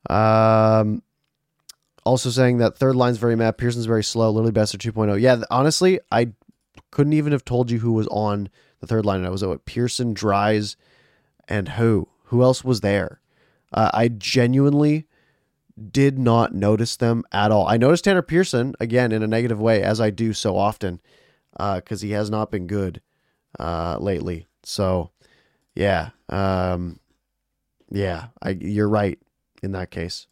Um, 0.08 1.02
also 2.04 2.30
saying 2.30 2.58
that 2.58 2.76
third 2.76 2.96
line's 2.96 3.18
very 3.18 3.36
mad. 3.36 3.58
Pearson's 3.58 3.86
very 3.86 4.04
slow. 4.04 4.30
Literally 4.30 4.52
best 4.52 4.74
at 4.74 4.80
2.0. 4.80 5.20
Yeah, 5.20 5.42
honestly, 5.50 6.00
I 6.10 6.32
couldn't 6.90 7.12
even 7.12 7.32
have 7.32 7.44
told 7.44 7.70
you 7.70 7.80
who 7.80 7.92
was 7.92 8.06
on 8.08 8.48
the 8.80 8.86
third 8.86 9.04
line. 9.04 9.24
I 9.24 9.30
was 9.30 9.42
at 9.42 9.64
Pearson, 9.64 10.14
Dries, 10.14 10.76
and 11.48 11.70
who? 11.70 12.08
Who 12.24 12.42
else 12.42 12.64
was 12.64 12.80
there? 12.80 13.20
Uh, 13.72 13.90
I 13.92 14.08
genuinely 14.08 15.06
did 15.90 16.18
not 16.18 16.54
notice 16.54 16.96
them 16.96 17.24
at 17.30 17.50
all. 17.50 17.66
I 17.66 17.76
noticed 17.76 18.04
Tanner 18.04 18.22
Pearson 18.22 18.74
again 18.80 19.12
in 19.12 19.22
a 19.22 19.26
negative 19.26 19.60
way, 19.60 19.82
as 19.82 20.00
I 20.00 20.10
do 20.10 20.32
so 20.32 20.56
often, 20.56 21.00
because 21.52 22.02
uh, 22.02 22.06
he 22.06 22.12
has 22.12 22.30
not 22.30 22.50
been 22.50 22.66
good 22.66 23.00
uh, 23.60 23.98
lately. 24.00 24.46
So, 24.64 25.10
yeah, 25.74 26.10
um, 26.28 26.98
yeah, 27.90 28.28
I, 28.42 28.50
you're 28.50 28.88
right 28.88 29.18
in 29.62 29.72
that 29.72 29.90
case. 29.90 30.26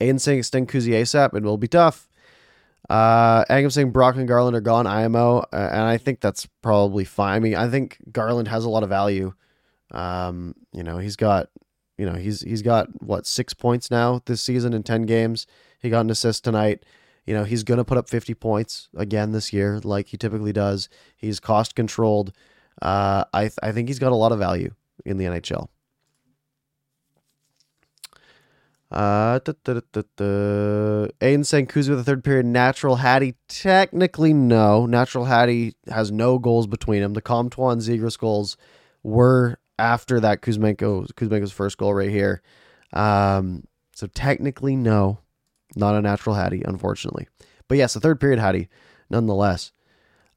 Aiden 0.00 0.20
saying 0.20 0.38
extend 0.38 0.68
Kuzi 0.68 0.92
ASAP, 0.92 1.34
it 1.34 1.42
will 1.42 1.58
be 1.58 1.68
tough. 1.68 2.08
Uh, 2.88 3.44
Agam 3.44 3.70
saying 3.70 3.90
Brock 3.90 4.16
and 4.16 4.26
Garland 4.26 4.56
are 4.56 4.60
gone, 4.60 4.86
IMO, 4.86 5.40
uh, 5.40 5.46
and 5.52 5.82
I 5.82 5.96
think 5.98 6.20
that's 6.20 6.46
probably 6.62 7.04
fine. 7.04 7.36
I 7.36 7.38
mean, 7.38 7.54
I 7.54 7.68
think 7.68 7.98
Garland 8.10 8.48
has 8.48 8.64
a 8.64 8.70
lot 8.70 8.82
of 8.82 8.88
value. 8.88 9.34
Um, 9.92 10.54
you 10.72 10.82
know, 10.82 10.98
he's 10.98 11.16
got 11.16 11.50
you 12.00 12.06
know, 12.06 12.14
he's 12.14 12.40
he's 12.40 12.62
got 12.62 12.88
what 13.02 13.26
six 13.26 13.52
points 13.52 13.90
now 13.90 14.22
this 14.24 14.40
season 14.40 14.72
in 14.72 14.82
ten 14.82 15.02
games. 15.02 15.46
He 15.80 15.90
got 15.90 16.00
an 16.00 16.08
assist 16.08 16.42
tonight. 16.42 16.82
You 17.26 17.34
know, 17.34 17.44
he's 17.44 17.62
gonna 17.62 17.84
put 17.84 17.98
up 17.98 18.08
fifty 18.08 18.32
points 18.32 18.88
again 18.96 19.32
this 19.32 19.52
year, 19.52 19.80
like 19.84 20.06
he 20.06 20.16
typically 20.16 20.54
does. 20.54 20.88
He's 21.14 21.40
cost 21.40 21.74
controlled. 21.74 22.32
Uh, 22.80 23.24
I 23.34 23.42
th- 23.42 23.58
I 23.62 23.72
think 23.72 23.88
he's 23.88 23.98
got 23.98 24.12
a 24.12 24.16
lot 24.16 24.32
of 24.32 24.38
value 24.38 24.72
in 25.04 25.18
the 25.18 25.26
NHL. 25.26 25.68
Uh, 28.90 29.38
da, 29.44 29.52
da, 29.62 29.80
da, 29.92 30.02
with 31.88 31.98
the 31.98 32.04
third 32.04 32.24
period. 32.24 32.46
Natural 32.46 32.96
Hattie. 32.96 33.36
Technically, 33.48 34.32
no. 34.32 34.86
Natural 34.86 35.26
Hattie 35.26 35.74
has 35.88 36.10
no 36.10 36.38
goals 36.38 36.66
between 36.66 37.00
them. 37.00 37.14
The 37.14 37.22
Comtois 37.22 37.70
and 37.70 37.80
Zegras 37.80 38.18
goals 38.18 38.56
were 39.02 39.58
after 39.78 40.20
that 40.20 40.42
Kuzmenko 40.42 41.12
Kuzmenko's 41.14 41.52
first 41.52 41.78
goal 41.78 41.94
right 41.94 42.10
here. 42.10 42.42
Um, 42.92 43.64
so 43.94 44.08
technically, 44.08 44.76
no, 44.76 45.18
not 45.76 45.94
a 45.94 46.02
natural 46.02 46.34
Hattie, 46.34 46.62
unfortunately. 46.64 47.28
But 47.68 47.78
yes, 47.78 47.94
a 47.94 48.00
third 48.00 48.20
period 48.20 48.40
Hattie, 48.40 48.68
nonetheless. 49.08 49.72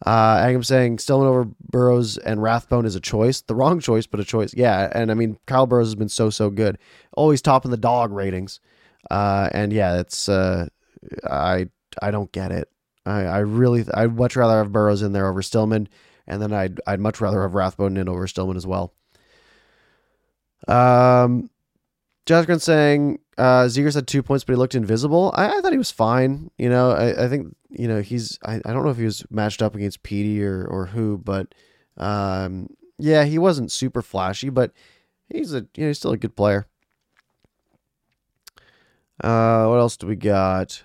Uh, 0.06 0.44
I'm 0.46 0.64
saying 0.64 1.00
Stillman 1.00 1.28
over 1.28 1.48
Burroughs 1.62 2.18
and 2.18 2.42
Rathbone 2.42 2.86
is 2.86 2.96
a 2.96 3.00
choice. 3.00 3.42
The 3.42 3.56
wrong 3.56 3.80
choice, 3.80 4.06
but 4.06 4.20
a 4.20 4.26
choice. 4.26 4.54
Yeah, 4.54 4.92
and 4.94 5.10
I 5.10 5.14
mean 5.14 5.38
Kyle 5.46 5.66
Burroughs 5.66 5.88
has 5.88 5.96
been 5.96 6.10
so 6.10 6.30
so 6.30 6.50
good, 6.50 6.78
always 7.16 7.42
top 7.42 7.64
in 7.64 7.72
the 7.72 7.78
dog 7.78 8.12
ratings. 8.12 8.60
Uh, 9.10 9.50
and 9.54 9.72
yeah, 9.72 10.00
it's 10.00 10.28
uh, 10.28 10.68
I 11.30 11.68
I 12.02 12.12
don't 12.12 12.32
get 12.32 12.52
it. 12.52 12.70
I 13.06 13.22
I 13.22 13.38
really 13.40 13.86
I'd 13.94 14.16
much 14.16 14.36
rather 14.36 14.58
have 14.58 14.72
Burroughs 14.74 15.02
in 15.02 15.14
there 15.14 15.28
over 15.28 15.42
Stillman, 15.42 15.88
and 16.28 16.42
then 16.42 16.52
I'd 16.52 16.82
I'd 16.86 17.00
much 17.00 17.22
rather 17.22 17.42
have 17.42 17.56
Rathbone 17.56 17.96
in 17.96 18.10
over 18.10 18.28
Stillman 18.28 18.58
as 18.58 18.68
well. 18.68 18.94
Um, 20.68 21.50
Jasgren 22.26 22.62
saying 22.62 23.20
uh, 23.38 23.64
Zegras 23.66 23.96
had 23.96 24.08
two 24.08 24.24
points, 24.24 24.44
but 24.44 24.54
he 24.54 24.58
looked 24.58 24.76
invisible. 24.76 25.32
I, 25.36 25.58
I 25.58 25.62
thought 25.62 25.72
he 25.72 25.78
was 25.78 25.92
fine. 25.92 26.52
You 26.58 26.70
know, 26.70 26.92
I, 26.92 27.26
I 27.26 27.28
think 27.28 27.56
you 27.74 27.88
know 27.88 28.02
he's. 28.02 28.40
I, 28.44 28.56
I 28.66 28.74
don't 28.74 28.84
know 28.84 28.92
if 28.92 28.98
he 28.98 29.06
was 29.06 29.26
matched 29.30 29.62
up 29.62 29.76
against 29.76 30.04
Petey 30.04 30.44
or 30.44 30.66
or 30.66 30.88
who, 30.88 31.18
but 31.18 31.54
um, 31.98 32.68
yeah, 32.98 33.26
he 33.26 33.38
wasn't 33.38 33.72
super 33.72 34.02
flashy, 34.02 34.50
but 34.50 34.72
he's 35.30 35.54
a 35.54 35.68
you 35.76 35.84
know 35.84 35.88
he's 35.88 36.00
still 36.00 36.12
a 36.12 36.18
good 36.18 36.36
player. 36.36 36.68
Uh, 39.24 39.68
what 39.68 39.80
else 39.80 39.98
do 39.98 40.08
we 40.08 40.16
got? 40.16 40.84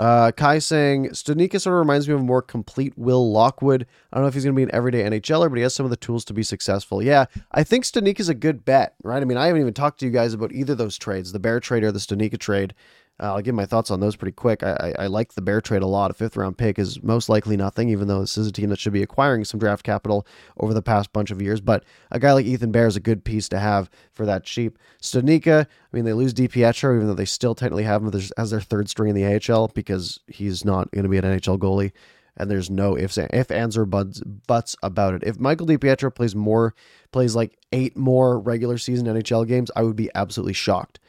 Uh, 0.00 0.32
Kai 0.32 0.58
saying 0.60 1.08
Studnicka 1.10 1.60
sort 1.60 1.74
of 1.74 1.78
reminds 1.78 2.08
me 2.08 2.14
of 2.14 2.20
a 2.20 2.24
more 2.24 2.40
complete 2.40 2.96
Will 2.96 3.30
Lockwood. 3.30 3.86
I 4.10 4.16
don't 4.16 4.24
know 4.24 4.28
if 4.28 4.34
he's 4.34 4.44
going 4.44 4.54
to 4.54 4.58
be 4.58 4.62
an 4.62 4.74
everyday 4.74 5.02
NHLer, 5.02 5.50
but 5.50 5.56
he 5.56 5.62
has 5.62 5.74
some 5.74 5.84
of 5.84 5.90
the 5.90 5.96
tools 5.96 6.24
to 6.24 6.32
be 6.32 6.42
successful. 6.42 7.02
Yeah, 7.02 7.26
I 7.52 7.64
think 7.64 7.84
Studnicka 7.84 8.20
is 8.20 8.30
a 8.30 8.34
good 8.34 8.64
bet, 8.64 8.94
right? 9.04 9.20
I 9.20 9.26
mean, 9.26 9.36
I 9.36 9.46
haven't 9.46 9.60
even 9.60 9.74
talked 9.74 10.00
to 10.00 10.06
you 10.06 10.10
guys 10.10 10.32
about 10.32 10.52
either 10.52 10.74
those 10.74 10.96
trades, 10.96 11.32
the 11.32 11.38
Bear 11.38 11.60
trade 11.60 11.84
or 11.84 11.92
the 11.92 11.98
Studnicka 11.98 12.38
trade. 12.38 12.72
Uh, 13.20 13.34
I'll 13.34 13.42
give 13.42 13.54
my 13.54 13.66
thoughts 13.66 13.90
on 13.90 14.00
those 14.00 14.16
pretty 14.16 14.32
quick. 14.32 14.62
I, 14.62 14.94
I, 14.98 15.02
I, 15.04 15.06
like 15.08 15.34
the 15.34 15.42
Bear 15.42 15.60
trade 15.60 15.82
a 15.82 15.86
lot. 15.86 16.10
A 16.10 16.14
fifth 16.14 16.36
round 16.36 16.56
pick 16.56 16.78
is 16.78 17.02
most 17.02 17.28
likely 17.28 17.54
nothing, 17.54 17.90
even 17.90 18.08
though 18.08 18.20
this 18.20 18.38
is 18.38 18.46
a 18.46 18.52
team 18.52 18.70
that 18.70 18.78
should 18.78 18.94
be 18.94 19.02
acquiring 19.02 19.44
some 19.44 19.60
draft 19.60 19.84
capital 19.84 20.26
over 20.58 20.72
the 20.72 20.80
past 20.80 21.12
bunch 21.12 21.30
of 21.30 21.42
years. 21.42 21.60
But 21.60 21.84
a 22.10 22.18
guy 22.18 22.32
like 22.32 22.46
Ethan 22.46 22.72
Bear 22.72 22.86
is 22.86 22.96
a 22.96 23.00
good 23.00 23.22
piece 23.22 23.48
to 23.50 23.58
have 23.58 23.90
for 24.12 24.24
that 24.24 24.44
cheap. 24.44 24.78
Studnicka, 25.02 25.66
I 25.66 25.66
mean, 25.92 26.06
they 26.06 26.14
lose 26.14 26.32
DiPietro, 26.32 26.96
even 26.96 27.08
though 27.08 27.14
they 27.14 27.26
still 27.26 27.54
technically 27.54 27.84
have 27.84 28.02
him 28.02 28.10
as 28.38 28.50
their 28.50 28.60
third 28.60 28.88
string 28.88 29.14
in 29.14 29.16
the 29.16 29.52
AHL 29.52 29.68
because 29.68 30.20
he's 30.26 30.64
not 30.64 30.90
going 30.90 31.04
to 31.04 31.10
be 31.10 31.18
an 31.18 31.24
NHL 31.24 31.58
goalie. 31.58 31.92
And 32.38 32.50
there's 32.50 32.70
no 32.70 32.96
ifs, 32.96 33.18
if, 33.18 33.50
ands, 33.50 33.76
or 33.76 33.84
buts, 33.84 34.22
buts 34.46 34.76
about 34.82 35.12
it. 35.12 35.24
If 35.24 35.38
Michael 35.38 35.66
DiPietro 35.66 36.14
plays 36.14 36.34
more, 36.34 36.74
plays 37.12 37.36
like 37.36 37.58
eight 37.72 37.98
more 37.98 38.38
regular 38.38 38.78
season 38.78 39.08
NHL 39.08 39.46
games, 39.46 39.70
I 39.76 39.82
would 39.82 39.96
be 39.96 40.10
absolutely 40.14 40.54
shocked. 40.54 41.00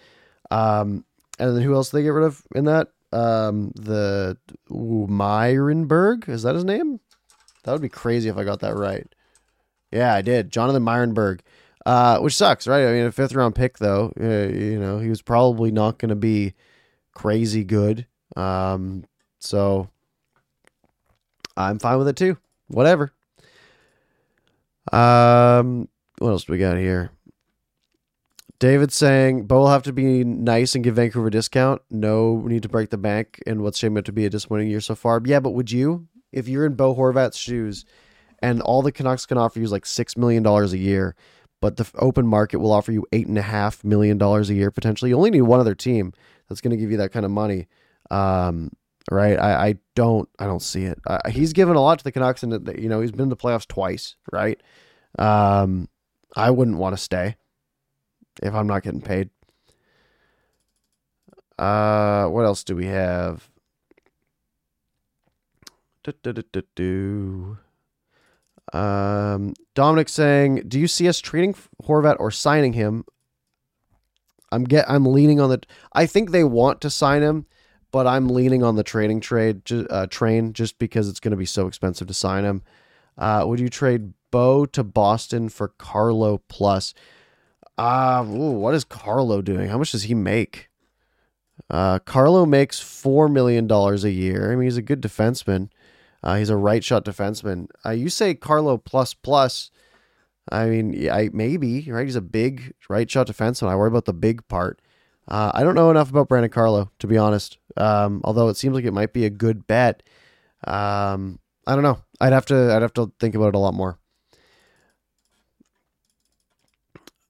Um, 0.50 1.06
and 1.41 1.58
then 1.58 1.63
who 1.63 1.73
else 1.73 1.89
did 1.89 1.97
they 1.97 2.04
get 2.04 2.10
rid 2.10 2.25
of 2.25 2.43
in 2.54 2.65
that? 2.65 2.89
Um, 3.12 3.71
the 3.75 4.38
Myrenberg 4.69 6.30
is 6.30 6.43
that 6.43 6.56
his 6.56 6.63
name? 6.63 6.99
That 7.63 7.73
would 7.73 7.82
be 7.82 7.89
crazy 7.89 8.30
if 8.30 8.38
I 8.38 8.43
got 8.43 8.62
that 8.62 8.75
right. 8.75 9.08
Yeah, 9.91 10.13
I 10.13 10.21
did. 10.21 10.51
Jonathan 10.51 10.84
Myrenberg, 10.84 11.41
uh, 11.86 12.19
which 12.19 12.36
sucks, 12.36 12.67
right? 12.67 12.86
I 12.86 12.91
mean, 12.93 13.06
a 13.06 13.12
fifth 13.12 13.34
round 13.34 13.56
pick 13.56 13.80
though. 13.80 14.13
Uh, 14.19 14.54
you 14.54 14.80
know, 14.80 14.99
he 14.99 15.10
was 15.10 15.21
probably 15.21 15.71
not 15.71 15.97
going 15.97 16.10
to 16.10 16.15
be 16.15 16.54
crazy 17.13 17.63
good. 17.63 18.06
Um, 18.38 19.04
so 19.39 19.89
I'm 21.58 21.80
fine 21.80 21.97
with 21.97 22.08
it 22.08 22.15
too. 22.15 22.38
Whatever. 22.67 23.12
Um, 24.91 25.89
what 26.19 26.30
else 26.30 26.45
do 26.45 26.54
we 26.54 26.60
got 26.60 26.77
here? 26.77 27.12
David 28.62 28.93
saying, 28.93 29.47
Bo 29.47 29.62
will 29.62 29.69
have 29.69 29.82
to 29.84 29.91
be 29.91 30.24
nice 30.24 30.76
and 30.76 30.84
give 30.84 30.97
Vancouver 30.97 31.30
a 31.30 31.32
discount. 31.32 31.82
No 31.89 32.43
need 32.45 32.62
to 32.62 32.69
break 32.69 32.91
the 32.91 32.97
bank 32.97 33.41
in 33.47 33.63
what's 33.63 33.80
shaping 33.80 33.97
up 33.97 34.06
to 34.06 34.12
be 34.12 34.28
a 34.28 34.30
disappointing 34.30 34.67
year 34.67 34.82
so 34.82 34.93
far. 34.93 35.19
Yeah, 35.26 35.39
but 35.39 35.56
would 35.56 35.71
you? 35.71 36.08
If 36.32 36.47
you're 36.47 36.67
in 36.67 36.76
Bo 36.76 36.93
Horvat's 36.93 37.38
shoes 37.38 37.86
and 38.38 38.62
all 38.62 38.84
the 38.84 38.91
Canucks 38.91 39.26
can 39.26 39.39
offer 39.39 39.58
you 39.58 39.65
is 39.65 39.71
like 39.71 39.86
$6 39.86 40.15
million 40.15 40.45
a 40.45 40.65
year, 40.76 41.15
but 41.60 41.78
the 41.78 41.89
open 41.97 42.28
market 42.28 42.60
will 42.60 42.71
offer 42.71 42.91
you 42.91 43.04
$8.5 43.12 43.84
million 43.84 44.21
a 44.21 44.41
year 44.54 44.69
potentially, 44.69 45.10
you 45.10 45.17
only 45.17 45.32
need 45.32 45.41
one 45.41 45.60
other 45.60 45.74
team 45.74 46.13
that's 46.47 46.62
going 46.62 46.69
to 46.69 46.78
give 46.78 46.91
you 46.91 46.97
that 46.97 47.12
kind 47.12 47.26
of 47.26 47.32
money. 47.32 47.67
Um, 48.12 48.69
right? 49.10 49.39
I, 49.39 49.69
I 49.69 49.76
don't 49.95 50.30
I 50.38 50.45
don't 50.45 50.62
see 50.62 50.84
it. 50.84 51.00
Uh, 51.08 51.17
he's 51.32 51.54
given 51.54 51.76
a 51.76 51.82
lot 51.82 51.97
to 51.97 52.04
the 52.04 52.12
Canucks, 52.12 52.43
and 52.43 52.67
you 52.78 52.89
know 52.89 53.02
he's 53.02 53.12
been 53.12 53.21
in 53.21 53.30
the 53.30 53.36
playoffs 53.36 53.67
twice, 53.67 54.17
right? 54.32 54.62
Um, 55.17 55.89
I 56.36 56.52
wouldn't 56.52 56.78
want 56.78 56.95
to 56.95 57.02
stay 57.02 57.38
if 58.41 58.54
I'm 58.54 58.67
not 58.67 58.84
getting 58.84 59.01
paid. 59.01 59.30
Uh, 61.58 62.25
what 62.27 62.45
else 62.45 62.63
do 62.63 62.75
we 62.75 62.88
have? 62.88 63.49
Do, 66.04 66.13
do, 66.23 66.34
do, 66.34 66.63
do, 66.75 67.58
Um, 68.73 69.54
Dominic 69.75 70.10
saying, 70.10 70.63
"Do 70.67 70.80
you 70.80 70.88
see 70.88 71.08
us 71.08 71.19
treating 71.19 71.54
Horvat 71.84 72.15
or 72.19 72.32
signing 72.32 72.73
him?" 72.73 73.06
I'm 74.51 74.63
get 74.63 74.89
I'm 74.89 75.06
leaning 75.06 75.39
on 75.39 75.49
the. 75.49 75.62
I 75.93 76.08
think 76.08 76.32
they 76.32 76.43
want 76.43 76.82
to 76.82 76.89
sign 76.89 77.21
him, 77.21 77.45
but 77.91 78.08
I'm 78.08 78.27
leaning 78.27 78.63
on 78.63 78.75
the 78.75 78.84
trading 78.84 79.19
trade 79.19 79.62
uh, 79.71 80.08
train 80.08 80.54
just 80.54 80.80
because 80.80 81.08
it's 81.08 81.19
going 81.19 81.32
to 81.32 81.38
be 81.38 81.45
so 81.45 81.67
expensive 81.67 82.08
to 82.08 82.13
sign 82.13 82.43
him. 82.43 82.63
Uh, 83.17 83.43
would 83.45 83.60
you 83.60 83.69
trade 83.69 84.13
Bo 84.32 84.65
to 84.65 84.84
Boston 84.84 85.49
for 85.49 85.67
Carlo 85.67 86.39
plus? 86.47 86.93
Uh, 87.82 88.24
ooh, 88.28 88.52
what 88.52 88.76
is 88.76 88.84
Carlo 88.84 89.41
doing? 89.41 89.67
How 89.67 89.80
much 89.80 89.91
does 89.91 90.04
he 90.04 90.13
make? 90.13 90.70
Uh, 91.67 91.98
Carlo 91.98 92.46
makes 92.46 92.80
four 92.80 93.28
million 93.28 93.65
dollars 93.65 94.04
a 94.04 94.12
year. 94.12 94.52
I 94.52 94.56
mean, 94.56 94.65
he's 94.65 94.78
a 94.78 94.84
good 94.84 95.02
defenseman. 95.02 95.70
Uh, 96.22 96.36
he's 96.36 96.52
a 96.52 96.56
right 96.56 96.84
shot 96.84 97.04
defenseman. 97.06 97.70
Uh, 97.84 97.89
you 97.89 98.10
say 98.10 98.36
Carlo 98.36 98.78
plus 98.78 99.15
plus. 99.15 99.72
I 100.52 100.67
mean, 100.67 101.10
I, 101.10 101.32
maybe 101.34 101.89
right. 101.89 102.06
He's 102.06 102.15
a 102.15 102.22
big 102.22 102.76
right 102.88 103.10
shot 103.10 103.26
defenseman. 103.26 103.70
I 103.70 103.76
worry 103.76 103.88
about 103.88 104.06
the 104.06 104.13
big 104.13 104.48
part. 104.48 104.80
Uh, 105.28 105.52
I 105.56 105.63
don't 105.63 105.76
know 105.76 105.89
enough 105.89 106.12
about 106.12 106.28
Brandon 106.28 106.52
Carlo 106.52 106.91
to 107.00 107.08
be 107.08 107.17
honest. 107.17 107.58
Um, 107.78 108.22
although 108.24 108.50
it 108.50 108.58
seems 108.58 108.76
like 108.76 108.86
it 108.86 108.94
might 108.94 109.12
be 109.12 109.26
a 109.26 109.32
good 109.32 109.65
bet. 109.65 110.04
Um, 110.67 111.39
I 111.65 111.74
don't 111.74 111.84
know. 111.84 111.98
I'd 112.20 112.34
have 112.34 112.46
to. 112.48 112.76
I'd 112.76 112.84
have 112.84 112.94
to 112.94 113.12
think 113.20 113.34
about 113.34 113.48
it 113.48 113.56
a 113.56 113.60
lot 113.60 113.74
more. 113.74 113.98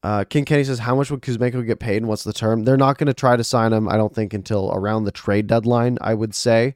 Uh, 0.03 0.23
King 0.23 0.45
Kenny 0.45 0.63
says, 0.63 0.79
"How 0.79 0.95
much 0.95 1.11
would 1.11 1.21
Kuzmenko 1.21 1.65
get 1.65 1.79
paid, 1.79 1.97
and 1.97 2.07
what's 2.07 2.23
the 2.23 2.33
term?" 2.33 2.63
They're 2.63 2.77
not 2.77 2.97
going 2.97 3.07
to 3.07 3.13
try 3.13 3.35
to 3.35 3.43
sign 3.43 3.71
him. 3.71 3.87
I 3.87 3.97
don't 3.97 4.13
think 4.13 4.33
until 4.33 4.71
around 4.73 5.03
the 5.03 5.11
trade 5.11 5.47
deadline. 5.47 5.97
I 6.01 6.13
would 6.15 6.33
say, 6.33 6.75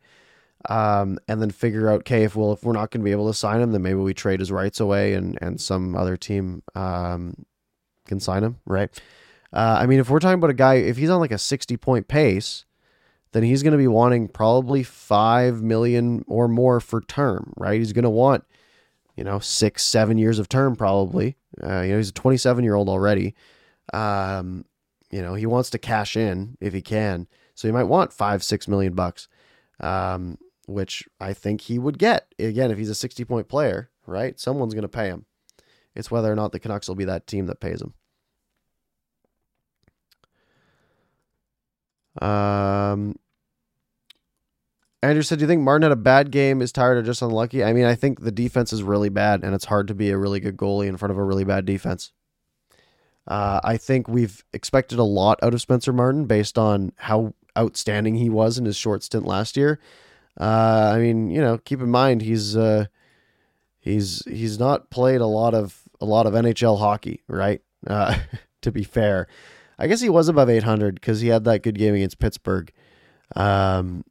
um, 0.70 1.18
and 1.28 1.42
then 1.42 1.50
figure 1.50 1.90
out, 1.90 2.02
okay, 2.02 2.24
if 2.24 2.36
well, 2.36 2.54
if 2.54 2.64
we're 2.64 2.74
not 2.74 2.92
going 2.92 3.02
to 3.02 3.06
be 3.06 3.12
able 3.12 3.28
to 3.28 3.34
sign 3.34 3.62
him, 3.62 3.72
then 3.72 3.82
maybe 3.82 4.00
we 4.00 4.14
trade 4.14 4.40
his 4.40 4.52
rights 4.52 4.80
away, 4.80 5.14
and 5.14 5.38
and 5.42 5.60
some 5.60 5.96
other 5.96 6.18
team 6.18 6.62
um, 6.76 7.46
can 8.06 8.20
sign 8.20 8.44
him, 8.44 8.58
right? 8.66 8.90
Uh, 9.52 9.78
I 9.80 9.86
mean, 9.86 10.00
if 10.00 10.10
we're 10.10 10.20
talking 10.20 10.38
about 10.38 10.50
a 10.50 10.54
guy, 10.54 10.76
if 10.76 10.98
he's 10.98 11.10
on 11.10 11.20
like 11.20 11.32
a 11.32 11.38
sixty 11.40 11.78
point 11.78 12.08
pace, 12.08 12.66
then 13.32 13.42
he's 13.42 13.64
going 13.64 13.72
to 13.72 13.78
be 13.78 13.88
wanting 13.88 14.28
probably 14.28 14.84
five 14.84 15.64
million 15.64 16.24
or 16.28 16.48
more 16.48 16.80
for 16.80 17.02
term, 17.02 17.54
right? 17.58 17.80
He's 17.80 17.94
going 17.94 18.04
to 18.04 18.10
want, 18.10 18.44
you 19.16 19.24
know, 19.24 19.40
six, 19.40 19.84
seven 19.86 20.18
years 20.18 20.40
of 20.40 20.50
term 20.50 20.76
probably. 20.76 21.38
Uh, 21.62 21.82
you 21.82 21.92
know, 21.92 21.98
he's 21.98 22.10
a 22.10 22.14
27 22.14 22.64
year 22.64 22.76
old 22.76 22.90
already. 22.90 23.34
Um, 23.94 24.66
you 25.12 25.22
know, 25.22 25.36
he 25.36 25.46
wants 25.46 25.70
to 25.72 25.78
cash 25.78 26.16
in 26.16 26.58
if 26.60 26.74
he 26.74 26.82
can, 26.82 27.28
so 27.54 27.68
he 27.68 27.72
might 27.72 27.84
want 27.84 28.12
five, 28.12 28.44
six 28.44 28.68
million 28.68 28.94
bucks, 28.94 29.28
um, 29.80 30.38
which 30.68 31.08
I 31.20 31.34
think 31.34 31.62
he 31.62 31.80
would 31.80 31.98
get 31.98 32.34
again 32.40 32.72
if 32.72 32.78
he's 32.78 32.90
a 32.90 32.96
60 32.96 33.24
point 33.26 33.48
player, 33.48 33.90
right? 34.06 34.40
Someone's 34.40 34.74
going 34.74 34.82
to 34.82 34.90
pay 34.90 35.08
him. 35.08 35.26
It's 35.96 36.12
whether 36.12 36.32
or 36.32 36.36
not 36.36 36.52
the 36.52 36.60
Canucks 36.60 36.88
will 36.88 36.96
be 36.96 37.06
that 37.06 37.28
team 37.28 37.46
that 37.46 37.62
pays 37.62 37.82
him. 37.82 37.94
Um, 42.22 43.16
Andrew 45.06 45.24
said, 45.24 45.40
"Do 45.40 45.44
you 45.44 45.48
think 45.48 45.62
Martin 45.62 45.84
had 45.84 45.92
a 45.92 45.98
bad 45.98 46.32
game, 46.32 46.62
is 46.62 46.72
tired, 46.72 46.98
or 46.98 47.02
just 47.04 47.22
unlucky?" 47.22 47.64
I 47.64 47.74
mean, 47.74 47.86
I 47.86 47.96
think 47.96 48.22
the 48.22 48.32
defense 48.32 48.74
is 48.74 48.84
really 48.84 49.10
bad, 49.10 49.44
and 49.44 49.54
it's 49.54 49.66
hard 49.66 49.88
to 49.88 49.96
be 49.96 50.10
a 50.10 50.18
really 50.18 50.40
good 50.40 50.58
goalie 50.58 50.88
in 50.88 50.98
front 50.98 51.12
of 51.12 51.18
a 51.18 51.24
really 51.24 51.44
bad 51.44 51.66
defense. 51.66 52.12
Uh, 53.28 53.60
I 53.64 53.78
think 53.78 54.08
we've 54.08 54.44
expected 54.54 55.00
a 55.00 55.04
lot 55.04 55.40
out 55.42 55.54
of 55.54 55.62
Spencer 55.62 55.92
Martin 55.92 56.26
based 56.26 56.58
on 56.58 56.92
how 56.98 57.34
outstanding 57.58 58.16
he 58.16 58.30
was 58.30 58.58
in 58.58 58.66
his 58.66 58.76
short 58.76 59.04
stint 59.04 59.26
last 59.26 59.58
year. 59.58 59.80
Uh, 60.40 60.92
I 60.94 61.00
mean, 61.00 61.32
you 61.32 61.42
know, 61.42 61.58
keep 61.58 61.80
in 61.80 61.90
mind 61.90 62.22
he's 62.22 62.56
uh, 62.56 62.86
he's 63.80 64.24
he's 64.26 64.60
not 64.60 64.90
played 64.90 65.22
a 65.22 65.28
lot 65.28 65.54
of 65.54 65.82
a 66.02 66.06
lot 66.06 66.28
of 66.28 66.34
NHL 66.34 66.78
hockey, 66.78 67.24
right? 67.28 67.62
Uh, 67.88 68.18
to 68.62 68.72
be 68.72 68.84
fair, 68.84 69.28
I 69.80 69.88
guess 69.88 70.02
he 70.02 70.10
was 70.10 70.28
above 70.28 70.50
800 70.50 70.96
because 70.96 71.22
he 71.22 71.30
had 71.30 71.46
that 71.46 71.64
good 71.64 71.78
game 71.78 71.96
against 71.96 72.20
Pittsburgh. 72.20 72.72
Um, 73.36 74.04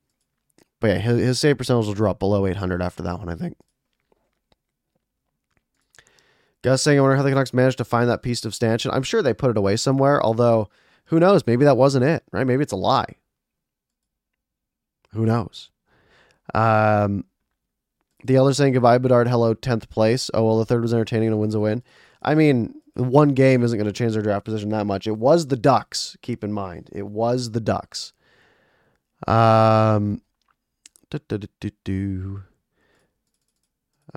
but 0.84 0.90
yeah, 0.90 0.98
his, 0.98 1.18
his 1.18 1.40
save 1.40 1.56
percentage 1.56 1.86
will 1.86 1.94
drop 1.94 2.18
below 2.18 2.46
800 2.46 2.82
after 2.82 3.02
that 3.04 3.18
one, 3.18 3.30
I 3.30 3.34
think. 3.34 3.56
Gus 6.60 6.82
saying, 6.82 6.98
I 6.98 7.00
wonder 7.00 7.16
how 7.16 7.22
the 7.22 7.30
Canucks 7.30 7.54
managed 7.54 7.78
to 7.78 7.86
find 7.86 8.06
that 8.10 8.22
piece 8.22 8.44
of 8.44 8.54
stanchion. 8.54 8.90
I'm 8.90 9.02
sure 9.02 9.22
they 9.22 9.32
put 9.32 9.50
it 9.50 9.56
away 9.56 9.76
somewhere, 9.76 10.22
although 10.22 10.68
who 11.06 11.18
knows? 11.18 11.46
Maybe 11.46 11.64
that 11.64 11.78
wasn't 11.78 12.04
it, 12.04 12.22
right? 12.32 12.46
Maybe 12.46 12.62
it's 12.62 12.74
a 12.74 12.76
lie. 12.76 13.14
Who 15.12 15.24
knows? 15.24 15.70
Um, 16.52 17.24
the 18.22 18.36
other 18.36 18.52
saying 18.52 18.74
goodbye, 18.74 18.98
Bedard. 18.98 19.26
Hello, 19.26 19.54
tenth 19.54 19.88
place. 19.88 20.30
Oh 20.34 20.44
well, 20.44 20.58
the 20.58 20.66
third 20.66 20.82
was 20.82 20.92
entertaining 20.92 21.28
and 21.28 21.34
a 21.34 21.38
win's 21.38 21.54
a 21.54 21.60
win. 21.60 21.82
I 22.20 22.34
mean, 22.34 22.74
one 22.92 23.30
game 23.30 23.62
isn't 23.62 23.78
going 23.78 23.90
to 23.90 23.98
change 23.98 24.12
their 24.12 24.22
draft 24.22 24.44
position 24.44 24.68
that 24.68 24.84
much. 24.84 25.06
It 25.06 25.16
was 25.16 25.46
the 25.46 25.56
Ducks. 25.56 26.18
Keep 26.20 26.44
in 26.44 26.52
mind, 26.52 26.90
it 26.92 27.06
was 27.06 27.52
the 27.52 27.60
Ducks. 27.60 28.12
Um, 29.26 30.20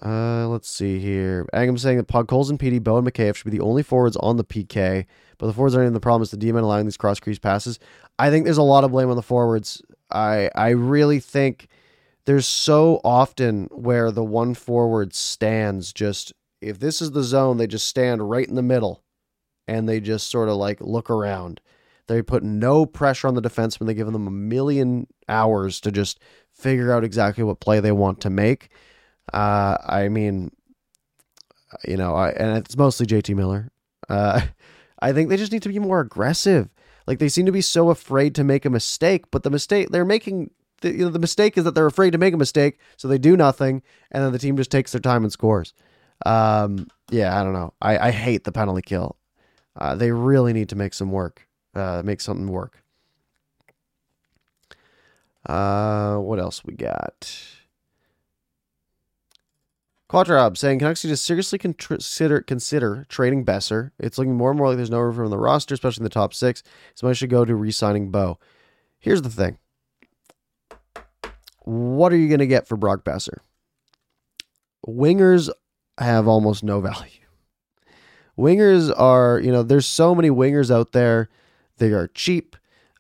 uh, 0.02 0.48
let's 0.48 0.70
see 0.70 1.00
here. 1.00 1.46
Angam 1.54 1.80
saying 1.80 1.98
that 1.98 2.08
Podkolzin, 2.08 2.60
Petey, 2.60 2.80
Bo, 2.80 2.98
and 2.98 3.08
Mikheyev 3.08 3.36
should 3.36 3.50
be 3.50 3.58
the 3.58 3.64
only 3.64 3.84
forwards 3.84 4.18
on 4.18 4.38
the 4.38 4.44
PK, 4.44 5.06
but 5.38 5.48
the 5.48 5.54
forwards 5.54 5.76
aren't 5.76 5.88
in 5.88 5.94
the 5.94 6.00
problem. 6.00 6.22
Is 6.22 6.32
the 6.32 6.38
D-men 6.38 6.64
allowing 6.64 6.86
these 6.86 6.98
cross 6.98 7.20
crease 7.20 7.40
passes? 7.40 7.80
I 8.20 8.30
think 8.30 8.46
there's 8.46 8.58
a 8.58 8.64
lot 8.64 8.84
of 8.84 8.92
blame 8.92 9.10
on 9.10 9.16
the 9.16 9.22
forwards. 9.22 9.82
I 10.12 10.50
I 10.56 10.70
really 10.70 11.20
think 11.20 11.68
there's 12.26 12.46
so 12.46 13.00
often 13.04 13.70
where 13.72 14.12
the 14.12 14.24
one 14.24 14.54
forward 14.54 15.14
stands 15.14 15.94
just 15.94 16.34
if 16.62 16.80
this 16.80 17.02
is 17.02 17.12
the 17.12 17.24
zone, 17.24 17.58
they 17.58 17.68
just 17.68 17.88
stand 17.88 18.30
right 18.30 18.48
in 18.48 18.56
the 18.56 18.62
middle 18.62 19.04
and 19.68 19.88
they 19.88 20.00
just 20.00 20.30
sort 20.30 20.50
of 20.50 20.56
like 20.56 20.82
look 20.82 21.10
around. 21.10 21.62
They 22.08 22.22
put 22.22 22.44
no 22.44 22.86
pressure 22.86 23.28
on 23.28 23.36
the 23.36 23.42
defenseman. 23.42 23.86
They 23.86 23.94
give 23.94 24.12
them 24.12 24.28
a 24.28 24.32
million 24.32 25.08
hours 25.28 25.82
to 25.82 25.92
just 25.92 26.20
figure 26.58 26.92
out 26.92 27.04
exactly 27.04 27.44
what 27.44 27.60
play 27.60 27.80
they 27.80 27.92
want 27.92 28.22
to 28.22 28.30
make. 28.30 28.70
Uh, 29.32 29.78
I 29.86 30.10
mean, 30.10 30.52
you 31.86 31.98
know, 31.98 32.16
I, 32.16 32.30
and 32.30 32.58
it's 32.58 32.78
mostly 32.78 33.06
JT 33.06 33.36
Miller. 33.36 33.72
Uh, 34.10 34.42
I 35.00 35.14
think 35.14 35.30
they 35.30 35.38
just 35.38 35.52
need 35.52 35.62
to 35.64 35.70
be 35.70 35.80
more 35.80 36.00
aggressive. 36.00 36.70
Like 37.06 37.20
they 37.20 37.30
seem 37.30 37.46
to 37.46 37.52
be 37.52 37.62
so 37.62 37.90
afraid 37.90 38.36
to 38.36 38.44
make 38.44 38.66
a 38.66 38.70
mistake, 38.70 39.26
but 39.32 39.44
the 39.44 39.50
mistake 39.50 39.90
they're 39.92 40.04
making, 40.04 40.52
the, 40.82 40.92
you 40.92 41.06
know, 41.06 41.10
the 41.10 41.20
mistake 41.20 41.58
is 41.58 41.64
that 41.64 41.76
they're 41.76 41.86
afraid 41.86 42.12
to 42.12 42.18
make 42.18 42.34
a 42.34 42.38
mistake, 42.38 42.80
so 42.98 43.08
they 43.08 43.18
do 43.18 43.38
nothing, 43.38 43.82
and 44.12 44.24
then 44.24 44.32
the 44.32 44.40
team 44.40 44.58
just 44.58 44.72
takes 44.72 44.92
their 44.92 45.02
time 45.02 45.24
and 45.24 45.32
scores. 45.32 45.74
Um, 46.26 46.88
yeah, 47.12 47.40
I 47.40 47.44
don't 47.44 47.54
know. 47.54 47.74
I, 47.82 48.08
I 48.08 48.12
hate 48.12 48.44
the 48.44 48.52
penalty 48.52 48.82
kill. 48.82 49.18
Uh, 49.76 49.96
they 49.96 50.12
really 50.12 50.52
need 50.52 50.70
to 50.70 50.76
make 50.76 50.94
some 50.94 51.12
work, 51.12 51.48
uh, 51.76 52.02
make 52.04 52.20
something 52.20 52.48
work. 52.48 52.84
Uh, 55.48 56.18
what 56.18 56.40
else 56.40 56.64
we 56.64 56.76
got? 56.76 57.32
Quadrab 60.10 60.58
saying, 60.58 60.80
"Can 60.80 60.88
actually 60.88 61.10
just 61.10 61.26
seriously 61.26 61.58
consider 61.58 62.42
consider 62.42 63.06
trading 63.10 63.46
Boeser? 63.46 63.92
It's 64.00 64.18
looking 64.18 64.36
more 64.36 64.52
and 64.52 64.58
more 64.58 64.70
like 64.70 64.78
there's 64.78 64.90
no 64.90 65.00
room 65.00 65.26
in 65.26 65.32
the 65.32 65.38
roster, 65.38 65.74
especially 65.74 66.02
in 66.02 66.06
the 66.06 66.10
top 66.10 66.34
six. 66.34 66.64
Somebody 66.96 67.16
should 67.16 67.30
go 67.30 67.44
to 67.44 67.56
re-signing 67.56 68.12
Bo. 68.12 68.40
Here's 69.00 69.22
the 69.22 69.30
thing: 69.30 69.58
what 71.68 72.14
are 72.14 72.18
you 72.18 72.30
going 72.30 72.40
to 72.40 72.48
get 72.48 72.68
for 72.68 72.78
Brock 72.78 73.04
Boeser? 73.04 73.40
Wingers 74.88 75.50
have 75.98 76.28
almost 76.28 76.64
no 76.64 76.80
value. 76.82 77.12
Wingers 78.38 78.94
are, 78.98 79.40
you 79.40 79.52
know, 79.52 79.64
there's 79.64 79.86
so 79.86 80.16
many 80.16 80.30
wingers 80.30 80.74
out 80.74 80.94
there. 80.94 81.28
They 81.78 81.92
are 81.92 82.08
cheap. 82.08 82.56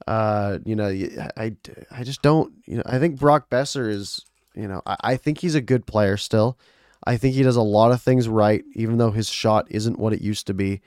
Uh, 0.05 0.59
you 0.65 0.75
know, 0.75 0.87
I, 1.35 1.55
I 1.91 2.03
just 2.03 2.21
don't, 2.21 2.53
you 2.65 2.77
know, 2.77 2.83
I 2.85 2.99
think 2.99 3.19
Brock 3.19 3.49
Boeser 3.49 3.89
is, 3.89 4.25
you 4.55 4.67
know, 4.67 4.81
I, 4.85 4.95
I 5.01 5.17
think 5.17 5.39
he's 5.39 5.55
a 5.55 5.61
good 5.61 5.85
player 5.85 6.17
still. 6.17 6.57
I 7.05 7.17
think 7.17 7.35
he 7.35 7.43
does 7.43 7.55
a 7.55 7.61
lot 7.61 7.91
of 7.91 8.01
things 8.01 8.27
right, 8.27 8.63
even 8.75 8.97
though 8.97 9.11
his 9.11 9.29
shot 9.29 9.67
isn't 9.69 9.99
what 9.99 10.13
it 10.13 10.21
used 10.21 10.47
to 10.47 10.53
be. 10.53 10.81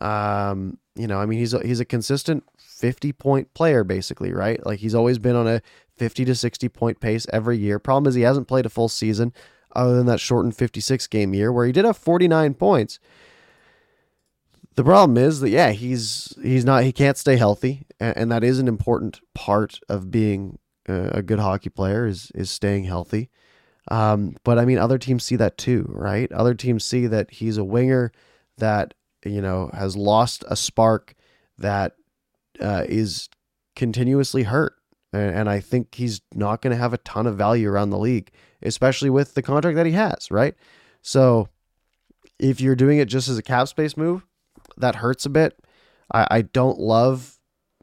Um, 0.00 0.78
you 0.94 1.06
know, 1.06 1.18
I 1.18 1.26
mean, 1.26 1.38
he's 1.38 1.54
a, 1.54 1.66
he's 1.66 1.80
a 1.80 1.84
consistent 1.84 2.44
50 2.58 3.12
point 3.12 3.52
player, 3.54 3.84
basically, 3.84 4.32
right? 4.32 4.64
Like 4.64 4.78
he's 4.78 4.94
always 4.94 5.18
been 5.18 5.36
on 5.36 5.48
a 5.48 5.62
50 5.96 6.24
to 6.26 6.34
60 6.34 6.68
point 6.68 7.00
pace 7.00 7.26
every 7.32 7.58
year. 7.58 7.78
Problem 7.78 8.08
is, 8.08 8.14
he 8.14 8.22
hasn't 8.22 8.48
played 8.48 8.66
a 8.66 8.70
full 8.70 8.88
season 8.88 9.32
other 9.74 9.96
than 9.96 10.06
that 10.06 10.20
shortened 10.20 10.56
56 10.56 11.06
game 11.08 11.34
year 11.34 11.52
where 11.52 11.66
he 11.66 11.72
did 11.72 11.84
have 11.84 11.96
49 11.96 12.54
points. 12.54 12.98
The 14.76 14.84
problem 14.84 15.16
is 15.16 15.40
that 15.40 15.48
yeah, 15.48 15.72
he's 15.72 16.34
he's 16.42 16.64
not 16.64 16.84
he 16.84 16.92
can't 16.92 17.16
stay 17.16 17.36
healthy, 17.36 17.86
and, 17.98 18.30
that 18.30 18.44
is 18.44 18.58
an 18.58 18.68
important 18.68 19.20
part 19.34 19.80
of 19.88 20.10
being 20.10 20.58
a, 20.86 21.22
good 21.22 21.38
hockey 21.38 21.70
player 21.70 22.06
is 22.06 22.30
is 22.34 22.50
staying 22.50 22.84
healthy. 22.84 23.30
Um, 23.90 24.36
but 24.44 24.58
I 24.58 24.66
mean, 24.66 24.76
other 24.76 24.98
teams 24.98 25.24
see 25.24 25.36
that 25.36 25.56
too, 25.56 25.86
right? 25.88 26.30
Other 26.30 26.54
teams 26.54 26.84
see 26.84 27.06
that 27.06 27.30
he's 27.30 27.56
a 27.56 27.64
winger 27.64 28.12
that 28.58 28.92
you 29.24 29.40
know 29.40 29.70
has 29.72 29.96
lost 29.96 30.44
a 30.46 30.56
spark 30.56 31.14
that 31.56 31.92
uh, 32.60 32.84
is 32.86 33.30
continuously 33.76 34.42
hurt, 34.42 34.74
and, 35.10 35.34
and 35.34 35.48
I 35.48 35.60
think 35.60 35.94
he's 35.94 36.20
not 36.34 36.60
going 36.60 36.76
to 36.76 36.80
have 36.82 36.92
a 36.92 36.98
ton 36.98 37.26
of 37.26 37.38
value 37.38 37.70
around 37.70 37.88
the 37.90 37.98
league, 37.98 38.30
especially 38.60 39.08
with 39.08 39.32
the 39.32 39.42
contract 39.42 39.76
that 39.76 39.86
he 39.86 39.92
has, 39.92 40.30
right? 40.30 40.54
So 41.00 41.48
if 42.38 42.60
you're 42.60 42.76
doing 42.76 42.98
it 42.98 43.08
just 43.08 43.30
as 43.30 43.38
a 43.38 43.42
cap 43.42 43.68
space 43.68 43.96
move, 43.96 44.26
that 44.76 44.96
hurts 44.96 45.26
a 45.26 45.30
bit. 45.30 45.58
I, 46.12 46.26
I 46.30 46.42
don't 46.42 46.78
love 46.78 47.38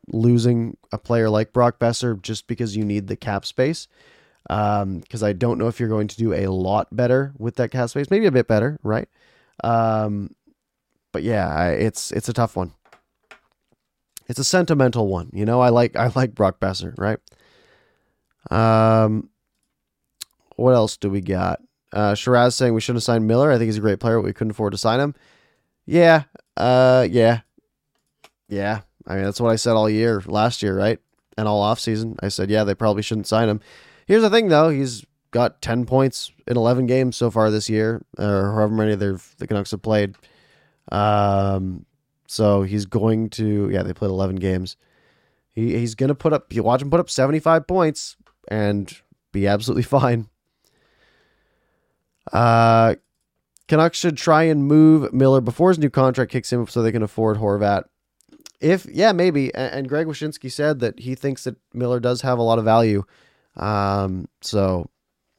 losing 0.07 0.77
a 0.91 0.97
player 0.97 1.29
like 1.29 1.53
Brock 1.53 1.79
Boeser 1.79 2.21
just 2.21 2.47
because 2.47 2.75
you 2.75 2.83
need 2.83 3.07
the 3.07 3.15
cap 3.15 3.45
space. 3.45 3.87
Because 4.47 5.23
um, 5.23 5.23
I 5.23 5.31
don't 5.31 5.57
know 5.57 5.67
if 5.67 5.79
you're 5.79 5.89
going 5.89 6.09
to 6.09 6.17
do 6.17 6.33
a 6.33 6.47
lot 6.47 6.93
better 6.93 7.33
with 7.37 7.55
that 7.55 7.71
cap 7.71 7.89
space, 7.89 8.11
maybe 8.11 8.25
a 8.25 8.31
bit 8.31 8.47
better, 8.47 8.77
right? 8.83 9.07
Um, 9.63 10.35
but 11.13 11.23
yeah, 11.23 11.47
I, 11.47 11.69
it's 11.69 12.11
it's 12.11 12.27
a 12.27 12.33
tough 12.33 12.57
one. 12.57 12.73
It's 14.27 14.39
a 14.39 14.43
sentimental 14.43 15.07
one, 15.07 15.29
you 15.31 15.45
know. 15.45 15.61
I 15.61 15.69
like 15.69 15.95
I 15.95 16.11
like 16.13 16.35
Brock 16.35 16.59
Boeser, 16.59 16.93
right? 16.97 17.19
Um, 18.51 19.29
what 20.57 20.73
else 20.73 20.97
do 20.97 21.09
we 21.09 21.21
got? 21.21 21.61
Uh, 21.93 22.15
Shiraz 22.15 22.55
saying 22.55 22.73
we 22.73 22.81
shouldn't 22.81 22.97
have 22.97 23.03
signed 23.03 23.27
Miller. 23.27 23.51
I 23.51 23.57
think 23.57 23.67
he's 23.67 23.77
a 23.77 23.81
great 23.81 23.99
player, 23.99 24.17
but 24.17 24.25
we 24.25 24.33
couldn't 24.33 24.51
afford 24.51 24.73
to 24.73 24.77
sign 24.77 24.99
him. 24.99 25.15
Yeah, 25.85 26.23
uh, 26.57 27.07
yeah, 27.09 27.41
yeah. 28.47 28.81
I 29.05 29.15
mean, 29.15 29.23
that's 29.25 29.41
what 29.41 29.51
I 29.51 29.55
said 29.55 29.73
all 29.73 29.89
year 29.89 30.21
last 30.25 30.63
year, 30.63 30.77
right? 30.77 30.99
And 31.37 31.47
all 31.47 31.61
off 31.61 31.79
season, 31.79 32.15
I 32.21 32.29
said, 32.29 32.49
yeah, 32.49 32.63
they 32.63 32.75
probably 32.75 33.01
shouldn't 33.01 33.27
sign 33.27 33.49
him. 33.49 33.59
Here's 34.05 34.21
the 34.21 34.29
thing, 34.29 34.49
though. 34.49 34.69
He's 34.69 35.05
got 35.31 35.61
10 35.61 35.85
points 35.85 36.31
in 36.47 36.55
11 36.57 36.85
games 36.85 37.17
so 37.17 37.31
far 37.31 37.49
this 37.49 37.69
year, 37.69 38.05
or 38.17 38.53
however 38.53 38.73
many 38.73 38.95
the 38.95 39.19
Canucks 39.47 39.71
have 39.71 39.81
played. 39.81 40.15
Um, 40.91 41.85
so 42.27 42.63
he's 42.63 42.85
going 42.85 43.29
to, 43.31 43.69
yeah, 43.69 43.83
they 43.83 43.93
played 43.93 44.11
11 44.11 44.37
games. 44.37 44.77
He, 45.51 45.77
he's 45.77 45.95
going 45.95 46.09
to 46.09 46.15
put 46.15 46.33
up, 46.33 46.53
you 46.53 46.63
watch 46.63 46.81
him 46.81 46.89
put 46.89 46.99
up 46.99 47.09
75 47.09 47.67
points 47.67 48.15
and 48.47 48.95
be 49.31 49.47
absolutely 49.47 49.83
fine. 49.83 50.29
Uh, 52.31 52.95
Canucks 53.67 53.97
should 53.97 54.17
try 54.17 54.43
and 54.43 54.65
move 54.65 55.13
Miller 55.13 55.41
before 55.41 55.69
his 55.69 55.79
new 55.79 55.89
contract 55.89 56.31
kicks 56.31 56.51
in 56.51 56.67
so 56.67 56.81
they 56.81 56.91
can 56.91 57.03
afford 57.03 57.37
Horvat. 57.37 57.83
If, 58.59 58.85
yeah, 58.85 59.11
maybe. 59.11 59.53
And, 59.53 59.89
Greg 59.89 60.07
Wyshynski 60.07 60.51
said 60.51 60.79
that 60.79 60.99
he 60.99 61.15
thinks 61.15 61.43
that 61.43 61.57
Miller 61.73 61.99
does 61.99 62.21
have 62.21 62.39
a 62.39 62.43
lot 62.43 62.59
of 62.59 62.65
value. 62.65 63.03
Um, 63.55 64.27
so 64.41 64.89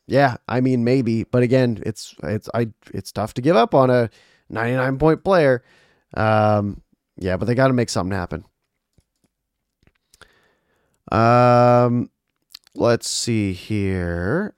yeah, 0.07 0.37
I 0.49 0.61
mean 0.61 0.85
maybe, 0.85 1.25
but 1.25 1.43
again, 1.43 1.83
it's 1.85 2.15
it's 2.23 2.49
I 2.55 2.69
it's 2.93 3.13
tough 3.13 3.35
to 3.35 3.43
give 3.43 3.57
up 3.57 3.75
on 3.75 3.91
a 3.91 4.11
99 4.51 4.99
point 4.99 5.25
player. 5.25 5.65
Um, 6.15 6.83
yeah, 7.17 7.37
but 7.37 7.47
they 7.47 7.55
got 7.55 7.69
to 7.69 7.73
make 7.73 7.89
something 7.89 8.17
happen. 8.17 8.45
Um, 11.11 12.11
let's 12.75 13.09
see 13.09 13.53
here. 13.53 14.55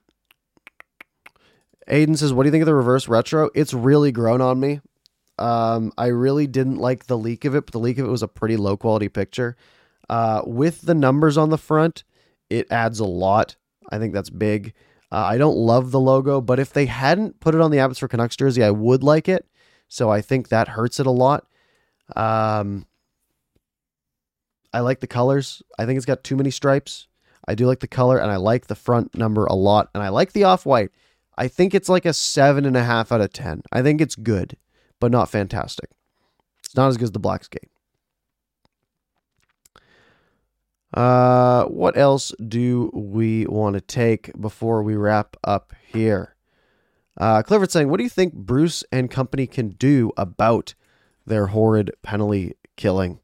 Aiden 1.89 2.17
says, 2.17 2.33
"What 2.33 2.43
do 2.43 2.49
you 2.49 2.53
think 2.53 2.63
of 2.63 2.67
the 2.67 2.75
reverse 2.75 3.09
retro? 3.09 3.51
It's 3.55 3.73
really 3.73 4.13
grown 4.13 4.41
on 4.41 4.59
me. 4.59 4.81
Um, 5.39 5.93
I 5.99 6.07
really 6.07 6.47
didn't 6.47 6.79
like 6.79 7.07
the 7.07 7.19
leak 7.19 7.45
of 7.45 7.55
it, 7.55 7.67
but 7.67 7.73
the 7.73 7.79
leak 7.79 7.99
of 7.99 8.07
it 8.07 8.11
was 8.11 8.23
a 8.23 8.29
pretty 8.29 8.57
low 8.57 8.77
quality 8.77 9.09
picture. 9.09 9.57
Uh, 10.09 10.43
with 10.47 10.83
the 10.83 10.95
numbers 10.95 11.37
on 11.37 11.51
the 11.51 11.59
front, 11.59 12.05
it 12.49 12.71
adds 12.71 13.01
a 13.01 13.05
lot. 13.05 13.57
I 13.91 13.99
think 13.99 14.15
that's 14.15 14.31
big. 14.31 14.73
Uh, 15.13 15.25
I 15.25 15.39
don't 15.39 15.57
love 15.57 15.91
the 15.91 16.01
logo, 16.01 16.41
but 16.41 16.59
if 16.59 16.73
they 16.73 16.87
hadn't 16.87 17.39
put 17.41 17.55
it 17.55 17.61
on 17.61 17.71
the 17.71 17.79
Abbotsford 17.79 18.11
Canucks 18.11 18.37
jersey, 18.37 18.65
I 18.65 18.71
would 18.71 19.03
like 19.03 19.29
it. 19.29 19.47
So 19.89 20.11
I 20.11 20.21
think 20.21 20.49
that 20.49 20.69
hurts 20.69 20.99
it 20.99 21.07
a 21.07 21.13
lot. 21.13 21.47
Um, 22.15 22.87
I 24.73 24.81
like 24.81 25.01
the 25.01 25.07
colors. 25.07 25.63
I 25.79 25.87
think 25.87 25.97
it's 25.97 26.07
got 26.07 26.25
too 26.25 26.37
many 26.37 26.51
stripes. 26.51 27.07
I 27.47 27.55
do 27.55 27.67
like 27.67 27.81
the 27.81 27.87
color, 27.87 28.19
and 28.19 28.31
I 28.31 28.37
like 28.37 28.67
the 28.67 28.75
front 28.75 29.17
number 29.17 29.47
a 29.47 29.55
lot, 29.55 29.91
and 29.95 30.03
I 30.03 30.09
like 30.09 30.33
the 30.33 30.45
off 30.45 30.67
white. 30.67 30.91
I 31.37 31.49
think 31.49 31.75
it's 31.75 31.89
like 31.89 32.07
a 32.07 32.13
seven 32.13 32.65
and 32.65 32.77
a 32.77 32.85
half 32.85 33.13
out 33.13 33.21
of 33.21 33.33
ten. 33.33 33.63
I 33.73 33.83
think 33.83 34.01
it's 34.01 34.17
good, 34.17 34.57
but 35.01 35.11
not 35.11 35.31
fantastic. 35.31 35.91
It's 36.65 36.77
not 36.77 36.89
as 36.89 36.97
good 36.97 37.05
as 37.05 37.13
the 37.13 37.19
black 37.19 37.45
skate. 37.45 37.71
Uh, 40.95 41.65
what 41.67 41.97
else 41.97 42.33
do 42.49 42.91
we 42.95 43.47
want 43.47 43.75
to 43.75 43.81
take 43.81 44.31
before 44.41 44.83
we 44.83 44.97
wrap 44.97 45.37
up 45.45 45.75
here? 45.87 46.35
Uh, 47.19 47.43
Clifford 47.43 47.71
saying, 47.71 47.91
"What 47.91 47.99
do 47.99 48.05
you 48.05 48.11
think 48.11 48.35
Bruce 48.35 48.85
and 48.91 49.11
company 49.11 49.47
can 49.47 49.71
do 49.71 50.13
about 50.17 50.75
their 51.27 51.49
horrid 51.49 51.93
penalty 52.03 52.55
killing?" 52.77 53.21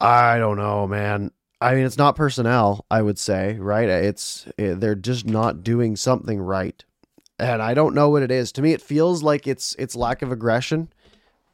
I 0.00 0.38
don't 0.38 0.56
know, 0.56 0.88
man. 0.88 1.30
I 1.62 1.74
mean, 1.74 1.86
it's 1.86 1.98
not 1.98 2.16
personnel. 2.16 2.84
I 2.90 3.02
would 3.02 3.18
say, 3.18 3.54
right? 3.54 3.88
It's 3.88 4.48
they're 4.56 4.94
just 4.94 5.26
not 5.26 5.62
doing 5.62 5.94
something 5.96 6.40
right, 6.40 6.84
and 7.38 7.62
I 7.62 7.74
don't 7.74 7.94
know 7.94 8.10
what 8.10 8.22
it 8.22 8.30
is. 8.30 8.50
To 8.52 8.62
me, 8.62 8.72
it 8.72 8.82
feels 8.82 9.22
like 9.22 9.46
it's 9.46 9.76
it's 9.78 9.94
lack 9.94 10.22
of 10.22 10.32
aggression, 10.32 10.88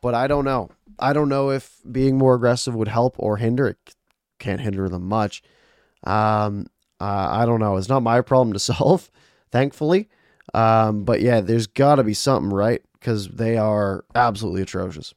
but 0.01 0.15
I 0.15 0.27
don't 0.27 0.45
know. 0.45 0.71
I 0.99 1.13
don't 1.13 1.29
know 1.29 1.51
if 1.51 1.77
being 1.91 2.17
more 2.17 2.35
aggressive 2.35 2.75
would 2.75 2.89
help 2.89 3.17
or 3.19 3.37
hinder. 3.37 3.69
It 3.69 3.95
can't 4.39 4.61
hinder 4.61 4.89
them 4.89 5.07
much. 5.07 5.43
Um, 6.05 6.67
uh, 7.01 7.29
I 7.31 7.47
don't 7.47 7.61
know. 7.61 7.77
It's 7.77 7.89
not 7.89 8.03
my 8.03 8.21
problem 8.23 8.55
to 8.55 8.59
solve, 8.75 9.11
thankfully. 9.53 10.09
Um, 10.55 11.05
but 11.05 11.21
yeah, 11.21 11.41
there's 11.41 11.67
got 11.67 11.97
to 11.97 12.03
be 12.03 12.15
something 12.15 12.51
right 12.51 12.83
because 12.95 13.29
they 13.29 13.59
are 13.59 14.05
absolutely 14.15 14.63
atrocious. 14.63 15.13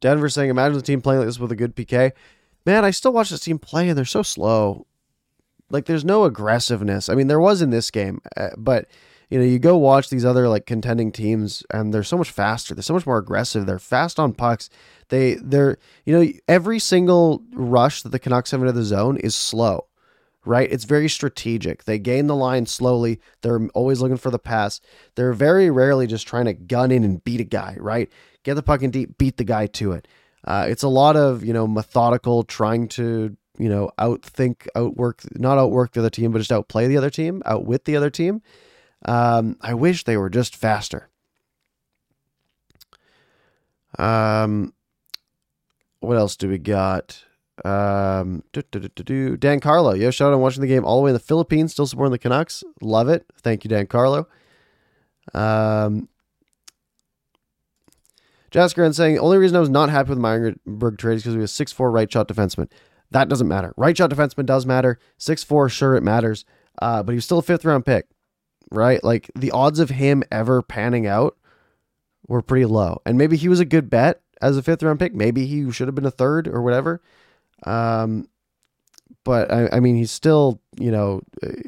Denver 0.00 0.28
saying, 0.28 0.50
imagine 0.50 0.76
the 0.76 0.82
team 0.82 1.00
playing 1.00 1.20
like 1.20 1.28
this 1.28 1.38
with 1.38 1.52
a 1.52 1.56
good 1.56 1.76
PK. 1.76 2.12
Man, 2.66 2.84
I 2.84 2.90
still 2.90 3.12
watch 3.12 3.30
this 3.30 3.40
team 3.40 3.58
play 3.58 3.88
and 3.88 3.96
they're 3.96 4.04
so 4.04 4.22
slow. 4.22 4.86
Like, 5.70 5.86
there's 5.86 6.04
no 6.04 6.24
aggressiveness. 6.24 7.08
I 7.08 7.14
mean, 7.14 7.28
there 7.28 7.40
was 7.40 7.62
in 7.62 7.70
this 7.70 7.90
game, 7.90 8.20
uh, 8.36 8.50
but 8.56 8.88
you 9.30 9.38
know, 9.38 9.44
you 9.44 9.60
go 9.60 9.76
watch 9.76 10.10
these 10.10 10.24
other 10.24 10.48
like 10.48 10.66
contending 10.66 11.12
teams 11.12 11.62
and 11.70 11.94
they're 11.94 12.02
so 12.02 12.18
much 12.18 12.30
faster. 12.30 12.74
They're 12.74 12.82
so 12.82 12.94
much 12.94 13.06
more 13.06 13.18
aggressive. 13.18 13.64
They're 13.64 13.78
fast 13.78 14.18
on 14.18 14.34
pucks. 14.34 14.68
They 15.08 15.34
they're 15.34 15.78
you 16.04 16.18
know, 16.18 16.32
every 16.48 16.80
single 16.80 17.42
rush 17.52 18.02
that 18.02 18.08
the 18.10 18.18
Canucks 18.18 18.50
have 18.50 18.60
into 18.60 18.72
the 18.72 18.82
zone 18.82 19.16
is 19.18 19.36
slow. 19.36 19.86
Right? 20.44 20.72
It's 20.72 20.84
very 20.84 21.08
strategic. 21.08 21.84
They 21.84 21.98
gain 21.98 22.26
the 22.26 22.34
line 22.34 22.64
slowly. 22.64 23.20
They're 23.42 23.68
always 23.74 24.00
looking 24.00 24.16
for 24.16 24.30
the 24.30 24.38
pass. 24.38 24.80
They're 25.14 25.34
very 25.34 25.70
rarely 25.70 26.06
just 26.06 26.26
trying 26.26 26.46
to 26.46 26.54
gun 26.54 26.90
in 26.90 27.04
and 27.04 27.22
beat 27.22 27.40
a 27.40 27.44
guy, 27.44 27.76
right? 27.78 28.10
Get 28.42 28.54
the 28.54 28.62
puck 28.62 28.82
in 28.82 28.90
deep, 28.90 29.18
beat 29.18 29.36
the 29.36 29.44
guy 29.44 29.66
to 29.66 29.92
it. 29.92 30.08
Uh, 30.44 30.66
it's 30.68 30.82
a 30.82 30.88
lot 30.88 31.16
of, 31.16 31.44
you 31.44 31.52
know, 31.52 31.66
methodical 31.66 32.42
trying 32.42 32.88
to 32.88 33.36
you 33.60 33.68
know, 33.68 33.90
outthink, 33.98 34.66
outwork, 34.74 35.22
not 35.38 35.58
outwork 35.58 35.92
the 35.92 36.00
other 36.00 36.08
team, 36.08 36.32
but 36.32 36.38
just 36.38 36.50
outplay 36.50 36.88
the 36.88 36.96
other 36.96 37.10
team, 37.10 37.42
outwit 37.44 37.84
the 37.84 37.94
other 37.94 38.08
team. 38.08 38.40
Um, 39.04 39.56
I 39.60 39.74
wish 39.74 40.04
they 40.04 40.16
were 40.16 40.30
just 40.30 40.56
faster. 40.56 41.10
Um, 43.98 44.72
what 46.00 46.16
else 46.16 46.36
do 46.36 46.48
we 46.48 46.56
got? 46.56 47.22
Um, 47.62 48.42
Dan 48.52 49.60
Carlo, 49.60 49.92
yo, 49.92 50.10
shout 50.10 50.28
out 50.28 50.34
on 50.34 50.40
watching 50.40 50.62
the 50.62 50.66
game 50.66 50.86
all 50.86 50.96
the 50.96 51.02
way 51.02 51.10
in 51.10 51.14
the 51.14 51.20
Philippines, 51.20 51.72
still 51.72 51.86
supporting 51.86 52.12
the 52.12 52.18
Canucks. 52.18 52.64
Love 52.80 53.10
it. 53.10 53.26
Thank 53.42 53.64
you, 53.64 53.68
Dan 53.68 53.86
Carlo. 53.86 54.26
Um, 55.34 56.08
Jasker 58.50 58.92
saying, 58.94 59.18
only 59.18 59.38
reason 59.38 59.56
I 59.56 59.60
was 59.60 59.68
not 59.68 59.90
happy 59.90 60.10
with 60.10 60.18
Meyerberg 60.18 60.98
trade 60.98 61.16
is 61.16 61.22
because 61.22 61.36
we 61.36 61.42
have 61.42 61.50
six 61.50 61.72
four 61.72 61.90
right 61.90 62.10
shot 62.10 62.28
defenseman. 62.28 62.70
That 63.10 63.28
doesn't 63.28 63.48
matter. 63.48 63.74
Right 63.76 63.96
shot 63.96 64.10
defenseman 64.10 64.46
does 64.46 64.66
matter. 64.66 64.98
Six 65.18 65.44
four, 65.44 65.68
sure 65.68 65.96
it 65.96 66.02
matters. 66.02 66.44
Uh, 66.80 67.02
but 67.02 67.12
he 67.12 67.16
was 67.16 67.24
still 67.24 67.38
a 67.38 67.42
fifth 67.42 67.64
round 67.64 67.84
pick 67.84 68.06
right? 68.70 69.02
Like 69.02 69.30
the 69.34 69.50
odds 69.50 69.78
of 69.78 69.90
him 69.90 70.22
ever 70.30 70.62
panning 70.62 71.06
out 71.06 71.36
were 72.28 72.42
pretty 72.42 72.66
low. 72.66 73.00
And 73.04 73.18
maybe 73.18 73.36
he 73.36 73.48
was 73.48 73.60
a 73.60 73.64
good 73.64 73.90
bet 73.90 74.22
as 74.40 74.56
a 74.56 74.62
fifth 74.62 74.82
round 74.82 74.98
pick. 74.98 75.14
Maybe 75.14 75.46
he 75.46 75.70
should 75.72 75.88
have 75.88 75.94
been 75.94 76.06
a 76.06 76.10
third 76.10 76.48
or 76.48 76.62
whatever. 76.62 77.02
Um, 77.64 78.28
but 79.24 79.52
I, 79.52 79.68
I 79.72 79.80
mean, 79.80 79.96
he's 79.96 80.10
still, 80.10 80.60
you 80.78 80.90
know, 80.90 81.20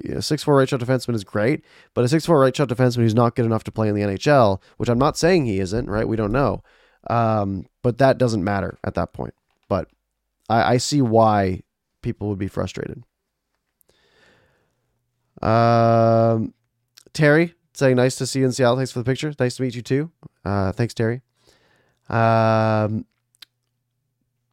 a 0.09 0.23
six 0.23 0.43
four 0.43 0.57
right 0.57 0.69
shot 0.69 0.81
defenseman 0.81 1.15
is 1.15 1.25
great, 1.25 1.65
but 1.95 2.05
a 2.05 2.09
six 2.09 2.27
four 2.27 2.41
right 2.41 2.55
shot 2.55 2.69
defenseman 2.69 3.03
who's 3.03 3.15
not 3.15 3.37
good 3.37 3.47
enough 3.47 3.65
to 3.65 3.73
play 3.73 3.89
in 3.89 3.95
the 3.95 4.03
NHL, 4.03 4.61
which 4.77 4.89
I'm 4.89 4.99
not 4.99 5.17
saying 5.17 5.47
he 5.47 5.61
isn't, 5.61 5.89
right? 5.89 6.09
We 6.09 6.17
don't 6.17 6.33
know. 6.33 6.63
Um, 7.11 7.67
but 7.83 7.99
that 7.99 8.19
doesn't 8.19 8.45
matter 8.45 8.79
at 8.85 8.95
that 8.95 9.13
point. 9.13 9.35
But 9.69 9.89
I, 10.49 10.75
I 10.75 10.77
see 10.77 11.03
why 11.03 11.63
people 12.01 12.29
would 12.29 12.39
be 12.39 12.49
frustrated. 12.49 13.03
Um, 15.41 16.55
Terry 17.13 17.55
saying, 17.75 17.97
nice 17.97 18.17
to 18.17 18.27
see 18.27 18.41
you 18.41 18.47
in 18.47 18.53
Seattle. 18.53 18.77
Thanks 18.77 18.93
for 18.93 19.01
the 19.01 19.05
picture. 19.05 19.33
Nice 19.39 19.57
to 19.57 19.63
meet 19.63 19.75
you 19.75 19.83
too. 19.83 20.11
Uh, 20.45 20.73
thanks, 20.73 20.95
Terry. 20.95 21.23
Um, 22.09 23.07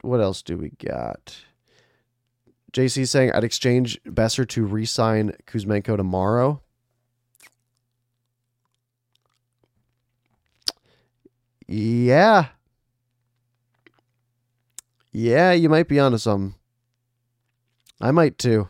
what 0.02 0.22
else 0.22 0.42
do 0.42 0.58
we 0.58 0.70
got? 0.70 1.44
JC 2.72 3.08
saying, 3.08 3.32
I'd 3.32 3.44
exchange 3.44 4.02
Boeser 4.04 4.48
to 4.50 4.66
re 4.66 4.86
sign 4.86 5.34
Kuzmenko 5.48 5.98
tomorrow. 5.98 6.62
Yeah. 11.68 12.48
Yeah, 15.12 15.52
you 15.52 15.70
might 15.70 15.88
be 15.88 16.00
onto 16.00 16.18
some. 16.18 16.56
I 18.02 18.12
might 18.12 18.38
too. 18.38 18.70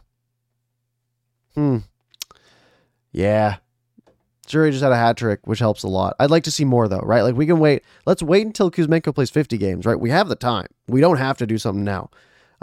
Hmm. 1.55 1.77
Yeah. 3.11 3.57
Drury 4.47 4.71
just 4.71 4.81
had 4.83 4.91
a 4.91 4.97
hat 4.97 5.17
trick, 5.17 5.45
which 5.45 5.59
helps 5.59 5.83
a 5.83 5.87
lot. 5.87 6.15
I'd 6.19 6.31
like 6.31 6.43
to 6.43 6.51
see 6.51 6.65
more 6.65 6.87
though, 6.87 7.01
right? 7.03 7.21
Like 7.21 7.35
we 7.35 7.45
can 7.45 7.59
wait. 7.59 7.83
Let's 8.05 8.23
wait 8.23 8.45
until 8.45 8.71
Kuzmenko 8.71 9.13
plays 9.13 9.29
50 9.29 9.57
games, 9.57 9.85
right? 9.85 9.99
We 9.99 10.09
have 10.09 10.27
the 10.27 10.35
time. 10.35 10.67
We 10.87 11.01
don't 11.01 11.17
have 11.17 11.37
to 11.37 11.45
do 11.45 11.57
something 11.57 11.83
now. 11.83 12.09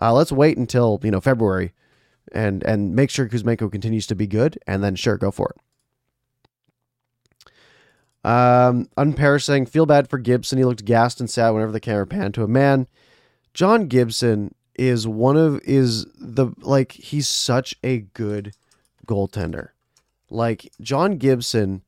Uh, 0.01 0.13
let's 0.13 0.33
wait 0.33 0.59
until 0.59 1.01
you 1.03 1.11
know 1.11 1.21
February, 1.21 1.73
and 2.33 2.63
and 2.65 2.95
make 2.95 3.11
sure 3.11 3.29
Kuzmenko 3.29 3.71
continues 3.71 4.07
to 4.09 4.15
be 4.15 4.27
good, 4.27 4.59
and 4.67 4.83
then 4.83 4.95
sure 4.97 5.17
go 5.17 5.31
for 5.31 5.55
it. 5.55 5.61
Um, 8.29 8.89
Unpair 8.97 9.39
saying 9.39 9.67
feel 9.67 9.87
bad 9.87 10.09
for 10.09 10.19
Gibson. 10.19 10.59
He 10.59 10.65
looked 10.65 10.85
gassed 10.85 11.21
and 11.21 11.31
sad 11.31 11.51
whenever 11.51 11.71
the 11.71 11.81
camera 11.81 12.07
panned 12.07 12.35
to 12.35 12.43
him. 12.43 12.53
Man, 12.53 12.89
John 13.55 13.87
Gibson 13.87 14.55
is 14.75 15.07
one 15.07 15.37
of 15.37 15.61
is 15.65 16.07
the 16.19 16.49
like 16.61 16.93
he's 16.93 17.29
such 17.29 17.77
a 17.85 17.99
good 17.99 18.53
goaltender. 19.07 19.69
Like 20.29 20.73
John 20.81 21.19
Gibson 21.19 21.83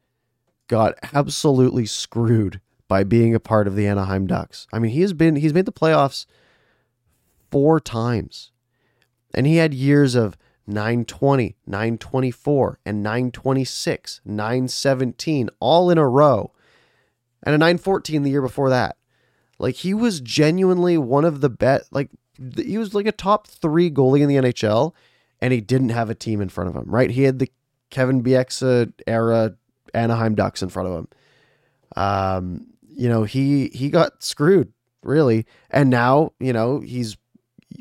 got 0.68 0.94
absolutely 1.12 1.86
screwed 1.86 2.60
by 2.86 3.02
being 3.02 3.34
a 3.34 3.40
part 3.40 3.66
of 3.66 3.74
the 3.74 3.86
Anaheim 3.86 4.26
Ducks. 4.26 4.66
I 4.72 4.78
mean, 4.78 4.92
he 4.92 5.00
has 5.00 5.12
been 5.12 5.36
he's 5.36 5.54
made 5.54 5.66
the 5.66 5.72
playoffs 5.72 6.24
four 7.50 7.80
times. 7.80 8.52
And 9.34 9.46
he 9.46 9.56
had 9.56 9.74
years 9.74 10.14
of 10.14 10.36
920, 10.66 11.56
924, 11.66 12.78
and 12.84 13.02
926, 13.02 14.20
917 14.24 15.48
all 15.60 15.90
in 15.90 15.98
a 15.98 16.08
row. 16.08 16.52
And 17.42 17.54
a 17.54 17.58
914 17.58 18.22
the 18.22 18.30
year 18.30 18.42
before 18.42 18.70
that. 18.70 18.96
Like 19.58 19.76
he 19.76 19.94
was 19.94 20.20
genuinely 20.20 20.98
one 20.98 21.24
of 21.24 21.40
the 21.40 21.50
best 21.50 21.92
like 21.92 22.10
he 22.56 22.78
was 22.78 22.94
like 22.94 23.06
a 23.06 23.12
top 23.12 23.48
3 23.48 23.90
goalie 23.90 24.20
in 24.20 24.28
the 24.28 24.36
NHL 24.36 24.94
and 25.40 25.52
he 25.52 25.60
didn't 25.60 25.88
have 25.88 26.10
a 26.10 26.14
team 26.14 26.40
in 26.40 26.48
front 26.48 26.70
of 26.70 26.76
him, 26.76 26.84
right? 26.86 27.10
He 27.10 27.24
had 27.24 27.38
the 27.38 27.50
Kevin 27.90 28.22
Bieksa 28.22 28.92
era 29.06 29.54
Anaheim 29.94 30.34
Ducks 30.34 30.62
in 30.62 30.68
front 30.68 30.88
of 30.88 30.94
him. 30.94 31.08
Um, 31.96 32.66
you 32.88 33.08
know, 33.08 33.24
he 33.24 33.68
he 33.68 33.88
got 33.88 34.22
screwed 34.22 34.72
really, 35.02 35.46
and 35.70 35.90
now 35.90 36.32
you 36.38 36.52
know 36.52 36.80
he's 36.80 37.16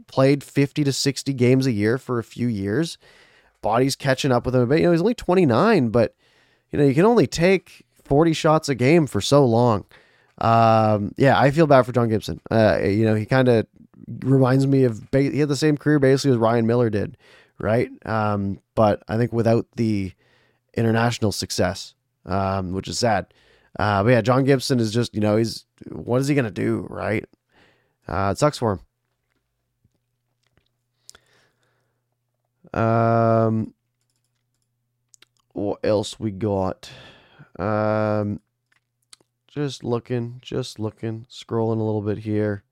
played 0.07 0.43
fifty 0.43 0.83
to 0.83 0.93
sixty 0.93 1.33
games 1.33 1.65
a 1.65 1.71
year 1.71 1.97
for 1.97 2.19
a 2.19 2.23
few 2.23 2.47
years. 2.47 2.97
Body's 3.61 3.95
catching 3.95 4.31
up 4.31 4.45
with 4.45 4.55
him 4.55 4.61
a 4.61 4.67
bit. 4.67 4.79
You 4.79 4.85
know, 4.85 4.91
he's 4.91 5.01
only 5.01 5.13
twenty 5.13 5.45
nine, 5.45 5.89
but 5.89 6.15
you 6.71 6.79
know 6.79 6.85
you 6.85 6.93
can 6.93 7.05
only 7.05 7.27
take 7.27 7.85
forty 8.03 8.33
shots 8.33 8.69
a 8.69 8.75
game 8.75 9.07
for 9.07 9.21
so 9.21 9.45
long. 9.45 9.85
Um, 10.39 11.13
yeah, 11.17 11.39
I 11.39 11.51
feel 11.51 11.67
bad 11.67 11.85
for 11.85 11.91
John 11.91 12.09
Gibson. 12.09 12.39
Uh, 12.51 12.79
you 12.83 13.05
know, 13.05 13.15
he 13.15 13.25
kind 13.25 13.49
of 13.49 13.65
reminds 14.19 14.67
me 14.67 14.83
of 14.83 15.07
he 15.11 15.39
had 15.39 15.49
the 15.49 15.55
same 15.55 15.77
career 15.77 15.99
basically 15.99 16.31
as 16.31 16.37
Ryan 16.37 16.67
Miller 16.67 16.89
did, 16.89 17.17
right? 17.59 17.89
Um, 18.05 18.59
but 18.75 19.03
I 19.07 19.17
think 19.17 19.33
without 19.33 19.65
the 19.75 20.13
international 20.75 21.31
success, 21.31 21.95
um, 22.25 22.73
which 22.73 22.87
is 22.87 22.99
sad. 22.99 23.33
Uh, 23.79 24.03
but 24.03 24.09
yeah, 24.09 24.21
John 24.21 24.43
Gibson 24.43 24.79
is 24.79 24.91
just, 24.91 25.13
you 25.13 25.21
know, 25.21 25.37
he's, 25.37 25.65
what 25.91 26.21
is 26.21 26.27
he 26.27 26.35
going 26.35 26.45
to 26.45 26.51
do, 26.51 26.87
right? 26.89 27.25
Uh, 28.07 28.29
it 28.31 28.37
sucks 28.37 28.57
for 28.57 28.73
him. 28.73 28.79
Um, 32.74 33.74
what 35.53 35.80
else 35.84 36.20
we 36.20 36.32
got? 36.32 36.89
Um, 37.57 38.39
just 39.47 39.84
looking, 39.84 40.39
just 40.41 40.80
looking, 40.80 41.26
scrolling 41.30 41.80
a 41.80 41.84
little 41.84 42.01
bit 42.01 42.20
here. 42.20 42.63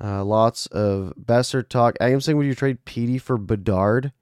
Uh, 0.00 0.24
lots 0.24 0.66
of 0.66 1.14
Boeser 1.22 1.66
talk. 1.66 1.96
I 2.00 2.10
am 2.10 2.20
saying, 2.20 2.36
would 2.36 2.46
you 2.46 2.54
trade 2.54 2.84
Petey 2.84 3.18
for 3.18 3.36
Bedard? 3.38 4.12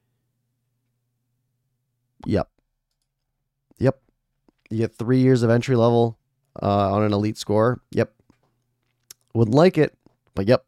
Yep. 2.25 2.49
Yep. 3.79 4.01
You 4.69 4.77
get 4.77 4.95
three 4.95 5.19
years 5.19 5.43
of 5.43 5.49
entry 5.49 5.75
level 5.75 6.17
uh, 6.61 6.91
on 6.91 7.03
an 7.03 7.13
elite 7.13 7.37
score. 7.37 7.81
Yep. 7.91 8.13
Wouldn't 9.33 9.55
like 9.55 9.77
it, 9.77 9.97
but 10.35 10.47
yep. 10.47 10.65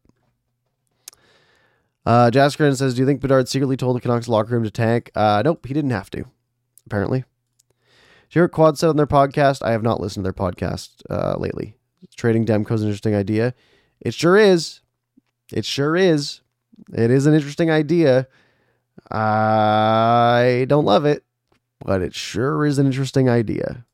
Uh, 2.06 2.30
Jaskrin 2.30 2.76
says, 2.76 2.94
"Do 2.94 3.00
you 3.00 3.06
think 3.06 3.20
Bedard 3.20 3.48
secretly 3.48 3.76
told 3.76 3.96
the 3.96 4.00
Canucks 4.00 4.28
locker 4.28 4.54
room 4.54 4.64
to 4.64 4.70
tank?" 4.70 5.10
Uh, 5.14 5.42
nope, 5.44 5.66
he 5.66 5.74
didn't 5.74 5.90
have 5.90 6.10
to. 6.10 6.24
Apparently. 6.86 7.24
Hear 8.28 8.48
Quad 8.48 8.76
said 8.76 8.88
on 8.88 8.96
their 8.96 9.06
podcast? 9.06 9.62
I 9.62 9.70
have 9.72 9.82
not 9.82 10.00
listened 10.00 10.24
to 10.24 10.32
their 10.32 10.32
podcast 10.32 11.02
uh, 11.08 11.36
lately. 11.38 11.76
Trading 12.16 12.44
Demko's 12.44 12.82
an 12.82 12.88
interesting 12.88 13.14
idea. 13.14 13.54
It 14.00 14.12
sure 14.12 14.36
is. 14.36 14.80
It 15.52 15.64
sure 15.64 15.96
is. 15.96 16.40
It 16.92 17.10
is 17.10 17.26
an 17.26 17.34
interesting 17.34 17.70
idea. 17.70 18.26
I 19.10 20.66
don't 20.68 20.84
love 20.84 21.04
it, 21.04 21.24
but 21.84 22.02
it 22.02 22.14
sure 22.14 22.66
is 22.66 22.78
an 22.78 22.86
interesting 22.86 23.28
idea. 23.28 23.86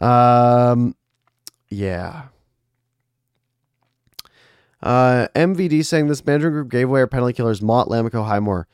Um, 0.00 0.96
yeah. 1.68 2.28
Uh, 4.82 5.28
MVD 5.34 5.84
saying 5.84 6.08
this 6.08 6.24
management 6.24 6.54
group 6.54 6.68
gave 6.70 6.88
away 6.88 7.00
our 7.00 7.06
penalty 7.06 7.34
killers 7.34 7.62
Motte, 7.62 7.88
Lammikko, 7.88 8.26
Highmore. 8.26 8.66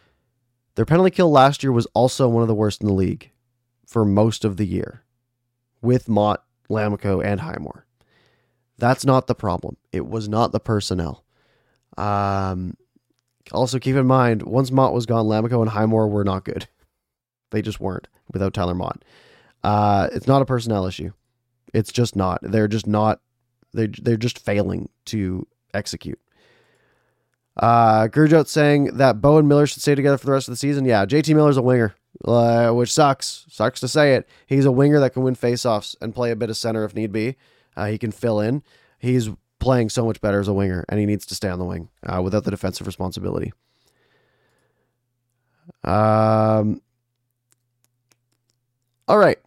Their 0.75 0.87
penalty 0.87 1.11
kill 1.11 1.31
last 1.31 1.63
year 1.63 1.73
was 1.73 1.87
also 1.87 2.29
one 2.29 2.43
of 2.43 2.49
the 2.49 2.55
worst 2.55 2.81
in 2.81 2.87
the 2.87 2.95
league 2.95 3.31
for 3.87 4.05
most 4.05 4.45
of 4.45 4.57
the 4.57 4.67
year 4.67 5.03
with 5.83 6.09
Motte, 6.09 6.43
Lammikko, 6.71 7.23
and 7.25 7.41
Highmore. 7.41 7.87
That's 8.79 9.05
not 9.05 9.27
the 9.27 9.35
problem. 9.35 9.77
It 9.93 10.07
was 10.07 10.29
not 10.29 10.53
the 10.53 10.61
personnel. 10.61 11.25
Um, 11.97 12.77
also, 13.53 13.79
keep 13.79 13.97
in 13.97 14.07
mind, 14.07 14.43
once 14.43 14.71
Motte 14.71 14.95
was 14.95 15.07
gone, 15.07 15.27
Lammikko 15.27 15.61
and 15.61 15.71
Highmore 15.71 16.09
were 16.09 16.25
not 16.25 16.45
good. 16.45 16.69
They 17.51 17.63
just 17.63 17.81
weren't 17.81 18.09
without 18.31 18.53
Tyler 18.53 18.75
Motte. 18.75 19.03
Uh, 19.65 20.09
it's 20.13 20.27
not 20.27 20.43
a 20.43 20.45
personnel 20.45 20.85
issue. 20.85 21.13
It's 21.73 21.91
just 21.91 22.15
not. 22.15 22.41
They're 22.43 22.69
just 22.69 22.87
not. 22.87 23.23
They 23.73 23.87
they're 23.87 24.19
just 24.19 24.39
failing 24.39 24.91
to 25.07 25.47
execute. 25.75 26.19
Uh, 27.57 28.07
Gurjot 28.07 28.47
saying 28.47 28.97
that 28.97 29.21
Bo 29.21 29.39
and 29.39 29.49
Miller 29.49 29.67
should 29.67 29.83
stay 29.83 29.95
together 29.95 30.17
for 30.17 30.27
the 30.27 30.33
rest 30.33 30.49
of 30.49 30.53
the 30.53 30.57
season. 30.57 30.85
Yeah, 30.85 31.05
JT 31.05 31.35
Miller's 31.35 31.57
a 31.57 31.63
winger, 31.63 31.95
uh, 32.25 32.71
which 32.71 32.93
sucks. 32.93 33.47
Sucks 33.51 33.81
to 33.81 33.89
say 33.89 34.15
it. 34.15 34.29
He's 34.47 34.65
a 34.65 34.73
winger 34.73 35.01
that 35.01 35.13
can 35.13 35.23
win 35.23 35.35
faceoffs 35.35 35.97
and 36.01 36.15
play 36.15 36.31
a 36.31 36.37
bit 36.37 36.51
of 36.51 36.57
center 36.57 36.85
if 36.85 36.95
need 36.95 37.11
be. 37.11 37.37
Uh, 37.77 37.87
he 37.87 37.99
can 37.99 38.13
fill 38.13 38.41
in. 38.41 38.63
He's 38.99 39.31
playing 39.59 39.89
so 39.89 40.05
much 40.05 40.21
better 40.21 40.39
as 40.39 40.47
a 40.47 40.53
winger, 40.53 40.85
and 40.89 41.01
he 41.01 41.07
needs 41.07 41.27
to 41.27 41.35
stay 41.35 41.49
on 41.49 41.59
the 41.59 41.65
wing 41.65 41.89
uh, 42.05 42.23
without 42.23 42.45
the 42.45 42.51
defensive 42.51 42.87
responsibility. 42.87 43.53
Um. 45.83 46.81
All 49.09 49.19
right. 49.19 49.39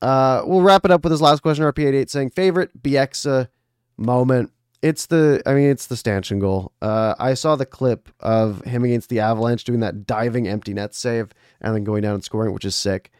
Uh, 0.00 0.42
we'll 0.44 0.62
wrap 0.62 0.84
it 0.84 0.90
up 0.90 1.04
with 1.04 1.12
this 1.12 1.20
last 1.20 1.42
question. 1.42 1.64
RP88 1.64 2.08
saying 2.08 2.30
favorite 2.30 2.82
Bieksa 2.82 3.48
moment. 3.96 4.52
It's 4.82 5.06
the, 5.06 5.40
I 5.46 5.54
mean, 5.54 5.70
it's 5.70 5.86
the 5.86 5.96
stanchion 5.96 6.40
goal. 6.40 6.72
Uh, 6.82 7.14
I 7.20 7.34
saw 7.34 7.54
the 7.54 7.64
clip 7.64 8.08
of 8.18 8.64
him 8.64 8.84
against 8.84 9.08
the 9.08 9.20
Avalanche 9.20 9.62
doing 9.62 9.78
that 9.80 10.06
diving 10.06 10.48
empty 10.48 10.74
net 10.74 10.92
save 10.92 11.32
and 11.60 11.74
then 11.74 11.84
going 11.84 12.02
down 12.02 12.14
and 12.14 12.24
scoring, 12.24 12.52
which 12.52 12.64
is 12.64 12.74
sick. 12.74 13.12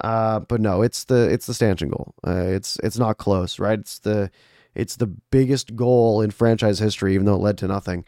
Uh, 0.00 0.40
but 0.40 0.60
no, 0.60 0.82
it's 0.82 1.04
the 1.04 1.28
it's 1.28 1.46
the 1.46 1.54
stanchion 1.54 1.90
goal. 1.90 2.14
Uh, 2.26 2.46
it's 2.46 2.78
it's 2.82 2.98
not 2.98 3.18
close, 3.18 3.58
right? 3.58 3.78
It's 3.78 3.98
the 3.98 4.30
it's 4.74 4.96
the 4.96 5.06
biggest 5.06 5.76
goal 5.76 6.22
in 6.22 6.30
franchise 6.30 6.78
history, 6.78 7.14
even 7.14 7.26
though 7.26 7.34
it 7.34 7.42
led 7.42 7.58
to 7.58 7.68
nothing. 7.68 8.04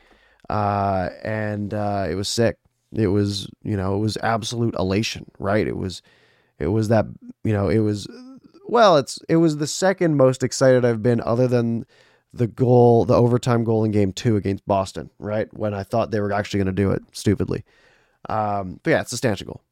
Uh, 0.49 1.11
and 1.23 1.75
uh, 1.75 2.07
it 2.09 2.15
was 2.15 2.29
sick. 2.29 2.59
It 2.95 3.09
was 3.09 3.49
you 3.63 3.77
know 3.77 3.97
it 3.97 4.01
was 4.01 4.17
absolute 4.23 4.75
elation, 4.77 5.31
right? 5.39 5.67
It 5.67 5.77
was 5.77 6.03
it 6.59 6.69
was 6.69 6.89
that 6.89 7.07
you 7.45 7.53
know 7.53 7.69
it 7.69 7.81
was 7.81 8.07
well 8.69 8.97
it's 8.97 9.19
it 9.29 9.37
was 9.37 9.59
the 9.59 9.67
second 9.67 10.17
most 10.17 10.43
excited 10.43 10.85
I've 10.85 11.03
been 11.03 11.21
other 11.21 11.49
than 11.49 11.85
the 12.33 12.47
goal 12.47 13.05
the 13.05 13.14
overtime 13.14 13.64
goal 13.64 13.85
in 13.85 13.91
game 13.91 14.12
two 14.12 14.37
against 14.37 14.66
Boston, 14.66 15.11
right? 15.18 15.53
When 15.53 15.74
I 15.74 15.83
thought 15.83 16.11
they 16.11 16.20
were 16.20 16.33
actually 16.33 16.59
going 16.59 16.74
to 16.74 16.83
do 16.83 16.91
it 16.91 17.03
stupidly. 17.12 17.64
Um, 18.28 18.80
but 18.83 18.91
yeah, 18.91 19.01
it's 19.01 19.12
a 19.12 19.16
stanchion 19.16 19.47
goal. 19.47 19.62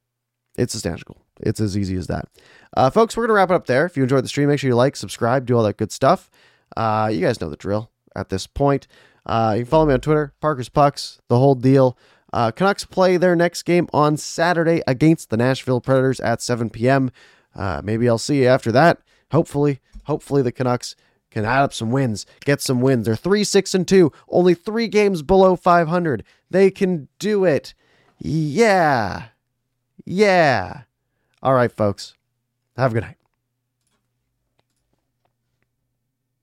It's 0.58 0.74
a 0.74 0.78
stanchion 0.78 1.04
goal. 1.06 1.22
It's 1.40 1.60
as 1.60 1.76
easy 1.76 1.96
as 1.96 2.06
that. 2.08 2.28
Uh, 2.76 2.90
folks, 2.90 3.16
we're 3.16 3.22
going 3.22 3.30
to 3.30 3.34
wrap 3.34 3.50
it 3.50 3.54
up 3.54 3.66
there. 3.66 3.86
If 3.86 3.96
you 3.96 4.02
enjoyed 4.02 4.24
the 4.24 4.28
stream, 4.28 4.48
make 4.48 4.58
sure 4.58 4.68
you 4.68 4.76
like, 4.76 4.96
subscribe, 4.96 5.46
do 5.46 5.56
all 5.56 5.62
that 5.62 5.76
good 5.76 5.92
stuff. 5.92 6.30
Uh, 6.76 7.10
you 7.12 7.20
guys 7.20 7.40
know 7.40 7.48
the 7.48 7.56
drill 7.56 7.90
at 8.14 8.28
this 8.28 8.46
point. 8.46 8.86
Uh, 9.24 9.54
you 9.56 9.62
can 9.62 9.70
follow 9.70 9.86
me 9.86 9.94
on 9.94 10.00
Twitter, 10.00 10.34
Parker's 10.40 10.68
Pucks, 10.68 11.20
the 11.28 11.38
whole 11.38 11.54
deal. 11.54 11.96
Uh, 12.32 12.50
Canucks 12.50 12.84
play 12.84 13.16
their 13.16 13.34
next 13.34 13.62
game 13.62 13.88
on 13.92 14.16
Saturday 14.16 14.82
against 14.86 15.30
the 15.30 15.36
Nashville 15.36 15.80
Predators 15.80 16.20
at 16.20 16.40
7 16.40 16.70
p.m. 16.70 17.10
Uh, 17.54 17.80
maybe 17.82 18.08
I'll 18.08 18.18
see 18.18 18.42
you 18.42 18.46
after 18.46 18.70
that. 18.72 19.00
Hopefully, 19.32 19.80
hopefully 20.04 20.42
the 20.42 20.52
Canucks 20.52 20.94
can 21.30 21.44
add 21.44 21.62
up 21.62 21.72
some 21.72 21.90
wins, 21.90 22.26
get 22.44 22.60
some 22.60 22.80
wins. 22.80 23.06
They're 23.06 23.16
3 23.16 23.44
6 23.44 23.74
and 23.74 23.86
2, 23.86 24.12
only 24.28 24.54
three 24.54 24.88
games 24.88 25.22
below 25.22 25.56
500. 25.56 26.24
They 26.50 26.70
can 26.70 27.08
do 27.18 27.44
it. 27.44 27.74
Yeah. 28.18 29.26
Yeah. 30.04 30.82
All 31.42 31.54
right, 31.54 31.72
folks. 31.72 32.14
Have 32.76 32.92
a 32.92 32.94
good 32.94 33.04
night. 33.04 33.16